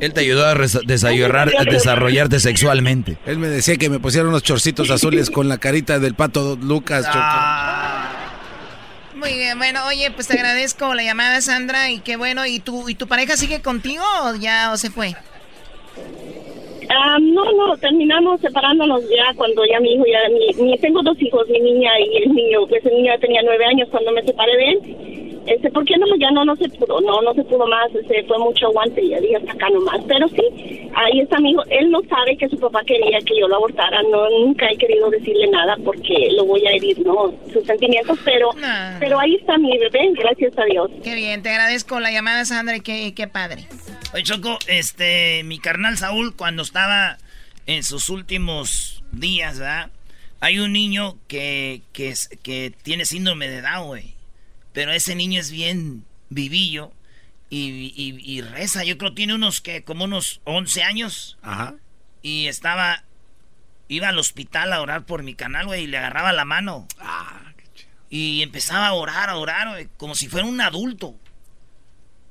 [0.00, 3.18] Él te ayudó a desarrollarte sexualmente.
[3.26, 7.04] Él me decía que me pusieran unos chorcitos azules con la carita del pato Lucas.
[7.04, 7.18] Choco.
[9.16, 12.46] Muy bien, bueno, oye, pues te agradezco la llamada, Sandra, y qué bueno.
[12.46, 15.14] ¿Y tu, y tu pareja sigue contigo o ya o se fue?
[16.90, 21.20] Ah, no, no, terminamos separándonos ya cuando ya mi hijo, ya mi, mi- tengo dos
[21.22, 24.56] hijos, mi niña y el niño, pues el niño tenía nueve años cuando me separé
[24.56, 24.80] de él.
[25.46, 26.06] Este, ¿por qué no?
[26.18, 29.10] Ya no, no se pudo, no, no se pudo más, este, fue mucho aguante y
[29.10, 30.00] ya dije hasta acá nomás.
[30.06, 33.48] Pero sí, ahí está mi hijo, él no sabe que su papá quería que yo
[33.48, 37.32] lo abortara, no, nunca he querido decirle nada porque lo voy a herir, ¿no?
[37.52, 38.50] Sus sentimientos, pero,
[38.98, 40.90] pero ahí está mi bebé, gracias a Dios.
[41.02, 43.66] Qué bien, te agradezco la llamada, Sandra, y qué, qué padre.
[44.12, 47.18] Oye, Choco, este, mi carnal Saúl, cuando estaba
[47.66, 49.90] en sus últimos días, ¿verdad?
[50.40, 54.19] Hay un niño que, que, que tiene síndrome de Down, güey.
[54.72, 56.92] Pero ese niño es bien vivillo
[57.48, 58.84] y, y- y reza.
[58.84, 61.38] Yo creo que tiene unos, que como unos 11 años.
[61.42, 61.74] Ajá.
[62.22, 63.02] Y estaba,
[63.88, 66.86] iba al hospital a orar por mi canal, güey, y le agarraba la mano.
[68.08, 71.16] Y empezaba a orar, a orar, como si fuera un adulto.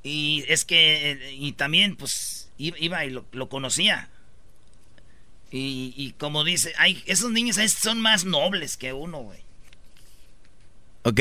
[0.02, 4.08] Y es que, eh, y también, pues, iba y lo, lo conocía.
[5.50, 9.40] Y, y como dice, hay, esos niños son más nobles que uno, güey.
[11.04, 11.20] Ok.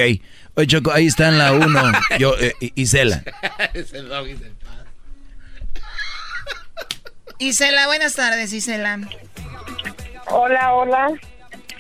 [0.56, 1.82] Oye, Choco, ahí está en la 1.
[2.20, 3.24] Yo, eh, Isela.
[7.40, 9.00] Isela, buenas tardes, Isela.
[10.28, 11.08] Hola, hola.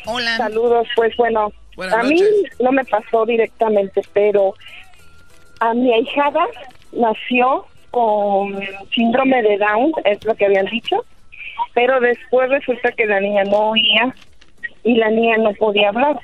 [0.05, 0.37] Hola.
[0.37, 2.59] Saludos, pues bueno, Buenas a mí noches.
[2.59, 4.53] no me pasó directamente, pero
[5.59, 6.45] a mi ahijada
[6.93, 8.59] nació con
[8.95, 11.05] síndrome de Down, es lo que habían dicho,
[11.73, 14.15] pero después resulta que la niña no oía
[14.83, 16.19] y la niña no podía hablar.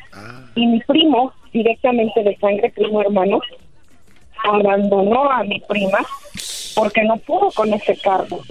[0.55, 3.39] Y mi primo, directamente de sangre, primo hermano,
[4.43, 5.99] abandonó a mi prima
[6.75, 8.41] porque no pudo con ese cargo.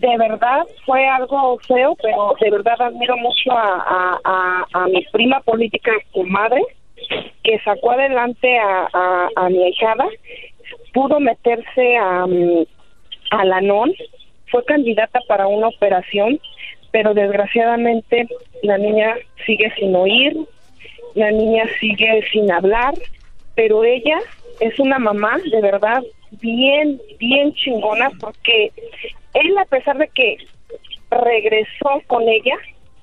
[0.00, 5.40] De verdad fue algo feo, pero de verdad admiro mucho a, a, a, mi prima
[5.40, 6.60] política comadre
[7.44, 10.06] que sacó adelante a, a, a mi ahijada,
[10.92, 12.66] pudo meterse a, mm,
[13.30, 13.92] a la NON,
[14.50, 16.40] fue candidata para una operación,
[16.90, 18.26] pero desgraciadamente
[18.62, 19.14] la niña
[19.46, 20.36] sigue sin oír,
[21.16, 22.94] la niña sigue sin hablar,
[23.54, 24.18] pero ella
[24.60, 28.70] es una mamá de verdad bien, bien chingona porque
[29.34, 30.36] él a pesar de que
[31.10, 32.56] regresó con ella,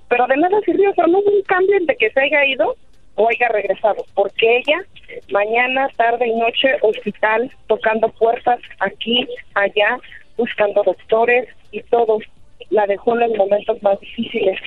[0.10, 2.76] pero de nada sirvió, o no hubo un cambio entre que se haya ido
[3.15, 4.85] o haya regresado, porque ella
[5.31, 9.98] mañana, tarde y noche, hospital, tocando puertas aquí, allá,
[10.38, 12.19] buscando doctores y todo,
[12.69, 14.60] la dejó en los momentos más difíciles.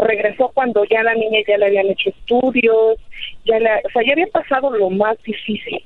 [0.00, 2.96] Regresó cuando ya la niña ya le habían hecho estudios,
[3.44, 5.84] ya la, o sea, ya había pasado lo más difícil.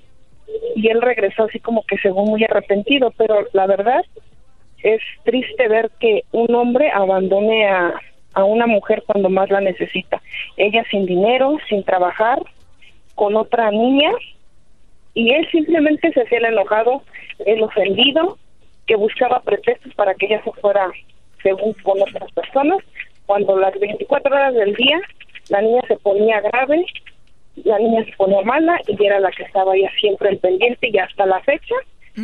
[0.76, 4.04] Y él regresó así como que según muy arrepentido, pero la verdad
[4.82, 7.94] es triste ver que un hombre abandone a,
[8.34, 10.20] a una mujer cuando más la necesita.
[10.56, 12.40] Ella sin dinero, sin trabajar,
[13.14, 14.10] con otra niña,
[15.14, 17.02] y él simplemente se hacía el enojado,
[17.46, 18.36] el ofendido,
[18.86, 20.90] que buscaba pretextos para que ella se fuera
[21.42, 22.78] según con otras personas,
[23.26, 25.00] cuando las 24 horas del día
[25.48, 26.84] la niña se ponía grave,
[27.64, 30.98] la niña se ponía mala y era la que estaba ya siempre al pendiente y
[30.98, 31.74] hasta la fecha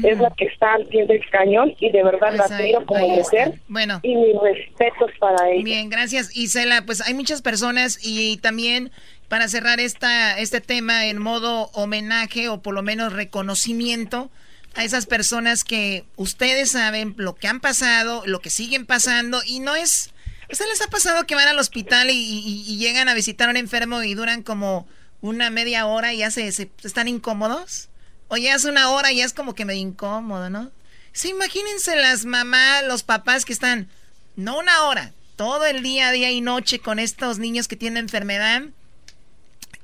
[0.05, 2.87] es la que está al pie del cañón y de verdad la Pues ahí- admiro
[2.87, 3.99] como mujer Bueno.
[4.05, 5.65] y mis respetos para ella.
[5.65, 6.83] Bien, gracias Isela.
[6.87, 8.93] Pues hay muchas personas y también
[9.29, 14.31] para cerrar esta, este tema en modo homenaje o por lo menos reconocimiento
[14.77, 19.59] a esas personas que ustedes saben lo que han pasado, lo que siguen pasando y
[19.61, 20.13] no es...
[20.51, 23.57] ¿A ustedes les ha pasado que van al hospital y, llegan a visitar a un
[23.57, 24.89] enfermo y duran como
[25.21, 27.89] una media hora y ya se, están incómodos?
[28.27, 30.73] O ya es una hora y ya es como que medio incómodo, ¿no?
[31.13, 33.89] Sí, imagínense las mamás, los papás que están,
[34.35, 38.63] no una hora, todo el día, día y noche con estos niños que tienen enfermedad.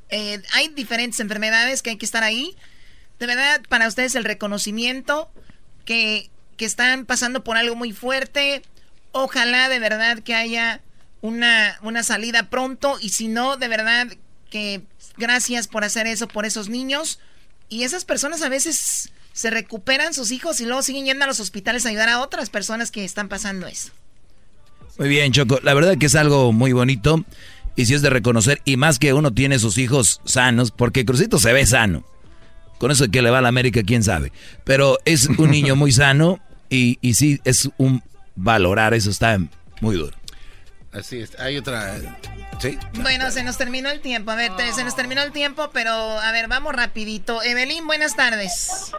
[0.09, 2.57] Eh, hay diferentes enfermedades que hay que estar ahí.
[3.21, 5.31] De verdad, para ustedes el reconocimiento
[5.85, 8.63] que, que están pasando por algo muy fuerte.
[9.19, 10.83] Ojalá de verdad que haya
[11.23, 14.09] una, una salida pronto y si no, de verdad
[14.51, 14.83] que
[15.17, 17.19] gracias por hacer eso por esos niños.
[17.71, 21.41] Y esas personas a veces se recuperan sus hijos y luego siguen yendo a los
[21.41, 23.91] hospitales a ayudar a otras personas que están pasando eso.
[24.99, 25.61] Muy bien, Choco.
[25.63, 27.25] La verdad que es algo muy bonito
[27.75, 31.39] y si es de reconocer y más que uno tiene sus hijos sanos, porque Crucito
[31.39, 32.05] se ve sano.
[32.77, 34.31] Con eso de que le va a la América, quién sabe.
[34.65, 36.39] Pero es un niño muy sano
[36.69, 38.03] y, y sí, es un
[38.37, 39.39] valorar, eso está
[39.81, 40.17] muy duro.
[40.93, 41.95] Así es, hay otra...
[42.59, 42.79] ¿Sí?
[43.03, 44.31] Bueno, se nos terminó el tiempo.
[44.31, 47.43] A ver, se nos terminó el tiempo, pero a ver, vamos rapidito.
[47.43, 48.93] Evelyn, buenas tardes.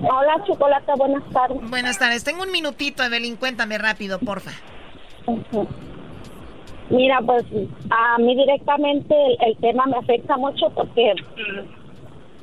[0.00, 1.70] Hola, Chocolata, buenas tardes.
[1.70, 2.22] Buenas tardes.
[2.22, 3.34] Tengo un minutito, Evelyn.
[3.34, 4.52] Cuéntame rápido, porfa.
[6.90, 7.44] Mira, pues
[7.90, 11.14] a mí directamente el, el tema me afecta mucho porque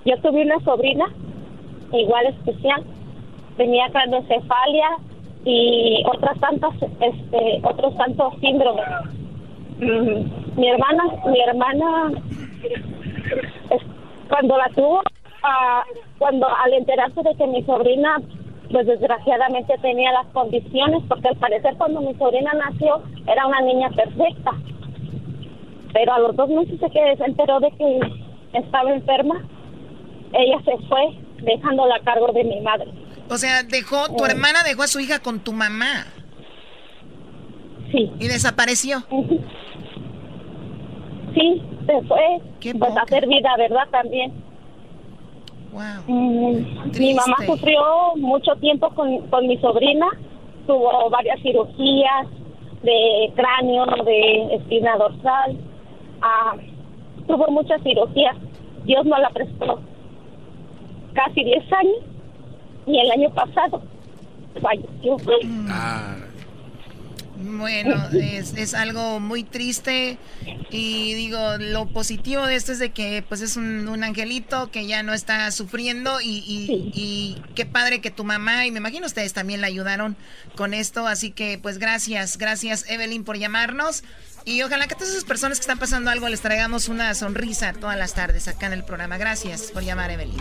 [0.03, 1.05] yo tuve una sobrina
[1.93, 2.83] igual especial.
[3.55, 4.89] Tenía craniocefalia
[5.45, 8.85] y otras tantas, este, otros tantos síndromes.
[9.79, 12.11] Mm, Mi hermana, mi hermana,
[14.29, 15.01] cuando la tuvo,
[15.43, 15.83] ah,
[16.19, 18.21] cuando al enterarse de que mi sobrina,
[18.71, 23.89] pues desgraciadamente tenía las condiciones, porque al parecer cuando mi sobrina nació era una niña
[23.89, 24.51] perfecta,
[25.93, 27.99] pero a los dos meses de que se enteró de que
[28.53, 29.41] estaba enferma,
[30.33, 32.91] ella se fue dejándola a cargo de mi madre.
[33.31, 36.05] O sea, dejó, tu hermana dejó a su hija con tu mamá.
[37.89, 38.11] Sí.
[38.19, 39.05] Y desapareció.
[41.33, 42.41] Sí, se fue
[42.77, 43.87] pues, a hacer vida, ¿verdad?
[43.89, 44.33] También.
[46.07, 47.81] Mm, mi mamá sufrió
[48.17, 50.07] mucho tiempo con, con mi sobrina,
[50.67, 52.27] tuvo varias cirugías
[52.83, 55.57] de cráneo, de espina dorsal,
[56.21, 56.57] ah,
[57.27, 58.35] tuvo muchas cirugías.
[58.83, 59.79] Dios no la prestó
[61.13, 62.10] casi 10 años
[62.91, 63.83] y el año pasado
[64.61, 65.17] falleció.
[67.43, 70.19] Bueno, es, es algo muy triste
[70.69, 74.85] y digo, lo positivo de esto es de que pues es un, un angelito que
[74.85, 79.07] ya no está sufriendo y, y- y qué padre que tu mamá y me imagino
[79.07, 80.15] ustedes también la ayudaron
[80.55, 84.03] con esto, así que pues gracias, gracias Evelyn por llamarnos
[84.45, 87.73] y ojalá que a todas esas personas que están pasando algo les traigamos una sonrisa
[87.73, 89.17] todas las tardes acá en el programa.
[89.17, 90.37] Gracias por llamar Evelyn.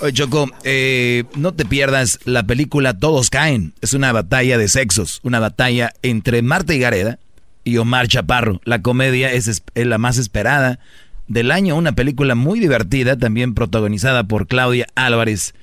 [0.00, 3.74] Oye, Choco, eh, no te pierdas la película Todos Caen.
[3.80, 7.18] Es una batalla de sexos, una batalla entre Marta y Gareda
[7.64, 8.60] y Omar Chaparro.
[8.64, 10.78] La comedia es, la más esperada
[11.28, 15.54] del año, una película muy divertida, también protagonizada por Claudia Álvarez,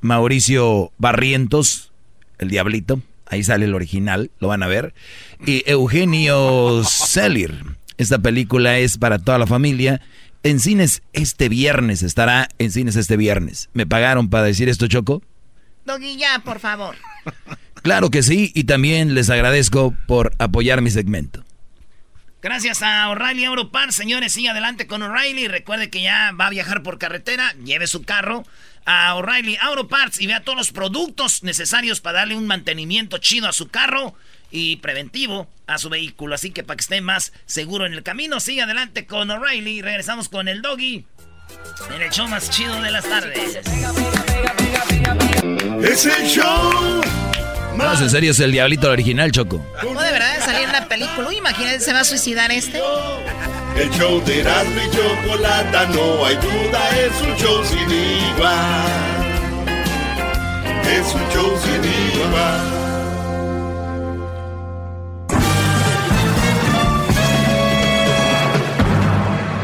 [0.00, 1.90] Mauricio Barrientos,
[2.38, 4.94] el Diablito, ahí sale el original, lo van a ver,
[5.44, 7.64] y Eugenio Celir.
[7.96, 10.00] Esta película es para toda la familia.
[10.42, 13.68] En cines este viernes, estará en cines este viernes.
[13.72, 15.22] ¿Me pagaron para decir esto, Choco?
[15.84, 16.96] Doggy, ya, por favor.
[17.82, 21.44] Claro que sí, y también les agradezco por apoyar mi segmento.
[22.40, 25.48] Gracias a O'Reilly Europar, señores, sigue adelante con O'Reilly.
[25.48, 28.44] Recuerde que ya va a viajar por carretera, lleve su carro
[28.84, 33.48] a O'Reilly Auto Parts y vea todos los productos necesarios para darle un mantenimiento chido
[33.48, 34.14] a su carro
[34.50, 36.34] y preventivo a su vehículo.
[36.34, 39.82] Así que para que esté más seguro en el camino, sigue adelante con O'Reilly.
[39.82, 41.04] Regresamos con el doggy
[41.94, 43.58] en el show más chido de las tardes.
[45.82, 47.02] Es el show
[47.76, 49.64] No, en serio, es el Diablito original, Choco.
[49.82, 51.28] No, de verdad, salir en una película.
[51.28, 52.80] Uy, imagínate, se va a suicidar este.
[53.76, 59.28] El show de Erasmo y Chocolata, no hay duda, es un show sin igual.
[60.84, 62.87] Es un show sin igual.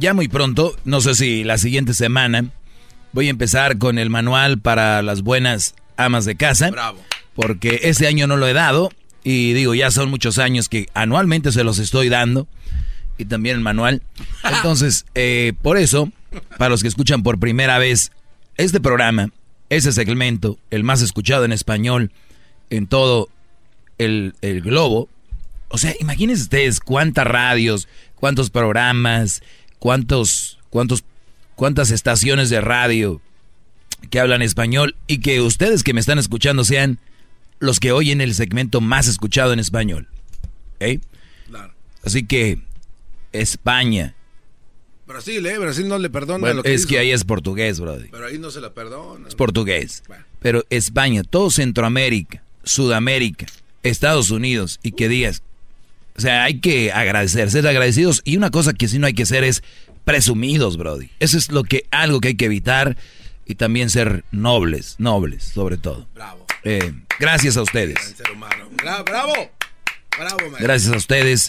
[0.00, 2.46] ya muy pronto, no sé si la siguiente semana,
[3.12, 6.70] voy a empezar con el manual para las buenas amas de casa.
[6.70, 6.98] Bravo.
[7.34, 8.90] Porque este año no lo he dado.
[9.22, 12.48] Y digo, ya son muchos años que anualmente se los estoy dando.
[13.18, 14.02] Y también el manual.
[14.44, 16.10] Entonces, eh, por eso,
[16.56, 18.10] para los que escuchan por primera vez
[18.56, 19.28] este programa,
[19.68, 22.10] ese segmento, el más escuchado en español
[22.70, 23.28] en todo
[23.98, 25.08] el, el globo.
[25.68, 27.86] O sea, imagínense ustedes cuántas radios,
[28.16, 29.42] cuántos programas,
[29.80, 31.02] cuántos, cuántos,
[31.56, 33.20] cuántas estaciones de radio
[34.10, 37.00] que hablan español y que ustedes que me están escuchando sean
[37.58, 40.06] los que oyen el segmento más escuchado en español.
[40.78, 41.00] ¿Eh?
[42.04, 42.60] Así que
[43.32, 44.14] España.
[45.06, 45.58] Brasil, ¿eh?
[45.58, 46.88] Brasil no le perdona Bueno, lo que es hizo.
[46.88, 48.08] que ahí es portugués, brody.
[48.10, 49.28] Pero ahí no se la perdona.
[49.28, 50.02] Es portugués.
[50.38, 53.46] Pero España, todo Centroamérica, Sudamérica,
[53.82, 55.42] Estados Unidos, y que digas,
[56.16, 58.22] o sea, hay que agradecer, ser agradecidos.
[58.24, 59.62] Y una cosa que sí no hay que ser es
[60.04, 61.10] presumidos, Brody.
[61.20, 62.96] Eso es lo que, algo que hay que evitar.
[63.46, 66.06] Y también ser nobles, nobles, sobre todo.
[66.14, 66.46] Bravo.
[66.62, 68.14] Eh, gracias a ustedes.
[68.16, 68.68] Ser humano.
[68.76, 69.32] Bra- ¡Bravo!
[70.16, 70.58] ¡Bravo, maestro!
[70.60, 71.48] Gracias a ustedes.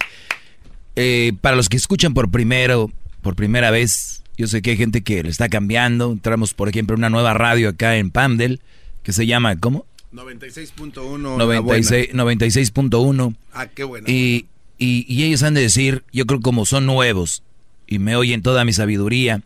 [0.95, 5.03] Eh, para los que escuchan por primero, por primera vez, yo sé que hay gente
[5.03, 6.11] que le está cambiando.
[6.11, 8.61] Entramos, por ejemplo, en una nueva radio acá en Pamdel,
[9.03, 9.85] que se llama, ¿cómo?
[10.13, 11.37] 96.1.
[11.37, 11.61] la buena.
[11.61, 13.35] 96 96.1.
[13.53, 14.07] Ah, qué bueno.
[14.09, 14.47] Y,
[14.77, 17.43] y, y ellos han de decir, yo creo como son nuevos
[17.87, 19.41] y me oyen toda mi sabiduría,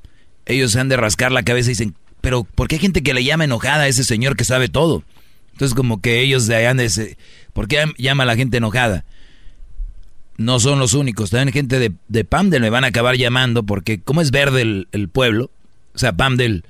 [0.46, 3.24] ellos han de rascar la cabeza y dicen, pero ¿por qué hay gente que le
[3.24, 5.04] llama enojada a ese señor que sabe todo?
[5.52, 7.18] Entonces como que ellos de ahí han de decir,
[7.54, 9.06] ¿por qué llama a la gente enojada?
[10.38, 14.02] No son los únicos, también gente de, de Pamdel me van a acabar llamando porque
[14.02, 15.50] como es verde el, el pueblo,
[15.94, 16.66] o sea, Pamdel,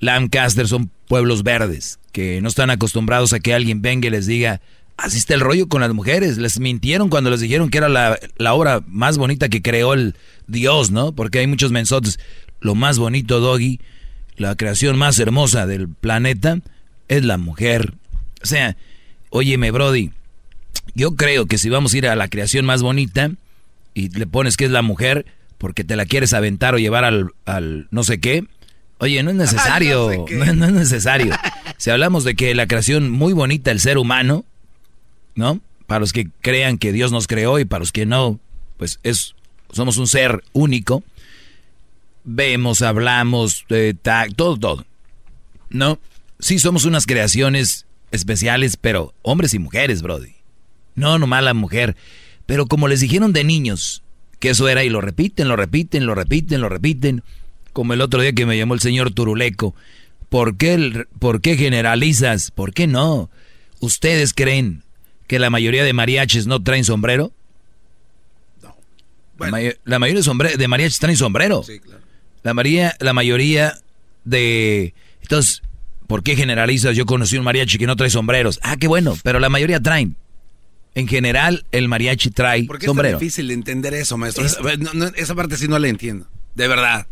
[0.00, 4.60] Lancaster son pueblos verdes que no están acostumbrados a que alguien venga y les diga,
[4.96, 6.38] así el rollo con las mujeres.
[6.38, 10.14] Les mintieron cuando les dijeron que era la, la obra más bonita que creó el
[10.46, 11.12] Dios, ¿no?
[11.12, 12.18] Porque hay muchos mensotes.
[12.60, 13.80] Lo más bonito, Doggy,
[14.36, 16.58] la creación más hermosa del planeta
[17.08, 17.94] es la mujer.
[18.42, 18.76] O sea,
[19.30, 20.10] óyeme, Brody,
[20.94, 23.30] yo creo que si vamos a ir a la creación más bonita
[23.94, 25.26] y le pones que es la mujer
[25.58, 28.44] porque te la quieres aventar o llevar al, al no sé qué,
[29.00, 30.36] oye, no es necesario, Ay, no sé qué.
[30.46, 31.34] no, no es necesario.
[31.76, 34.44] Si hablamos de que la creación muy bonita, el ser humano,
[35.34, 35.60] ¿no?
[35.86, 38.38] Para los que crean que Dios nos creó y para los que no,
[38.76, 39.34] pues es,
[39.72, 41.02] somos un ser único.
[42.24, 44.84] Vemos, hablamos, eh, ta- todo, todo.
[45.70, 45.98] ¿No?
[46.38, 50.34] Sí somos unas creaciones especiales, pero hombres y mujeres, Brody.
[50.94, 51.96] No, nomás la mujer.
[52.46, 54.02] Pero como les dijeron de niños,
[54.38, 57.22] que eso era y lo repiten, lo repiten, lo repiten, lo repiten.
[57.72, 59.74] Como el otro día que me llamó el señor Turuleco.
[60.28, 62.50] ¿Por qué, ¿Por qué generalizas?
[62.50, 63.30] ¿Por qué no?
[63.80, 64.84] ¿Ustedes creen
[65.26, 67.32] que la mayoría de mariachis no traen sombrero?
[68.62, 68.76] No.
[69.38, 71.64] La, may- la mayoría de, de mariachis traen sombrero.
[72.42, 73.74] La, mayoría, la mayoría
[74.24, 74.94] de...
[75.22, 75.62] Entonces,
[76.06, 76.96] ¿por qué generalizas?
[76.96, 78.58] Yo conocí un mariachi que no trae sombreros.
[78.62, 80.16] Ah, qué bueno, pero la mayoría traen.
[80.94, 83.18] En general, el mariachi trae ¿Por qué es sombrero.
[83.18, 84.44] difícil de entender eso, maestro?
[84.44, 86.26] Es- no, esa parte sí no la entiendo.
[86.54, 87.06] De verdad.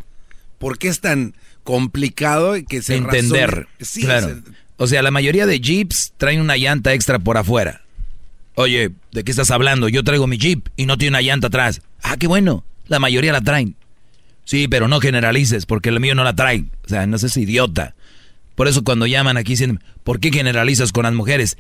[0.59, 3.51] ¿Por qué es tan complicado que se entender.
[3.51, 3.67] razone?
[3.81, 4.29] Sí, claro.
[4.29, 4.43] se-
[4.77, 7.83] O sea, la mayoría de jeeps traen una llanta extra por afuera.
[8.55, 9.89] Oye, ¿de qué estás hablando?
[9.89, 11.81] Yo traigo mi jeep y no tiene una llanta atrás.
[12.03, 12.65] Ah, qué bueno.
[12.87, 13.77] La mayoría la traen.
[14.45, 16.65] Sí, pero no generalices porque el mío no la trae.
[16.85, 17.95] O sea, no seas idiota.
[18.55, 21.59] Por eso cuando llaman aquí dicen, ¿por qué generalizas con las mujeres?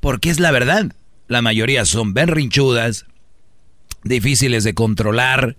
[0.00, 0.92] Porque es la verdad.
[1.28, 3.04] La mayoría son berrinchudas,
[4.02, 5.56] difíciles de controlar.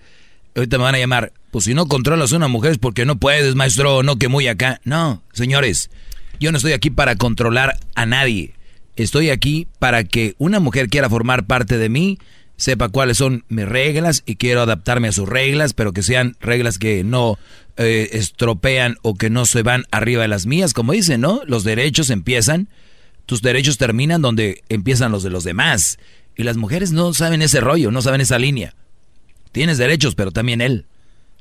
[0.56, 3.18] Ahorita me van a llamar, pues si no controlas a una mujer es porque no
[3.18, 4.82] puedes, maestro, no que muy acá.
[4.84, 5.90] No, señores,
[6.40, 8.53] yo no estoy aquí para controlar a nadie.
[8.95, 12.19] Estoy aquí para que una mujer quiera formar parte de mí,
[12.57, 16.78] sepa cuáles son mis reglas y quiero adaptarme a sus reglas, pero que sean reglas
[16.78, 17.40] que no
[17.78, 21.41] eh, estropean o que no se van arriba de las mías, como dicen, ¿no?
[21.48, 22.68] Los derechos empiezan,
[23.26, 25.98] tus derechos terminan donde empiezan los de los demás.
[26.36, 28.76] Y las mujeres no saben ese rollo, no saben esa línea.
[29.52, 30.86] Tienes derechos, pero también él.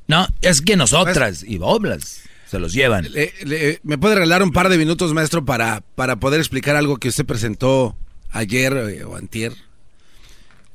[0.09, 3.07] No, es que nosotras y boblas se los llevan.
[3.13, 6.97] Le- le- ¿Me puede regalar un par de minutos, maestro, para, para poder explicar algo
[6.97, 7.97] que usted presentó
[8.33, 9.53] ayer eh, o antier?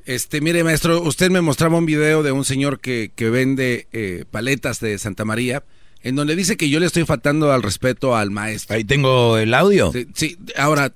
[0.05, 4.23] Este, mire, maestro, usted me mostraba un video de un señor que, que vende eh,
[4.29, 5.63] paletas de Santa María,
[6.03, 8.75] en donde dice que yo le estoy faltando al respeto al maestro.
[8.75, 9.91] Ahí tengo el audio.
[9.91, 10.93] Sí, sí, ahora,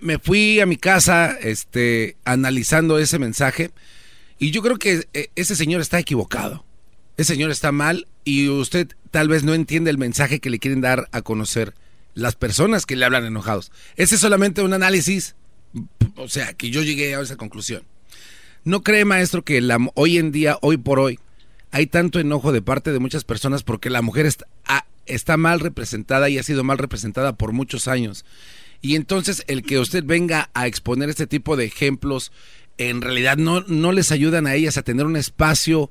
[0.00, 3.70] me fui a mi casa este, analizando ese mensaje
[4.38, 6.64] y yo creo que eh, ese señor está equivocado.
[7.16, 10.80] Ese señor está mal y usted tal vez no entiende el mensaje que le quieren
[10.80, 11.74] dar a conocer
[12.14, 13.72] las personas que le hablan enojados.
[13.96, 15.34] Ese es solamente un análisis,
[16.16, 17.82] o sea, que yo llegué a esa conclusión.
[18.64, 21.18] ¿No cree, maestro, que la, hoy en día, hoy por hoy,
[21.70, 24.46] hay tanto enojo de parte de muchas personas porque la mujer está,
[25.06, 28.24] está mal representada y ha sido mal representada por muchos años?
[28.80, 32.30] Y entonces el que usted venga a exponer este tipo de ejemplos,
[32.78, 35.90] en realidad no, no les ayudan a ellas a tener un espacio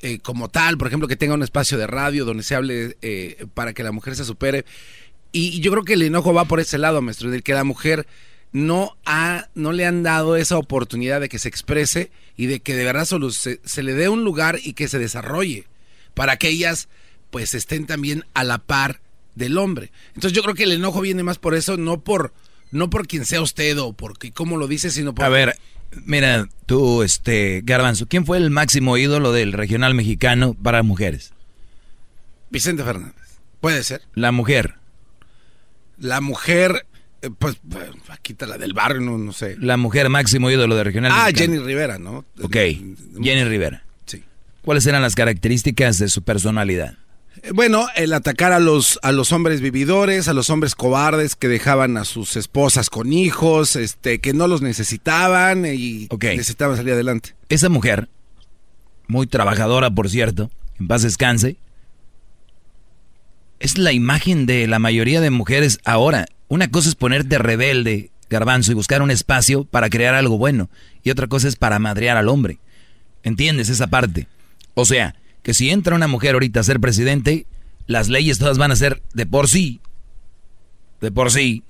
[0.00, 3.46] eh, como tal, por ejemplo, que tenga un espacio de radio donde se hable eh,
[3.54, 4.64] para que la mujer se supere.
[5.32, 8.06] Y, yo creo que el enojo va por ese lado, maestro, del que la mujer
[8.52, 12.74] no ha, no le han dado esa oportunidad de que se exprese y de que
[12.74, 15.66] de verdad solo se, se le dé un lugar y que se desarrolle
[16.14, 16.88] para que ellas
[17.30, 19.00] pues estén también a la par
[19.34, 19.92] del hombre.
[20.14, 22.32] Entonces yo creo que el enojo viene más por eso, no por
[22.70, 25.24] no por quien sea usted o porque cómo lo dice, sino por...
[25.24, 25.56] A ver,
[26.04, 31.32] mira, tú, este, Garbanzo, ¿quién fue el máximo ídolo del regional mexicano para mujeres?
[32.50, 33.14] Vicente Fernández.
[33.60, 34.02] Puede ser.
[34.14, 34.74] La mujer.
[35.98, 36.86] La mujer,
[37.22, 37.56] eh, pues,
[38.22, 39.56] quita la del barrio, no, no sé.
[39.58, 41.52] La mujer máximo ídolo del regional Ah, mexicano.
[41.54, 42.24] Jenny Rivera, ¿no?
[42.42, 42.54] Ok,
[43.22, 43.84] Jenny Rivera.
[44.06, 44.22] Sí.
[44.62, 46.98] ¿Cuáles eran las características de su personalidad?
[47.42, 51.48] Eh, Bueno, el atacar a los, a los hombres vividores, a los hombres cobardes que
[51.48, 57.34] dejaban a sus esposas con hijos, este, que no los necesitaban y necesitaban salir adelante.
[57.48, 58.08] Esa mujer,
[59.06, 61.56] muy trabajadora, por cierto, en paz descanse,
[63.58, 66.26] es la imagen de la mayoría de mujeres ahora.
[66.48, 70.68] Una cosa es ponerte rebelde, garbanzo, y buscar un espacio para crear algo bueno.
[71.02, 72.58] Y otra cosa es para madrear al hombre.
[73.22, 74.28] ¿Entiendes esa parte?
[74.74, 75.14] O sea,
[75.46, 77.46] que si entra una mujer ahorita a ser presidente,
[77.86, 79.80] las leyes todas van a ser de por sí.
[81.00, 81.62] De por sí.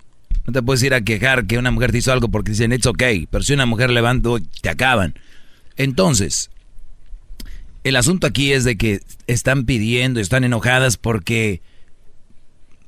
[0.47, 2.87] No te puedes ir a quejar que una mujer te hizo algo porque dicen, it's
[2.87, 3.27] okay.
[3.31, 4.31] Pero si una mujer levanta,
[4.63, 5.13] te acaban.
[5.77, 6.49] Entonces,
[7.85, 11.61] el asunto aquí es de que están pidiendo, están enojadas porque...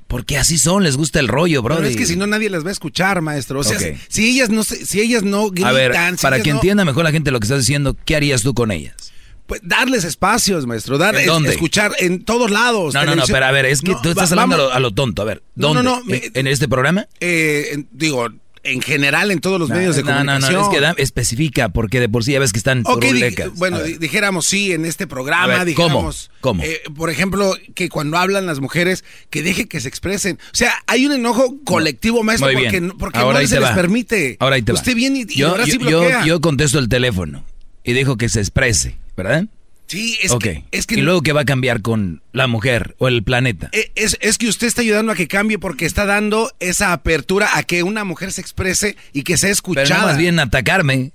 [0.07, 1.77] Porque así son, les gusta el rollo, bro.
[1.77, 3.61] Pero es que si no nadie las va a escuchar, maestro.
[3.61, 3.99] O sea, Ok.
[4.09, 5.93] si ellas no si ellas no gritan, A ver,
[6.23, 8.71] para que no- entienda mejor la gente lo que estás diciendo, ¿qué harías tú con
[8.71, 9.08] ellas?
[9.49, 11.49] Pues darles espacios, maestro, dar ¿En es- dónde?
[11.51, 12.93] escuchar en todos lados.
[12.95, 14.73] No, no, no, pero a ver, es que No, tú estás va- hablando a lo,
[14.75, 15.23] a lo tonto.
[15.23, 15.83] A ver, No, ¿dónde?
[15.85, 17.09] no, no, ¿En, en este programa?
[17.21, 18.29] Eh, en- digo,
[18.63, 20.53] en general en todos los medios de no, no, comunicación.
[20.61, 23.35] no, es que da- especifica, porque de por sí ya ves que están Ok, di-
[23.55, 26.61] bueno, di- dijéramos sí en este programa, ver, dijéramos, ¿cómo?
[26.61, 26.65] ¿Cómo?
[26.71, 30.39] eh, por ejemplo, que cuando hablan las mujeres, que deje que se expresen.
[30.53, 33.75] O sea, hay un enojo colectivo, maestro, porque, no- porque Ahora no se les va.
[33.75, 34.37] permite.
[34.41, 34.79] Ahora ahí te va.
[34.79, 36.25] Usted viene y, y yo, ahora sí yo- yo- bloquea.
[36.27, 37.45] yo contesto el teléfono
[37.89, 39.47] y dijo que se exprese, ¿verdad?
[39.87, 40.43] sí, es ok.
[40.43, 43.71] que, es que y luego, ¿qué va a cambiar con la mujer o el planeta?
[43.73, 47.57] Eh, Es, es que usted está ayudando a que cambie porque está dando esa apertura
[47.57, 49.87] a que una mujer se exprese y que sea escuchada.
[49.87, 51.13] Pero no más bien atacarme.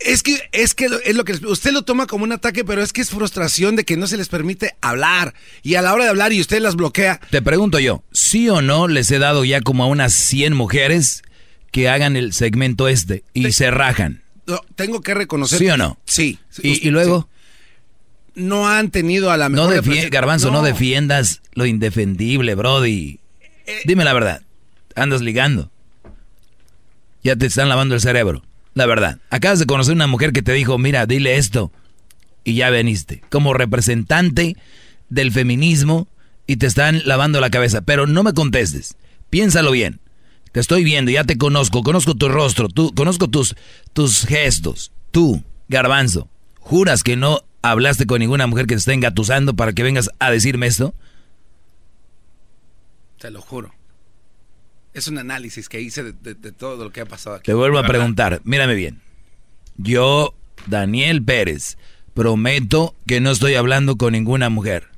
[0.00, 2.92] Es que, es que es lo que usted lo toma como un ataque, pero es
[2.92, 5.32] que es frustración de que no se les permite hablar.
[5.62, 7.20] Y a la hora de hablar y usted las bloquea.
[7.30, 11.22] Te pregunto yo, ¿sí o no les he dado ya como a unas 100 mujeres
[11.72, 14.27] que hagan el segmento este y se rajan?
[14.48, 15.58] No, tengo que reconocer.
[15.60, 15.96] ¿Sí o no?
[16.06, 16.38] Sí.
[16.62, 17.28] ¿Y, y luego?
[18.34, 19.84] No han tenido a la No mejor.
[19.84, 20.62] defie- represent- Garbanzo, no.
[20.62, 23.20] defiendas lo indefendible, Brody.
[23.66, 24.42] Eh, Dime la verdad.
[24.96, 25.70] Andas ligando.
[27.22, 28.42] Ya te están lavando el cerebro.
[28.74, 29.18] La verdad.
[29.30, 31.72] Acabas de conocer una mujer que te dijo, mira, dile esto.
[32.44, 33.22] Y ya veniste.
[33.28, 34.56] Como representante
[35.10, 36.08] del feminismo
[36.46, 37.80] y te están lavando la cabeza.
[37.82, 38.96] Pero no me contestes.
[39.30, 40.00] Piénsalo bien.
[40.58, 43.54] Te estoy viendo, ya te conozco, conozco tu rostro, tú, conozco tus,
[43.92, 44.90] tus gestos.
[45.12, 46.26] Tú, Garbanzo,
[46.58, 50.32] ¿juras que no hablaste con ninguna mujer que te esté engatusando para que vengas a
[50.32, 50.96] decirme esto?
[53.20, 53.72] Te lo juro.
[54.94, 57.44] Es un análisis que hice de, de- de todo lo que ha pasado aquí.
[57.44, 59.00] Te vuelvo a preguntar, mírame bien.
[59.76, 60.34] Yo,
[60.66, 61.78] Daniel Pérez,
[62.14, 64.88] prometo que no estoy hablando con ninguna mujer.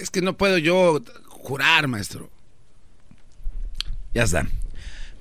[0.00, 2.28] Es que no puedo yo jurar, maestro.
[4.14, 4.46] Ya está.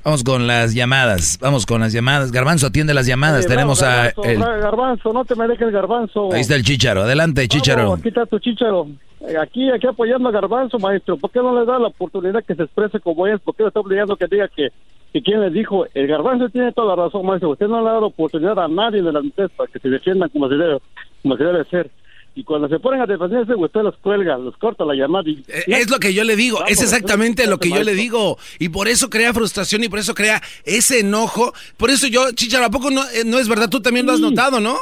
[0.04, 1.38] Vamos con las llamadas.
[1.42, 2.32] Vamos con las llamadas.
[2.32, 3.40] Garbanzo, atiende las llamadas.
[3.46, 4.04] Oye, Tenemos bravo, a...
[4.06, 4.24] Garbanzo,
[4.56, 6.32] el- Garbanzo, no te me dejes Garbanzo.
[6.34, 7.02] Ahí está el chicharo.
[7.04, 7.94] Adelante, chicharo.
[7.94, 8.88] Aquí está tu chicharo.
[9.28, 11.18] Eh, Aquí, aquí apoyando a Garbanzo, maestro.
[11.18, 13.42] ¿Por qué no le da la oportunidad que se exprese como es?
[13.42, 14.70] ¿Por qué le está obligando que diga que,
[15.12, 15.86] que quién le dijo?
[15.94, 17.50] El Garbanzo tiene toda la razón, maestro.
[17.50, 20.30] Usted no le ha dado oportunidad a nadie de las mujeres para que se defiendan
[20.30, 20.80] como se debe,
[21.22, 21.92] como se debe ser.
[22.38, 25.28] Y cuando se ponen a defenderse, usted los cuelga, los corta la llamada.
[25.28, 28.02] Y, Eh, Es lo que yo le digo, es exactamente lo que yo le maestro.
[28.04, 28.38] digo.
[28.60, 31.52] Y por eso crea frustración y por eso crea ese enojo.
[31.78, 33.70] Por eso yo, Chicharo, ¿a poco no, eh, no es verdad?
[33.70, 34.78] Tú también lo has notado, ¿no?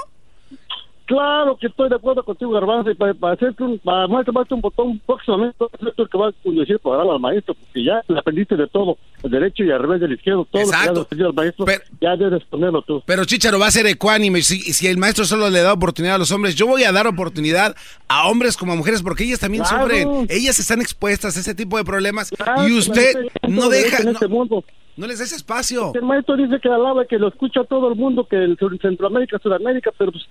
[1.06, 5.00] Claro que estoy de acuerdo contigo, Garbanzo, y para, para hacerte un, para un botón
[5.06, 8.98] próximamente, el que va a conducir programa al maestro, porque ya le aprendiste de todo,
[9.22, 10.88] el derecho y al revés del izquierdo, todo Exacto.
[10.88, 11.66] lo que aprendido al maestro,
[12.02, 13.04] ya debes ponerlo tú.
[13.06, 14.42] Pero Chicharo va a ser ecuánime.
[14.42, 17.06] Si, si el maestro solo le da oportunidad a los hombres, yo voy a dar
[17.06, 17.76] oportunidad
[18.08, 19.84] a hombres como a mujeres porque ellas también Claro.
[19.84, 20.28] sufren.
[20.30, 22.32] Ellas están expuestas a ese tipo de problemas.
[22.32, 23.14] Claro, y usted
[23.48, 23.98] no deja.
[24.00, 24.64] en No, este mundo.
[24.98, 25.92] no les da ese espacio.
[25.94, 29.92] El maestro dice que alaba, que lo escucha todo el mundo, que el Centroamérica, Sudamérica,
[29.98, 30.24] pero pues,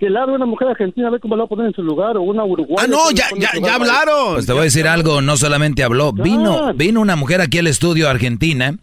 [0.00, 1.82] que le hable una mujer argentina, a ver cómo la va a poner en su
[1.82, 2.84] lugar, o una uruguaya.
[2.84, 4.34] Ah, no, ya, ya, ya hablaron.
[4.34, 7.66] Pues te voy a decir algo, no solamente habló, vino, vino una mujer aquí al
[7.68, 8.74] estudio argentina.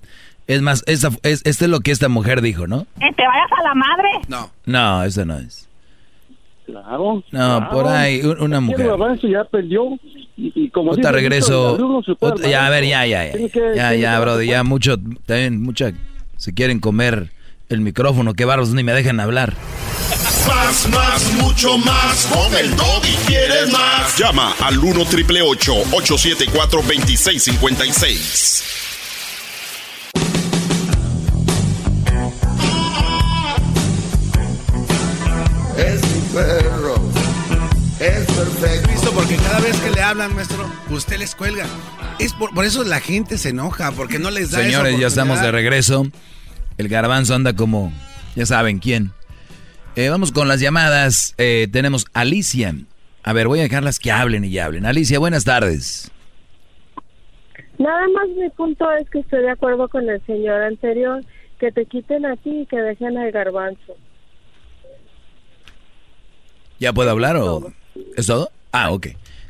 [0.45, 2.81] Es más, esta, es, esto es lo que esta mujer dijo, ¿no?
[3.01, 4.09] Eh, ¿Te vayas a la madre?
[4.29, 4.49] No.
[4.65, 5.67] No, eso no es.
[6.65, 7.15] Claro.
[7.15, 7.69] No, claro.
[7.71, 8.87] por ahí, un- una el mujer.
[9.23, 9.85] Ya perdió,
[10.37, 11.69] y, y como Otra dice, regreso.
[11.69, 13.31] el alumno supera al ot- ya, a ver, ya, ya, ya.
[13.49, 15.91] Que- Ya, ya, que- bro, ya mucho, también mucha,
[16.37, 17.31] se quieren comer
[17.69, 19.53] el micrófono, qué barros, ni me dejan hablar.
[20.47, 22.25] Más, más, mucho más.
[22.27, 24.17] Con el y quieres más.
[24.17, 28.63] Llama al 1 triple 874 2656.
[35.77, 36.95] Es mi perro.
[37.99, 38.91] Es perfecto.
[38.91, 41.65] Visto porque cada vez que le hablan, maestro, usted les cuelga.
[42.19, 45.07] Es por, por eso la gente se enoja, porque no les da esa Señores, ya
[45.07, 46.07] estamos de regreso.
[46.77, 47.91] El garbanzo anda como,
[48.35, 49.11] ya saben quién.
[49.97, 51.33] Eh, vamos con las llamadas.
[51.39, 52.75] Eh, tenemos Alicia.
[53.23, 54.85] A ver, voy a dejarlas que hablen y hablen.
[54.85, 56.11] Alicia, buenas tardes.
[57.79, 61.25] Nada más mi punto es que estoy de acuerdo con el señor anterior,
[61.59, 63.97] que te quiten a ti y que dejen al garbanzo.
[66.79, 67.73] ¿Ya puedo hablar o
[68.15, 68.51] es todo?
[68.71, 69.07] Ah, ok.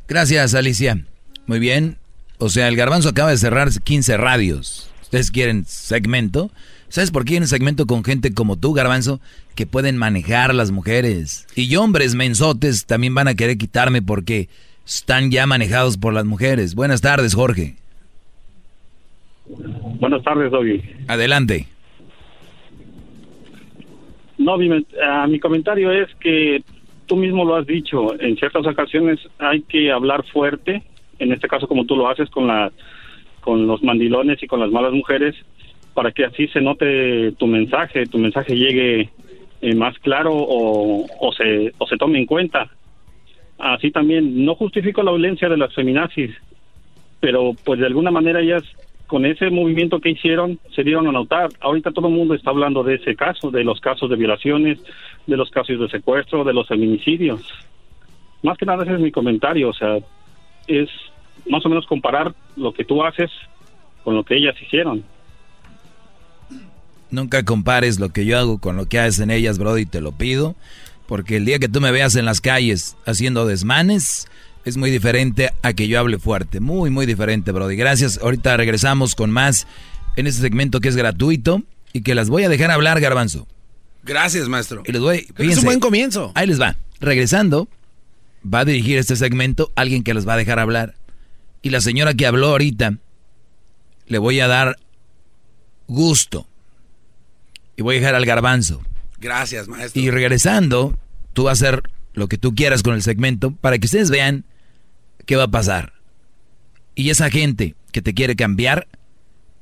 [0.07, 1.03] Gracias, Alicia.
[1.45, 1.97] Muy bien.
[2.37, 4.89] O sea, el garbanzo acaba de cerrar 15 radios.
[5.01, 6.51] ¿Ustedes quieren segmento?
[6.89, 9.19] ¿Sabes por qué quieren segmento con gente como tú, garbanzo?
[9.55, 11.45] Que pueden manejar a las mujeres.
[11.55, 14.47] Y hombres mensotes también van a querer quitarme porque
[14.85, 16.75] están ya manejados por las mujeres.
[16.75, 17.75] Buenas tardes, Jorge.
[19.99, 20.81] Buenas tardes, Doggy.
[21.07, 21.67] Adelante.
[24.37, 26.63] No, mi, ah, mi comentario es que
[27.07, 30.83] tú mismo lo has dicho, en ciertas ocasiones hay que hablar fuerte,
[31.19, 32.71] en este caso como tú lo haces con la
[33.41, 35.33] con los mandilones y con las malas mujeres,
[35.97, 39.09] para que así se note tu mensaje, tu mensaje llegue
[39.61, 42.69] eh, más claro o, se o se tome en cuenta.
[43.57, 46.29] Así también no justifico la violencia de las feminazis,
[47.19, 48.61] pero pues de alguna manera ellas
[49.07, 51.49] con ese movimiento que hicieron se dieron a notar.
[51.61, 54.77] Ahorita todo el mundo está hablando de ese caso, de los casos de violaciones,
[55.25, 57.41] de los casos de secuestro, de los feminicidios.
[58.43, 59.97] Más que nada ese es mi comentario, o sea,
[60.67, 60.89] es
[61.49, 63.31] más o menos comparar lo que tú haces
[64.03, 65.03] con lo que ellas hicieron.
[67.09, 70.55] Nunca compares lo que yo hago con lo que hacen ellas, Brody, te lo pido.
[71.07, 74.27] Porque el día que tú me veas en las calles haciendo desmanes,
[74.67, 76.59] es muy diferente a que yo hable fuerte.
[76.59, 77.77] Muy, muy diferente, Brody.
[77.77, 78.19] Gracias.
[78.21, 79.65] Ahorita regresamos con más
[80.17, 81.63] en este segmento que es gratuito
[81.93, 83.47] y que las voy a dejar hablar, Garbanzo.
[84.03, 84.83] Gracias, maestro.
[84.85, 86.33] Y les voy, es un buen comienzo.
[86.35, 86.75] Ahí les va.
[86.99, 87.69] Regresando,
[88.43, 90.95] va a dirigir este segmento alguien que les va a dejar hablar.
[91.61, 92.97] Y la señora que habló ahorita,
[94.07, 94.77] le voy a dar
[95.87, 96.45] gusto.
[97.77, 98.81] Y voy a dejar al garbanzo.
[99.19, 100.01] Gracias, maestro.
[100.01, 100.97] Y regresando,
[101.33, 101.83] tú vas a hacer
[102.13, 104.43] lo que tú quieras con el segmento para que ustedes vean
[105.25, 105.93] qué va a pasar.
[106.95, 108.87] Y esa gente que te quiere cambiar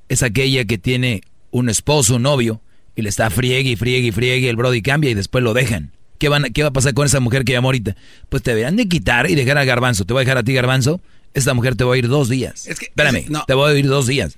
[0.07, 1.21] es aquella que tiene
[1.51, 2.61] un esposo, un novio,
[2.95, 5.91] y le está friegue y friegue y friegue, el brody cambia y después lo dejan.
[6.17, 7.97] ¿Qué, van, ¿Qué va a pasar con esa mujer que llamó ahorita?
[8.29, 10.05] Pues te deberán de quitar y dejar a Garbanzo.
[10.05, 11.01] Te voy a dejar a ti, Garbanzo.
[11.33, 12.67] Esta mujer te va a ir dos días.
[12.67, 14.37] Espérame, te voy a ir dos días.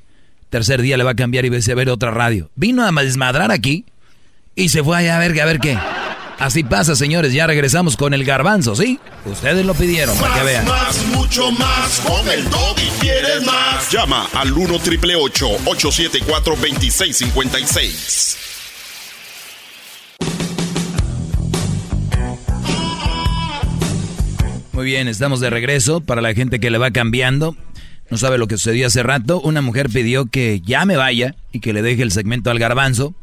[0.49, 2.49] Tercer día le va a cambiar y va a ver otra radio.
[2.55, 3.85] Vino a desmadrar aquí
[4.55, 5.77] y se fue allá a ver, a ver qué.
[6.39, 7.33] Así pasa, señores.
[7.33, 8.99] Ya regresamos con el garbanzo, ¿sí?
[9.25, 10.65] Ustedes lo pidieron, para que vean.
[10.65, 11.99] Más, mucho más.
[12.01, 13.91] Con el y quieres más.
[13.91, 18.37] Llama al 1 triple 874 2656.
[24.73, 26.01] Muy bien, estamos de regreso.
[26.01, 27.57] Para la gente que le va cambiando,
[28.09, 29.41] no sabe lo que sucedió hace rato.
[29.41, 33.15] Una mujer pidió que ya me vaya y que le deje el segmento al garbanzo.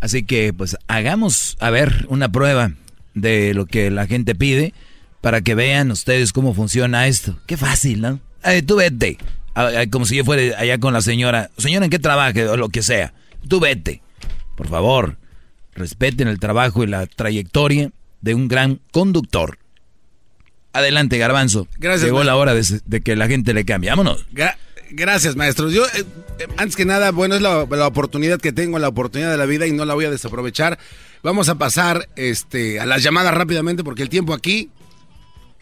[0.00, 2.72] Así que, pues, hagamos, a ver, una prueba
[3.14, 4.72] de lo que la gente pide
[5.20, 7.38] para que vean ustedes cómo funciona esto.
[7.46, 8.20] Qué fácil, ¿no?
[8.44, 9.18] Eh, tú vete.
[9.54, 11.50] Ah, ah, Como si yo fuera allá con la señora.
[11.58, 12.48] Señora, ¿en qué trabaje?
[12.48, 13.12] O lo que sea.
[13.48, 14.02] Tú vete.
[14.56, 15.16] Por favor,
[15.74, 17.90] respeten el trabajo y la trayectoria
[18.20, 19.58] de un gran conductor.
[20.72, 21.66] Adelante, Garbanzo.
[21.78, 22.32] Gracias, Llegó maestro.
[22.32, 23.90] la hora de, de que la gente le cambie.
[23.90, 24.24] Vámonos.
[24.32, 24.56] Gra-
[24.90, 25.68] gracias, maestro.
[25.70, 26.04] Yo, eh,
[26.38, 29.46] eh, antes que nada, bueno, es la, la oportunidad que tengo, la oportunidad de la
[29.46, 30.78] vida y no la voy a desaprovechar.
[31.22, 34.70] Vamos a pasar este, a las llamadas rápidamente porque el tiempo aquí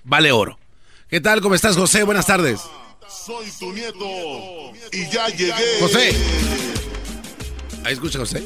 [0.05, 0.59] vale oro.
[1.09, 1.41] ¿Qué tal?
[1.41, 2.03] ¿Cómo estás, José?
[2.05, 2.61] Buenas tardes.
[3.09, 4.05] Soy tu nieto
[4.93, 5.55] y ya llegué.
[5.81, 6.13] José.
[7.85, 8.45] Ahí escucha, José.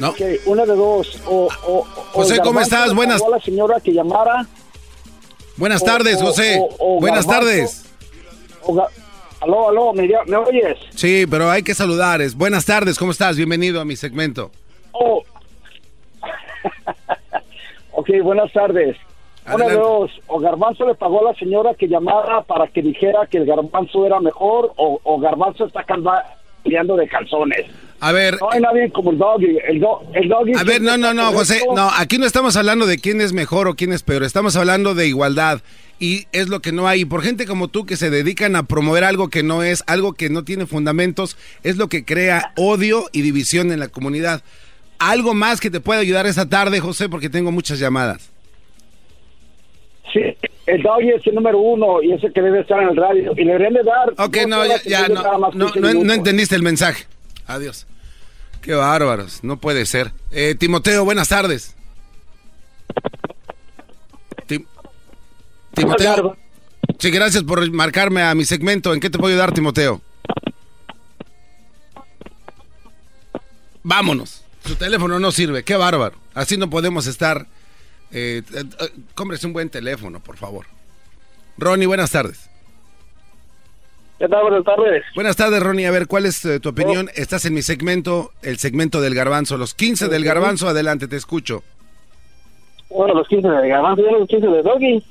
[0.00, 0.08] No.
[0.10, 1.20] Ok, una de dos.
[1.26, 2.94] O, o- José, ¿cómo estás?
[2.94, 4.46] Buenas- a la señora que llamara.
[5.56, 6.58] Buenas tardes, José.
[7.00, 7.28] Buenas Garbanzo.
[7.28, 7.84] tardes.
[9.42, 10.78] aló, aló, ¿me, ¿me oyes?
[10.94, 12.20] Sí, pero hay que saludar.
[12.36, 13.36] Buenas tardes, ¿cómo estás?
[13.36, 14.50] Bienvenido a mi segmento.
[14.92, 15.22] Oh.
[17.92, 18.96] ok, buenas tardes.
[19.52, 20.10] Una de dos.
[20.28, 24.06] O Garbanzo le pagó a la señora que llamara para que dijera que el Garbanzo
[24.06, 27.66] era mejor o, o Garbanzo está cambiando de calzones.
[28.00, 28.38] A ver.
[28.40, 29.58] No hay nadie como el Doggy.
[29.68, 32.86] El, do- el Doggy A ver, no, no, no, José, no, aquí no estamos hablando
[32.86, 35.60] de quién es mejor o quién es peor, estamos hablando de igualdad
[35.98, 37.02] y es lo que no hay.
[37.02, 40.14] Y por gente como tú que se dedican a promover algo que no es, algo
[40.14, 44.42] que no tiene fundamentos, es lo que crea odio y división en la comunidad.
[44.98, 47.08] ¿Algo más que te pueda ayudar esta tarde, José?
[47.10, 48.30] Porque tengo muchas llamadas.
[50.12, 50.20] Sí,
[50.66, 53.32] el doggy es el número uno y ese que debe estar en el radio.
[53.36, 54.10] Y le deberían de dar.
[54.18, 56.16] Ok, no, ya, no, no, 15 no- no minutos.
[56.16, 57.04] entendiste el mensaje.
[57.50, 57.86] Adiós.
[58.62, 60.12] Qué bárbaros, no puede ser.
[60.30, 61.74] Eh, Timoteo, buenas tardes.
[64.46, 64.66] Tim-
[65.74, 66.36] Timoteo.
[66.98, 68.92] Sí, gracias por marcarme a mi segmento.
[68.94, 70.00] ¿En qué te puedo ayudar, Timoteo?
[73.82, 74.44] Vámonos.
[74.64, 75.64] Su teléfono no sirve.
[75.64, 76.16] Qué bárbaro.
[76.34, 77.46] Así no podemos estar.
[78.12, 80.66] Eh, eh, eh, cómprese un buen teléfono, por favor.
[81.56, 82.49] Ronnie, buenas tardes.
[84.20, 84.42] ¿Qué tal?
[84.42, 85.02] Buenas tardes.
[85.14, 85.86] Buenas tardes, Ronnie.
[85.86, 87.08] A ver, ¿cuál es eh, tu opinión?
[87.14, 89.56] Estás en mi segmento, el segmento del garbanzo.
[89.56, 91.62] Los 15 del garbanzo, adelante, te escucho.
[92.90, 95.02] Bueno, los 15 de Garbanzo y los 15 de Doggy.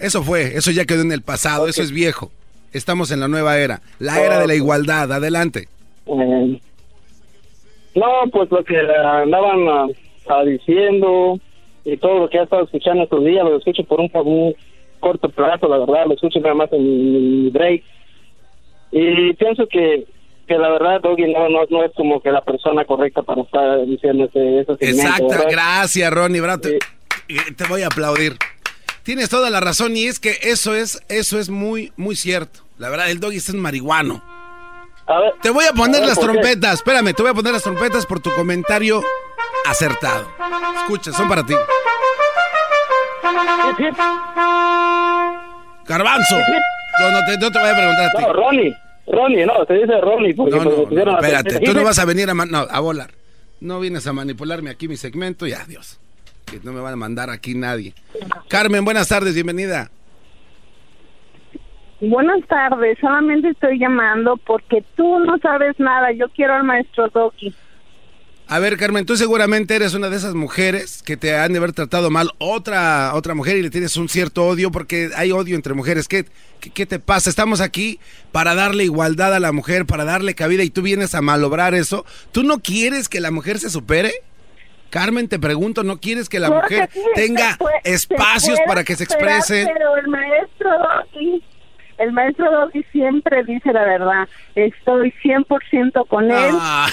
[0.00, 2.32] Eso fue, eso ya quedó en el pasado, eso es viejo.
[2.72, 5.12] Estamos en la nueva era, la era de la igualdad.
[5.12, 5.68] Adelante.
[6.06, 6.60] Eh,
[7.94, 9.92] no, pues lo que andaban
[10.28, 11.38] ah, diciendo
[11.84, 14.52] y todo lo que he estado escuchando estos días, lo escucho por un, por un
[14.98, 16.82] corto plazo, la verdad, lo escucho nada más en
[17.44, 17.84] mi break.
[18.92, 20.06] Y pienso que,
[20.46, 23.84] que la verdad, Doggy no, no, no es como que la persona correcta para estar
[23.86, 25.46] diciendo ese, Exacto, ¿verdad?
[25.50, 26.40] gracias, Ronnie.
[26.40, 26.78] Bravo, te,
[27.56, 28.36] te voy a aplaudir.
[29.02, 32.60] Tienes toda la razón y es que eso es, eso es muy, muy cierto.
[32.78, 34.22] La verdad, el doggy es un marihuano.
[35.42, 36.74] te voy a poner a ver, las trompetas.
[36.74, 39.02] Espérame, te voy a poner las trompetas por tu comentario
[39.66, 40.28] acertado.
[40.82, 41.54] Escucha, son para ti.
[45.86, 46.36] Garbanzo.
[47.00, 48.22] No, no te, no te voy a preguntar a ti.
[48.22, 50.34] No, Ronnie, Ronnie, no, te dice Ronnie.
[50.34, 52.80] Porque No, pues, no, no, espérate, tú no vas a venir a, man- no, a
[52.80, 53.10] volar.
[53.60, 55.98] No vienes a manipularme aquí mi segmento y adiós.
[56.44, 57.94] Que no me van a mandar aquí nadie.
[58.48, 59.90] Carmen, buenas tardes, bienvenida.
[62.00, 66.10] Buenas tardes, solamente estoy llamando porque tú no sabes nada.
[66.12, 67.54] Yo quiero al maestro Doki.
[68.52, 71.72] A ver, Carmen, tú seguramente eres una de esas mujeres que te han de haber
[71.72, 75.72] tratado mal otra otra mujer y le tienes un cierto odio porque hay odio entre
[75.72, 76.06] mujeres.
[76.06, 76.26] ¿Qué,
[76.60, 77.30] qué, qué te pasa?
[77.30, 77.98] Estamos aquí
[78.30, 82.04] para darle igualdad a la mujer, para darle cabida y tú vienes a malobrar eso.
[82.30, 84.12] ¿Tú no quieres que la mujer se supere?
[84.90, 89.04] Carmen, te pregunto, ¿no quieres que la mujer sí, tenga puede- espacios para que se
[89.04, 89.66] exprese?
[89.72, 90.68] Pero el maestro
[91.98, 94.28] el maestro Doki siempre dice la verdad.
[94.54, 96.54] Estoy 100% con él.
[96.58, 96.88] Ah.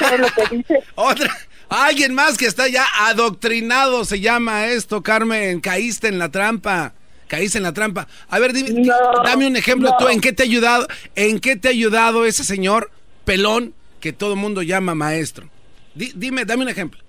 [0.00, 0.82] Yo sé lo que dice.
[0.94, 1.30] Otra.
[1.68, 5.60] Alguien más que está ya adoctrinado se llama esto, Carmen.
[5.60, 6.94] Caíste en la trampa.
[7.28, 8.08] Caíste en la trampa.
[8.28, 8.88] A ver, dime,
[9.24, 9.96] dame un ejemplo no.
[9.96, 10.08] tú.
[10.08, 10.88] ¿En qué te ha ayudado?
[11.14, 12.90] ¿En qué te ha ayudado ese señor
[13.24, 15.48] pelón que todo mundo llama maestro?
[15.94, 17.00] Di- dime, dame un ejemplo.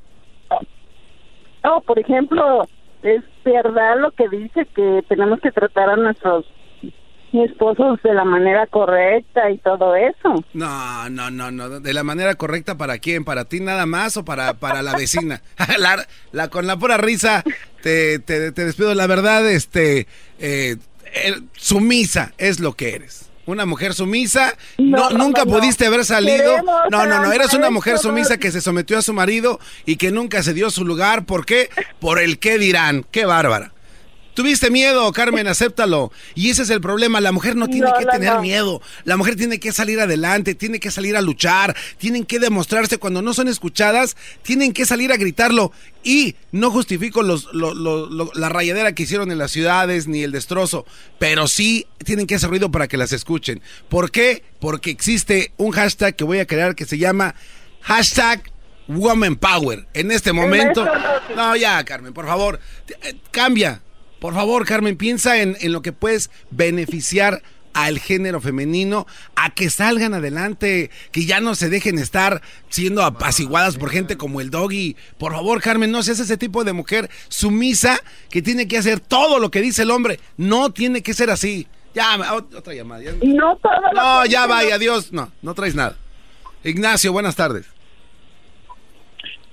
[1.64, 2.68] No, por ejemplo,
[3.03, 6.45] es verdad lo que dice que tenemos que tratar a nuestros
[7.40, 10.44] esposos de la manera correcta y todo eso.
[10.53, 11.80] No, no, no, no.
[11.80, 15.41] De la manera correcta para quién, para ti nada más o para, para la vecina.
[15.80, 17.44] la, la- con la pura risa
[17.82, 18.94] te, te, te despido.
[18.95, 20.08] La verdad, este,
[20.40, 20.76] eh,
[21.56, 23.28] sumisa es lo que eres.
[23.48, 26.62] Una mujer sumisa, no, No, nunca no, pudiste haber salido.
[26.91, 30.12] No, no, no, eres una mujer sumisa que se sometió a su marido y que
[30.12, 31.26] nunca se dio su lugar.
[31.26, 31.70] ¿Por qué?
[31.99, 33.03] Por el qué dirán.
[33.10, 33.74] Qué bárbara.
[34.34, 36.12] Tuviste miedo, Carmen, acéptalo.
[36.36, 37.20] Y ese es el problema.
[37.20, 38.41] La mujer no tiene No, que tener no.
[38.41, 38.82] miedo.
[39.03, 43.22] La mujer tiene que salir adelante, tiene que salir a luchar, tienen que demostrarse cuando
[43.22, 45.74] no son escuchadas, tienen que salir a gritarlo.
[46.03, 50.24] Y no justifico los, lo- lo- lo- la rayadera que hicieron en las ciudades ni
[50.24, 50.86] el destrozo,
[51.20, 53.62] pero sí tienen que hacer ruido para que las escuchen.
[53.90, 54.44] ¿Por qué?
[54.60, 57.36] Porque existe un hashtag que voy a crear que se llama
[57.82, 58.44] hashtag
[58.88, 59.88] Woman Power.
[59.94, 60.88] En este momento...
[61.36, 62.60] No, ya, Carmen, por favor,
[63.03, 63.82] eh, cambia.
[64.22, 67.41] Por favor, Carmen, piensa en, en lo que puedes beneficiar
[67.73, 73.77] al género femenino a que salgan adelante, que ya no se dejen estar siendo apaciguadas
[73.77, 74.95] por gente como el doggy.
[75.18, 77.98] Por favor, Carmen, no seas ese tipo de mujer sumisa
[78.30, 80.19] que tiene que hacer todo lo que dice el hombre.
[80.38, 81.65] No tiene que ser así.
[81.95, 83.02] Ya, ot- otra llamada.
[83.02, 83.57] ya- No
[83.95, 85.11] No, ya vaya, adiós.
[85.11, 85.95] No, no traes nada.
[86.64, 87.65] Ignacio, buenas tardes.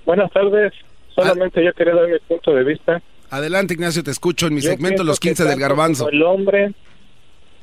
[0.04, 0.72] Buenas tardes.
[1.14, 3.00] Solamente yo quería dar mi punto de vista.
[3.30, 6.08] Adelante, Ignacio, te escucho en mi Yo segmento Los que 15 del Garbanzo.
[6.08, 6.72] El hombre.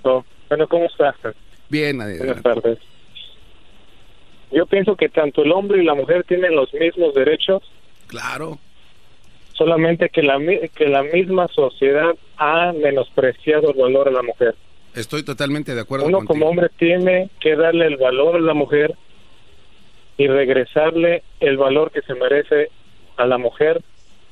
[0.03, 1.15] Bueno, ¿cómo estás?
[1.69, 2.79] Bien, Buenas tardes.
[4.51, 7.63] Yo pienso que tanto el hombre y la mujer tienen los mismos derechos.
[8.07, 8.59] Claro.
[9.53, 10.37] Solamente que la,
[10.75, 14.55] que la misma sociedad ha menospreciado el valor a la mujer.
[14.93, 16.33] Estoy totalmente de acuerdo Uno contigo.
[16.33, 18.95] como hombre tiene que darle el valor a la mujer
[20.17, 22.69] y regresarle el valor que se merece
[23.17, 23.81] a la mujer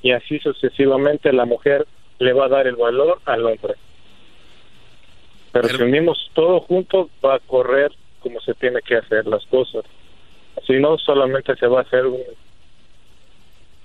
[0.04, 1.88] y así sucesivamente la mujer
[2.20, 3.74] le va a dar el valor al hombre.
[5.52, 9.84] Pero, si unimos todo junto va a correr como se tiene que hacer las cosas.
[10.66, 12.22] Si no, solamente se va a hacer un,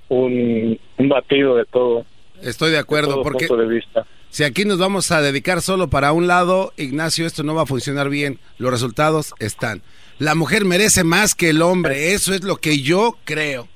[0.08, 2.04] un, un batido de todo.
[2.40, 4.06] Estoy de acuerdo, porque punto de vista.
[4.30, 7.66] si aquí nos vamos a dedicar solo para un lado, Ignacio, esto no va a
[7.66, 8.38] funcionar bien.
[8.58, 9.82] Los resultados están.
[10.18, 13.68] La mujer merece más que el hombre, eso es lo que yo creo.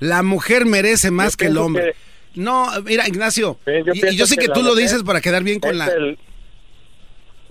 [0.00, 1.94] La mujer merece más Yo que el hombre.
[2.34, 5.42] No, mira, Ignacio, yo y- y, yo sé que que tú lo dices para quedar
[5.42, 5.86] bien con la...
[5.86, 6.18] el-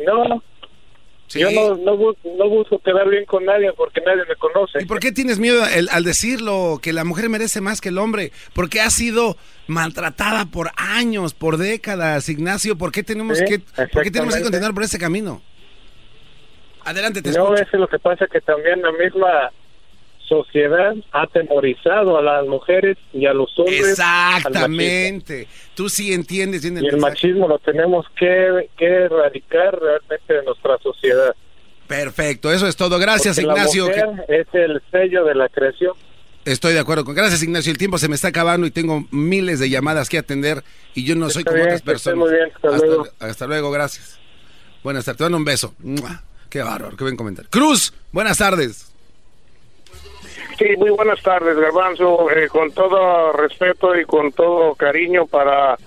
[0.06, 0.42] No,
[1.28, 4.80] yo no, no, bu- no busco quedar bien con nadie porque nadie me conoce.
[4.82, 7.98] ¿Y por qué tienes miedo el- al decirlo que la mujer merece más que el
[8.00, 8.32] hombre?
[8.54, 12.78] Porque ha sido maltratada por años, por décadas, Ignacio.
[12.78, 15.42] ¿Por qué tenemos Sí, que, por qué tenemos que continuar por ese camino?
[16.86, 17.62] Adelante, te No, escucho.
[17.74, 19.52] es lo que pasa que también la misma
[20.30, 23.90] sociedad ha atemorizado a las mujeres y a los hombres.
[23.90, 25.48] Exactamente.
[25.76, 31.36] Tú sí entiendes Y el machismo lo tenemos que, que erradicar realmente de nuestra sociedad.
[31.88, 33.00] Perfecto, eso es todo.
[33.00, 33.90] Gracias, Porque la Ignacio.
[34.28, 35.94] es el sello de la creación.
[36.46, 37.16] Estoy de acuerdo con.
[37.16, 37.72] Gracias, Ignacio.
[37.72, 41.16] El tiempo se me está acabando y tengo miles de llamadas que atender y yo
[41.16, 42.20] no soy como bien, otras personas.
[42.20, 43.08] muy bien, hasta luego.
[43.20, 44.20] hasta luego, gracias.
[44.84, 45.18] Buenas tardes.
[45.18, 45.76] Te mando un beso.
[46.50, 47.50] Qué bárbaro, qué buen comentario.
[47.52, 48.89] Cruz, buenas tardes.
[50.60, 52.30] Sí, muy buenas tardes, Garbanzo.
[52.32, 55.78] Eh, con todo respeto y con todo cariño para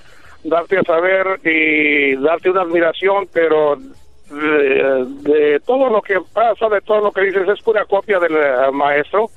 [0.42, 6.80] darte a saber y darte una admiración, pero de, de todo lo que pasa, de
[6.80, 9.30] todo lo que dices, es pura copia del eh, maestro.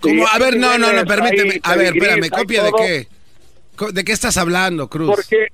[0.00, 0.26] ¿Cómo?
[0.26, 1.54] A ver, no, no, no, permíteme.
[1.54, 3.06] ahí A ver, espérame, ¿copia de qué?
[3.92, 5.14] ¿De qué estás hablando, Cruz?
[5.16, 5.48] Porque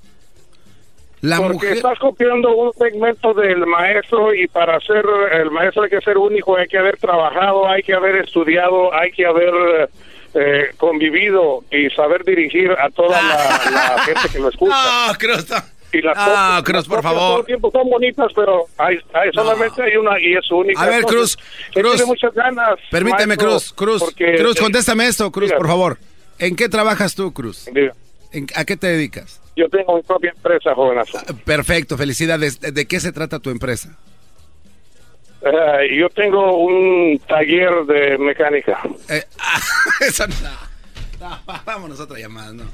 [1.21, 1.73] La porque mujer.
[1.77, 6.57] estás copiando un segmento del maestro y para ser el maestro hay que ser único,
[6.57, 9.89] hay que haber trabajado, hay que haber estudiado, hay que haber
[10.35, 14.75] eh, convivido y saber dirigir a toda la, la gente que lo escucha.
[15.09, 15.57] No, Cruz, no.
[15.91, 17.19] Y las No, copias- Cruz, por favor.
[17.19, 20.83] Todo el tiempo son bonitas, pero hay, hay- solamente hay una y es única.
[20.83, 21.37] A ver, Cruz,
[21.73, 21.93] Cruz.
[21.95, 22.79] tiene muchas ganas.
[22.91, 24.01] Permíteme, maestro, Cruz, Cruz.
[24.05, 25.57] porque- Cruz, contéstame esto, Cruz, Diga.
[25.59, 25.99] por favor.
[26.39, 27.67] ¿En qué trabajas tú, Cruz?
[28.33, 29.41] ¿En- ¿A qué te dedicas?
[29.59, 31.19] Yo tengo mi propia empresa, jovenazo.
[31.45, 32.61] Perfecto, felicidades.
[32.61, 33.99] ¿De, qué se trata tu empresa?
[35.43, 38.81] Eh, yo tengo un taller de mecánica.
[39.09, 39.25] Eh,
[40.01, 40.35] Eso no.
[41.19, 42.65] No, vámonos a otra llamada, no.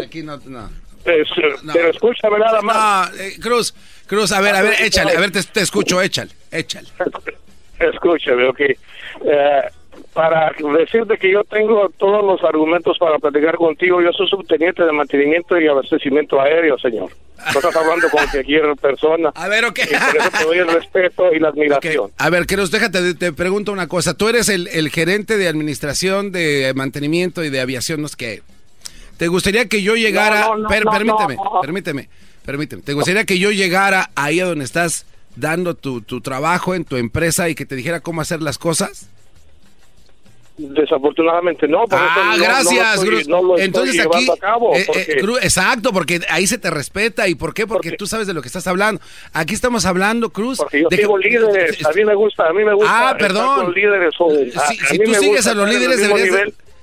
[0.00, 0.70] Aquí no, no.
[1.04, 1.28] Es,
[1.64, 1.72] No.
[1.72, 3.10] Pero escúchame nada más.
[3.10, 3.74] No, eh, Cruz,
[4.06, 6.88] Cruz, a ver, a ver, échale, a ver, te, te escucho, échale, échale.
[7.80, 8.60] Escúchame, ok.
[8.60, 9.62] Eh,
[10.12, 14.92] para decirte que yo tengo todos los argumentos para platicar contigo, yo soy subteniente de
[14.92, 17.10] mantenimiento y abastecimiento aéreo, señor.
[17.38, 19.30] No estás hablando con cualquier persona.
[19.34, 19.78] A ver, ok.
[19.78, 22.10] Y por eso te doy el respeto y la admiración.
[22.18, 24.14] A ver, Cruz, déjate, te pregunto una cosa.
[24.14, 28.42] Tú eres el, el gerente de administración, de mantenimiento y de aviación, no sé qué.
[29.16, 30.40] ¿Te gustaría que yo llegara?
[30.40, 32.08] No, no, no, Per- no, permíteme, permíteme,
[32.44, 32.82] permíteme.
[32.82, 35.06] ¿Te gustaría que yo llegara ahí a donde estás
[35.36, 39.08] dando tu, tu trabajo en tu empresa y que te dijera cómo hacer las cosas?
[40.68, 41.84] Desafortunadamente no.
[41.86, 43.28] por eso Ah, no- no lo gracias, estoy- Cruz.
[43.28, 46.70] no lo Entonces aquí, a cabo, eh, eh, porque- Cruz, exacto, porque ahí se te
[46.70, 47.28] respeta.
[47.28, 47.66] ¿Y por qué?
[47.66, 49.00] Porque tú sabes de lo que estás hablando.
[49.32, 50.58] Aquí estamos hablando, Cruz.
[50.58, 53.10] Porque yo de sigo que- líderes, a mí me gusta, a mí me gusta.
[53.10, 53.64] Ah, perdón.
[53.64, 54.14] con líderes.
[54.56, 56.32] A- Si- a si tú sigues a los líderes, deberías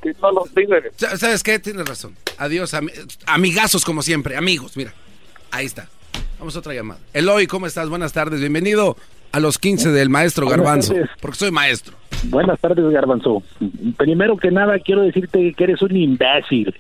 [0.04, 0.94] de- todos los líderes.
[0.96, 1.60] Sa- ¿Sabes qué?
[1.60, 2.16] Tienes razón.
[2.38, 2.92] Adiós, ami-
[3.26, 4.94] amigazos como siempre, amigos, mira.
[5.52, 5.90] Ahí está.
[6.40, 7.00] Vamos a otra llamada.
[7.14, 7.90] Eloy, ¿cómo estás?
[7.90, 8.40] Buenas tardes.
[8.40, 8.96] Bienvenido
[9.32, 10.94] a los 15 del maestro Garbanzo.
[11.22, 11.96] Porque soy maestro.
[12.24, 13.44] Buenas tardes, Garbanzo.
[13.98, 16.74] Primero que nada, quiero decirte que eres un imbécil.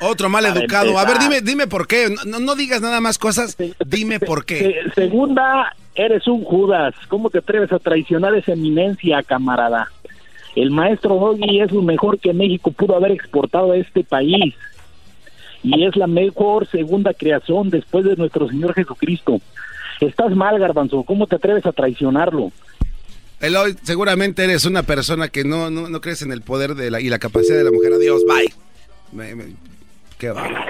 [0.00, 0.98] Otro mal Para educado.
[0.98, 2.14] A ver, dime, dime por qué.
[2.26, 3.56] No, no- digas nada más cosas.
[3.86, 4.82] Dime por qué.
[4.94, 6.94] Se- segunda, eres un Judas.
[7.08, 9.88] ¿Cómo te atreves a traicionar esa eminencia, camarada?
[10.56, 14.54] El maestro Doggy es lo mejor que México pudo haber exportado a este país.
[15.62, 19.40] Y es la mejor segunda creación después de nuestro Señor Jesucristo.
[20.00, 21.02] Estás mal, Garbanzo.
[21.04, 22.50] ¿Cómo te atreves a traicionarlo?
[23.40, 27.00] Eloy, seguramente eres una persona que no, no, no crees en el poder de la,
[27.00, 27.92] y la capacidad de la mujer.
[27.92, 28.52] Adiós, bye.
[29.12, 29.54] Me- me-
[30.18, 30.64] qué bárbaro.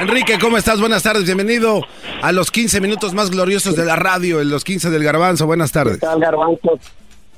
[0.00, 0.80] Enrique, ¿cómo estás?
[0.80, 1.24] Buenas tardes.
[1.24, 1.80] Bienvenido
[2.22, 5.46] a los 15 minutos más gloriosos de la radio, en los 15 del Garbanzo.
[5.46, 5.94] Buenas tardes.
[5.94, 6.78] ¿Qué tal, Garbanzo?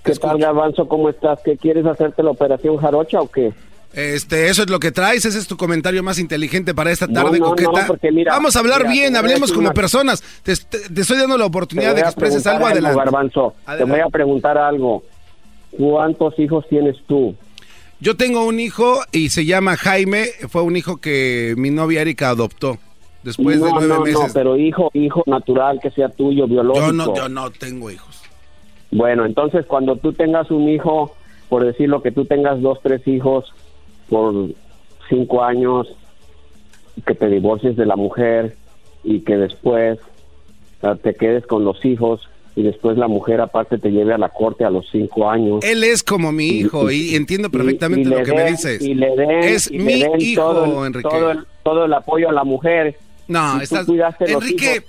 [0.05, 0.89] ¿Qué tal, Garbanzo?
[0.89, 1.41] ¿Cómo estás?
[1.45, 3.53] ¿Qué quieres hacerte la operación jarocha o qué?
[3.97, 7.39] Este, eso es lo que traes, ese es tu comentario más inteligente para esta tarde,
[7.39, 7.71] No, no, coqueta.
[7.81, 10.23] no, porque mira, Vamos a hablar mira, bien, hablemos como una- personas.
[10.43, 12.99] Te, te- te estoy dando la oportunidad de que expreses algo adelante.
[12.99, 13.55] Garbanzo.
[13.79, 15.03] Te voy a preguntar algo.
[15.71, 17.35] ¿Cuántos hijos tienes tú?
[17.99, 22.29] Yo tengo un hijo y se llama Jaime, fue un hijo que mi novia Erika
[22.29, 22.77] adoptó
[23.23, 24.13] después de nueve meses.
[24.29, 26.87] no, pero hijo, hijo natural que sea tuyo, biológico.
[26.87, 28.21] yo no, yo no tengo hijos.
[28.91, 31.17] Bueno, entonces cuando tú tengas un hijo,
[31.49, 33.47] por decirlo que tú tengas dos, tres hijos
[34.09, 34.51] por
[35.09, 35.89] cinco años,
[37.07, 38.57] que te divorcies de la mujer
[39.05, 39.99] y que después
[41.03, 44.65] te quedes con los hijos, y después la mujer aparte te lleve a la corte
[44.65, 45.63] a los cinco años.
[45.63, 48.81] Él es como mi hijo y, entiendo perfectamente y lo que me dices.
[48.81, 51.09] Y le den, es mi le den hijo, todo el, Enrique.
[51.09, 52.97] Todo el, todo el apoyo a la mujer.
[53.29, 53.87] No, estás...
[54.21, 54.83] Enrique.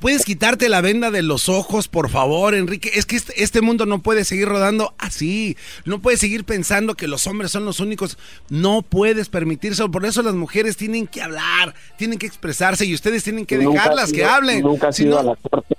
[0.00, 2.90] ¿Puedes quitarte la venda de los ojos, por favor, Enrique?
[2.94, 5.56] Es que este, este mundo no puede seguir rodando así.
[5.84, 8.18] No puedes seguir pensando que los hombres son los únicos.
[8.48, 9.86] No puedes permitirse.
[9.88, 13.80] Por eso las mujeres tienen que hablar, tienen que expresarse y ustedes tienen que nunca
[13.82, 14.62] dejarlas que hablen.
[14.62, 15.74] Nunca Si no- a la corte.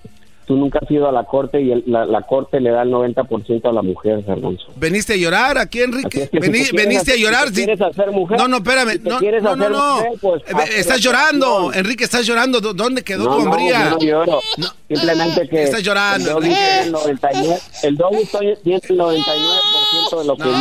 [0.47, 2.89] Tú nunca has ido a la corte y el- la, la corte le da el
[2.89, 4.67] 90% a la mujer, Garbanzo.
[4.77, 6.23] ¿Veniste a llorar aquí, Enrique?
[6.23, 7.49] es que Vení- ¿Veniste a llorar?
[7.49, 8.91] si te quieres hacer mujer, no, no, espérame.
[8.93, 9.95] si no, quieres no, no, hacer no.
[9.95, 11.73] mujer, pues, Eh, estás llorando.
[11.73, 12.61] Enrique, estás llorando.
[12.61, 13.83] ¿Dó- ¿Dónde quedó No, tu no, hombría?
[13.83, 14.39] yo no lloro.
[14.87, 18.25] Simplemente que Estás llorando, el doggy tiene el 99%, el doggy
[18.63, 20.57] tiene el 99% de lo que dice.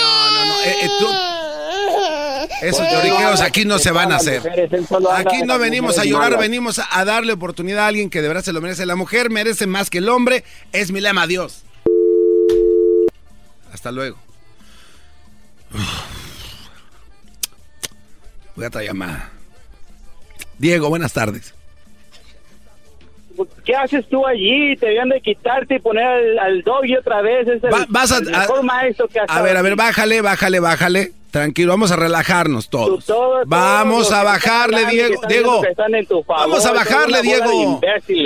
[0.00, 0.54] No, no, no.
[0.64, 1.06] eh, eh, tú-
[2.62, 4.42] Esos lloriqueos aquí no se van a hacer.
[5.16, 8.52] Aquí no venimos a llorar, venimos a, darle oportunidad a alguien que de verdad se
[8.52, 8.84] lo merece.
[8.86, 10.44] La mujer merece más que el hombre.
[10.72, 11.62] Es mi lema, adiós.
[13.72, 14.16] Hasta luego.
[18.56, 19.30] Voy a otra llamada.
[20.58, 21.54] Diego, buenas tardes.
[23.64, 24.76] ¿Qué haces tú allí?
[24.76, 27.46] Te debían de quitarte y poner al, al doggy otra vez.
[27.46, 29.76] Es el, Va- vas a- el mejor a- maestro que has A ver, a ver,
[29.76, 31.12] bájale, bájale, bájale.
[31.30, 33.04] Tranquilo, vamos a relajarnos todos.
[33.04, 35.20] todo- Vamos a bajarle, Diego.
[35.28, 35.62] Diego,
[36.26, 37.80] vamos a bajarle, Diego.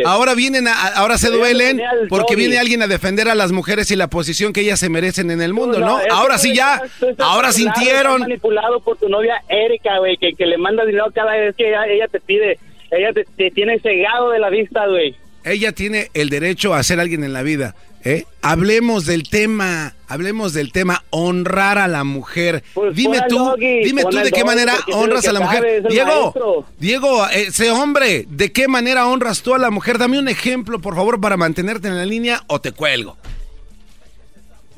[0.07, 3.97] Ahora vienen, a- ahora se duelen porque viene alguien a defender a las mujeres y
[3.97, 5.99] la posición que ellas se merecen en el mundo, ¿no?
[6.12, 6.81] Ahora sí ya,
[7.19, 8.20] ahora sintieron.
[8.20, 11.85] manipulado por tu novia Erika, güey, que, que le manda dinero cada vez que ella,
[11.87, 12.59] ella te pide.
[12.93, 15.16] Ella te, te tiene cegado de la vista, güey.
[15.45, 17.74] Ella tiene el derecho a ser alguien en la vida.
[18.05, 18.27] ¿Eh?
[18.41, 22.62] Hablemos del tema, hablemos del tema, honrar a la mujer.
[22.95, 25.57] dime pon al tú, doggy, dime tú de qué doggy, manera honras a la sabe,
[25.57, 25.89] mujer.
[25.89, 26.66] Diego, maestro.
[26.79, 29.99] Diego, ese hombre, ¿de qué manera honras tú a la mujer?
[29.99, 33.16] Dame un ejemplo, por favor, para mantenerte en la línea o te cuelgo.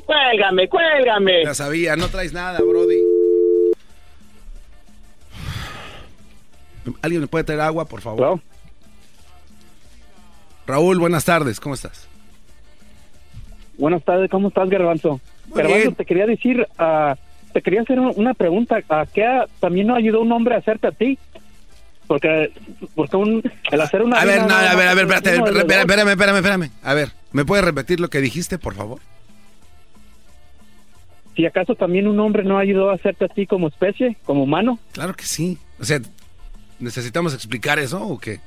[0.05, 1.45] Cuélgame, cuélgame.
[1.45, 3.01] Ya sabía, no traes nada, Brody.
[7.01, 8.41] ¿Alguien me puede traer agua, por favor?
[10.67, 12.09] Raúl, buenas tardes, ¿cómo estás?
[13.79, 15.21] Buenas tardes, ¿cómo estás, Garbanzo?
[15.49, 15.95] Garbanzo, bien.
[15.95, 17.17] te quería decir, ah,
[17.53, 18.79] te quería hacer un- una pregunta.
[18.89, 19.27] ¿A qué
[19.61, 21.19] también no ayudó un hombre a hacerte a ti?
[22.07, 22.53] Porque,
[22.95, 23.43] porque un,
[23.73, 24.21] el hacer una...
[24.21, 26.71] A ver, no, a ver, a ver, es espérate, espérame, espérame, espérame.
[26.83, 29.01] A ver, ¿me puedes repetir lo que dijiste, por favor?
[31.35, 34.79] Si acaso también un hombre no ayudó a hacerte a ti como especie, como humano.
[34.93, 35.59] Claro que sí.
[35.81, 35.99] O sea,
[36.79, 38.39] ¿necesitamos explicar eso o qué?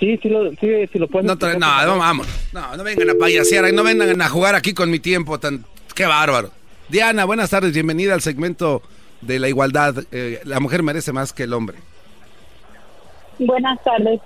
[0.00, 2.26] Sí, sí lo, sí, sí lo puedes No, no, no, vamos.
[2.52, 5.64] No, no vengan a payasear, no vengan a jugar aquí con mi tiempo tan...
[5.94, 6.50] ¡Qué bárbaro!
[6.88, 8.82] Diana, buenas tardes, bienvenida al segmento
[9.20, 9.94] de la igualdad.
[10.12, 11.78] Eh, la mujer merece más que el hombre.
[13.38, 14.20] Buenas tardes.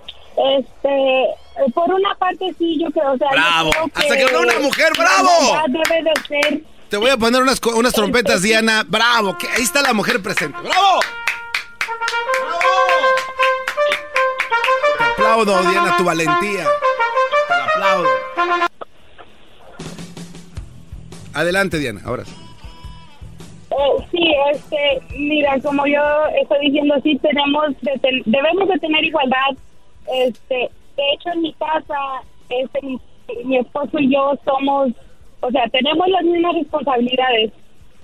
[0.58, 0.88] Este,
[1.22, 3.70] eh, por una parte sí, yo creo, o sea, ¡Bravo!
[3.70, 5.30] creo ¡Hasta que habló una mujer, bravo!
[5.68, 8.84] Debe de ser Te voy a poner unas, co- unas trompetas, Diana.
[8.86, 9.36] ¡Bravo!
[9.36, 10.58] que ahí está la mujer presente.
[10.62, 11.00] ¡Bravo!
[11.80, 11.86] Te
[15.18, 16.64] aplaudo, Diana, tu valentía.
[17.48, 18.08] Te la aplaudo.
[21.34, 22.34] Adelante, Diana, ahora sí.
[23.70, 26.00] Eh, sí, este, mira, como yo
[26.40, 29.56] estoy diciendo, sí tenemos, de ten- debemos de tener igualdad.
[30.12, 31.96] Este, de hecho, en mi casa,
[32.48, 32.98] este, mi,
[33.44, 34.90] mi esposo y yo somos,
[35.40, 37.52] o sea, tenemos las mismas responsabilidades.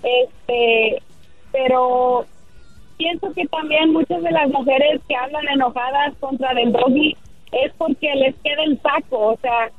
[0.03, 1.03] Este,
[1.51, 2.27] pero
[2.97, 7.16] pienso que también muchas de las mujeres que hablan enojadas contra del doggy
[7.53, 9.71] es porque les queda el saco, o sea,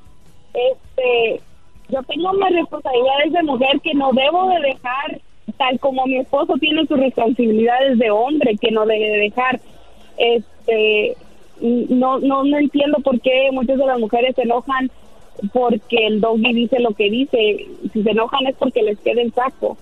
[0.54, 1.42] este,
[1.90, 5.22] yo tengo unas responsabilidades de mujer que no debo de dejar,
[5.58, 9.60] tal como mi esposo tiene sus responsabilidades de hombre que no debe de dejar.
[10.18, 11.16] Este,
[11.62, 14.90] no, no, no entiendo por qué muchas de las mujeres se enojan
[15.54, 17.68] porque el doggy dice lo que dice.
[17.94, 19.78] Si se enojan es porque les queda el saco.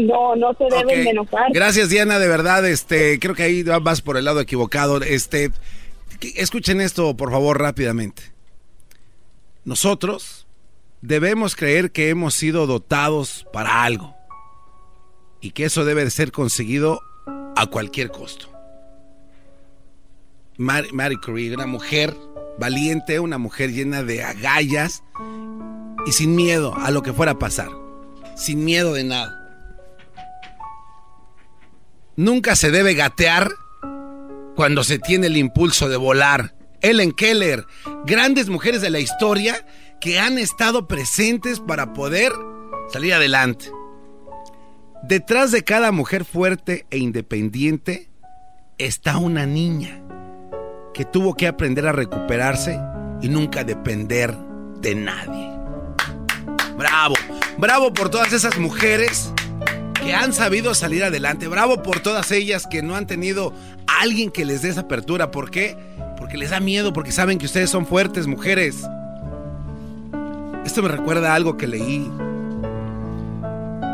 [0.00, 1.04] No, no se deben Ok.
[1.04, 1.52] de enojar.
[1.52, 2.66] Gracias, Diana, de verdad.
[2.66, 5.00] Este, creo que ahí vas por el lado equivocado.
[5.02, 5.50] Este,
[6.36, 8.22] escuchen esto, por favor, rápidamente.
[9.64, 10.46] Nosotros
[11.02, 14.14] debemos creer que hemos sido dotados para algo
[15.40, 17.00] y que eso debe de ser conseguido
[17.56, 18.48] a cualquier costo.
[20.56, 22.14] Mar- Marie Curie, una mujer
[22.58, 25.02] valiente, una mujer llena de agallas
[26.06, 27.68] y sin miedo a lo que fuera a pasar,
[28.36, 29.37] sin miedo de nada.
[32.18, 33.48] Nunca se debe gatear
[34.56, 36.56] cuando se tiene el impulso de volar.
[36.80, 37.64] Ellen Keller,
[38.06, 39.64] grandes mujeres de la historia
[40.00, 42.32] que han estado presentes para poder
[42.92, 43.70] salir adelante.
[45.04, 48.10] Detrás de cada mujer fuerte e independiente
[48.78, 50.02] está una niña.
[50.94, 52.80] que tuvo que aprender a recuperarse
[53.22, 54.36] y nunca depender
[54.80, 55.52] de nadie.
[56.76, 57.14] Bravo,
[57.58, 59.32] bravo por todas esas mujeres
[60.14, 61.48] han sabido salir adelante.
[61.48, 63.52] Bravo por todas ellas que no han tenido
[64.00, 65.30] alguien que les dé esa apertura.
[65.30, 65.76] ¿Por qué?
[66.16, 68.76] Porque les da miedo, porque saben que ustedes son fuertes, mujeres.
[70.64, 72.10] Esto me recuerda a algo que leí.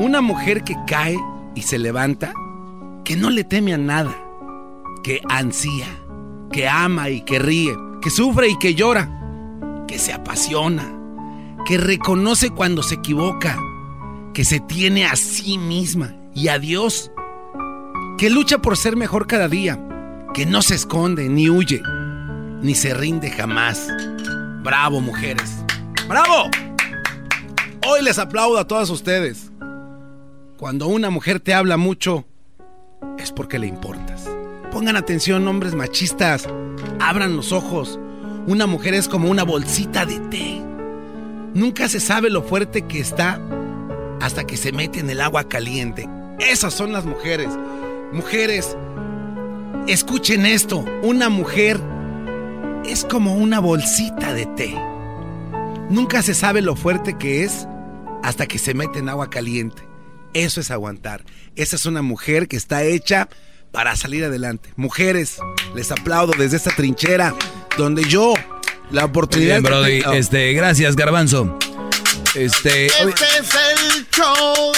[0.01, 1.17] Una mujer que cae
[1.55, 2.35] y se levanta,
[3.05, 4.17] que no le teme a nada,
[5.05, 5.87] que ansía,
[6.51, 9.09] que ama y que ríe, que sufre y que llora,
[9.87, 10.85] que se apasiona,
[11.65, 13.57] que reconoce cuando se equivoca,
[14.35, 17.13] que se tiene a sí misma y a Dios,
[18.19, 19.79] que lucha por ser mejor cada día,
[20.35, 21.81] que no se esconde ni huye,
[22.61, 23.89] ni se rinde jamás.
[24.65, 25.65] Bravo, mujeres.
[26.09, 26.51] ¡Bravo!
[27.87, 29.53] Hoy les aplaudo a todas ustedes.
[30.57, 32.27] Cuando una mujer te habla mucho,
[33.19, 34.29] es porque le importas.
[34.73, 36.49] Pongan atención, hombres machistas.
[36.99, 38.01] Abran los ojos.
[38.49, 40.61] Una mujer es como una bolsita de té.
[41.55, 43.41] Nunca se sabe lo fuerte que está
[44.21, 46.09] hasta que se mete en el agua caliente.
[46.39, 47.49] Esas son las mujeres.
[48.13, 48.77] Mujeres,
[49.87, 50.85] escuchen esto.
[51.03, 51.81] Una mujer
[52.87, 54.75] es como una bolsita de té.
[55.91, 57.67] Nunca se sabe lo fuerte que es
[58.23, 59.83] hasta que se mete en agua caliente.
[60.33, 61.25] Eso es aguantar.
[61.57, 63.29] Esa es una mujer que está hecha
[63.71, 64.71] para salir adelante.
[64.77, 65.39] Mujeres,
[65.75, 67.35] les aplaudo desde esta trinchera
[67.77, 68.35] donde yo
[68.91, 69.61] la oportunidad.
[69.61, 70.03] Bien, Brody.
[70.17, 71.59] Este, gracias, Garbanzo.
[72.35, 73.74] Este, Este es el
[74.17, 74.73] show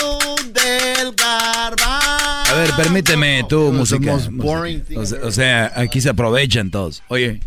[0.52, 1.84] del garbanzo.
[1.86, 4.14] a ver, permíteme tú, música.
[4.14, 7.02] O sea, o sea, aquí se aprovechan todos.
[7.08, 7.40] Oye,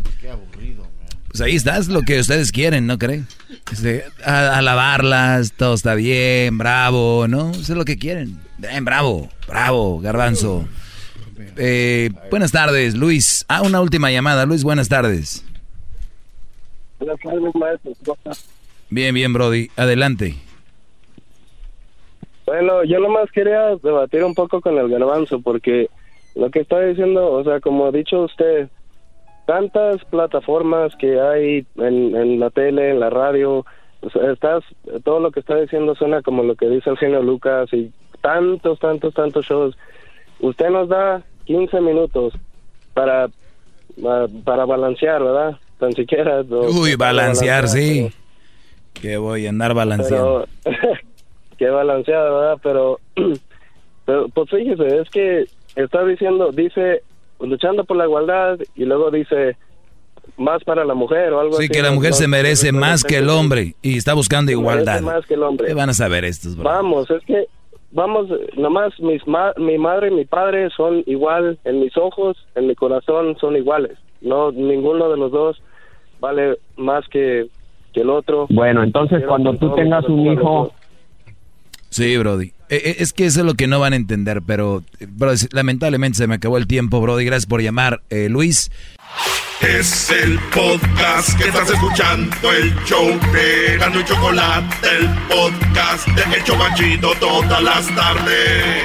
[1.28, 3.26] pues ahí está, es lo que ustedes quieren, ¿no creen?
[3.72, 7.50] Este, a- alabarlas, todo está bien, bravo, ¿no?
[7.52, 8.38] Eso es lo que quieren.
[8.58, 10.68] Bien, bravo, bravo, garbanzo.
[11.56, 13.44] Eh, buenas tardes, Luis.
[13.48, 14.44] Ah, una última llamada.
[14.46, 15.44] Luis, buenas tardes.
[16.98, 18.16] Buenas tardes, maestro.
[18.90, 19.70] Bien, bien, Brody.
[19.76, 20.36] Adelante.
[22.50, 25.88] Bueno, yo nomás quería debatir un poco con el garbanzo porque
[26.34, 28.68] lo que está diciendo, o sea, como ha dicho usted,
[29.46, 33.64] tantas plataformas que hay en, en la tele, en la radio,
[34.00, 34.64] o sea, estás,
[35.04, 38.80] todo lo que está diciendo suena como lo que dice el genio Lucas y tantos,
[38.80, 39.78] tantos, tantos shows.
[40.40, 42.32] Usted nos da 15 minutos
[42.94, 43.28] para,
[44.44, 45.56] para, balancear, ¿verdad?
[45.78, 46.40] Tan siquiera.
[46.40, 48.12] Uy, balancear, balancear, sí.
[48.92, 50.48] Que voy a andar balanceando.
[50.64, 50.76] pero
[51.60, 52.58] qué balanceada, ¿verdad?
[52.62, 52.98] Pero,
[54.06, 55.44] pero pues fíjese, es que
[55.76, 57.02] está diciendo, dice,
[57.38, 59.56] luchando por la igualdad y luego dice
[60.38, 61.64] más para la mujer o algo así.
[61.64, 64.50] Sí, que la mujer No, se merece no, más que el hombre y está buscando
[64.50, 65.02] igualdad.
[65.02, 65.66] más que el hombre.
[65.68, 66.64] ¿Qué van a saber estos, bro?
[66.64, 67.46] Vamos, es que,
[67.90, 72.68] vamos, nomás mis ma- mi madre y mi padre son igual, en mis ojos, en
[72.68, 73.98] mi corazón son iguales.
[74.22, 75.62] No, ninguno de los dos
[76.20, 77.48] vale más que,
[77.92, 78.46] que el otro.
[78.48, 80.72] Bueno, entonces cuando tú tengas un hijo.
[81.90, 82.52] Sí, Brody.
[82.68, 84.84] Eh, eh, Es que eso es lo que no van a entender, pero
[85.52, 87.24] lamentablemente se me acabó el tiempo, Brody.
[87.24, 88.70] Gracias por llamar, eh, Luis.
[89.60, 96.44] Es el podcast que estás escuchando, el show de Gano Chocolate, el podcast de El
[96.44, 98.84] Chobachito todas las tardes.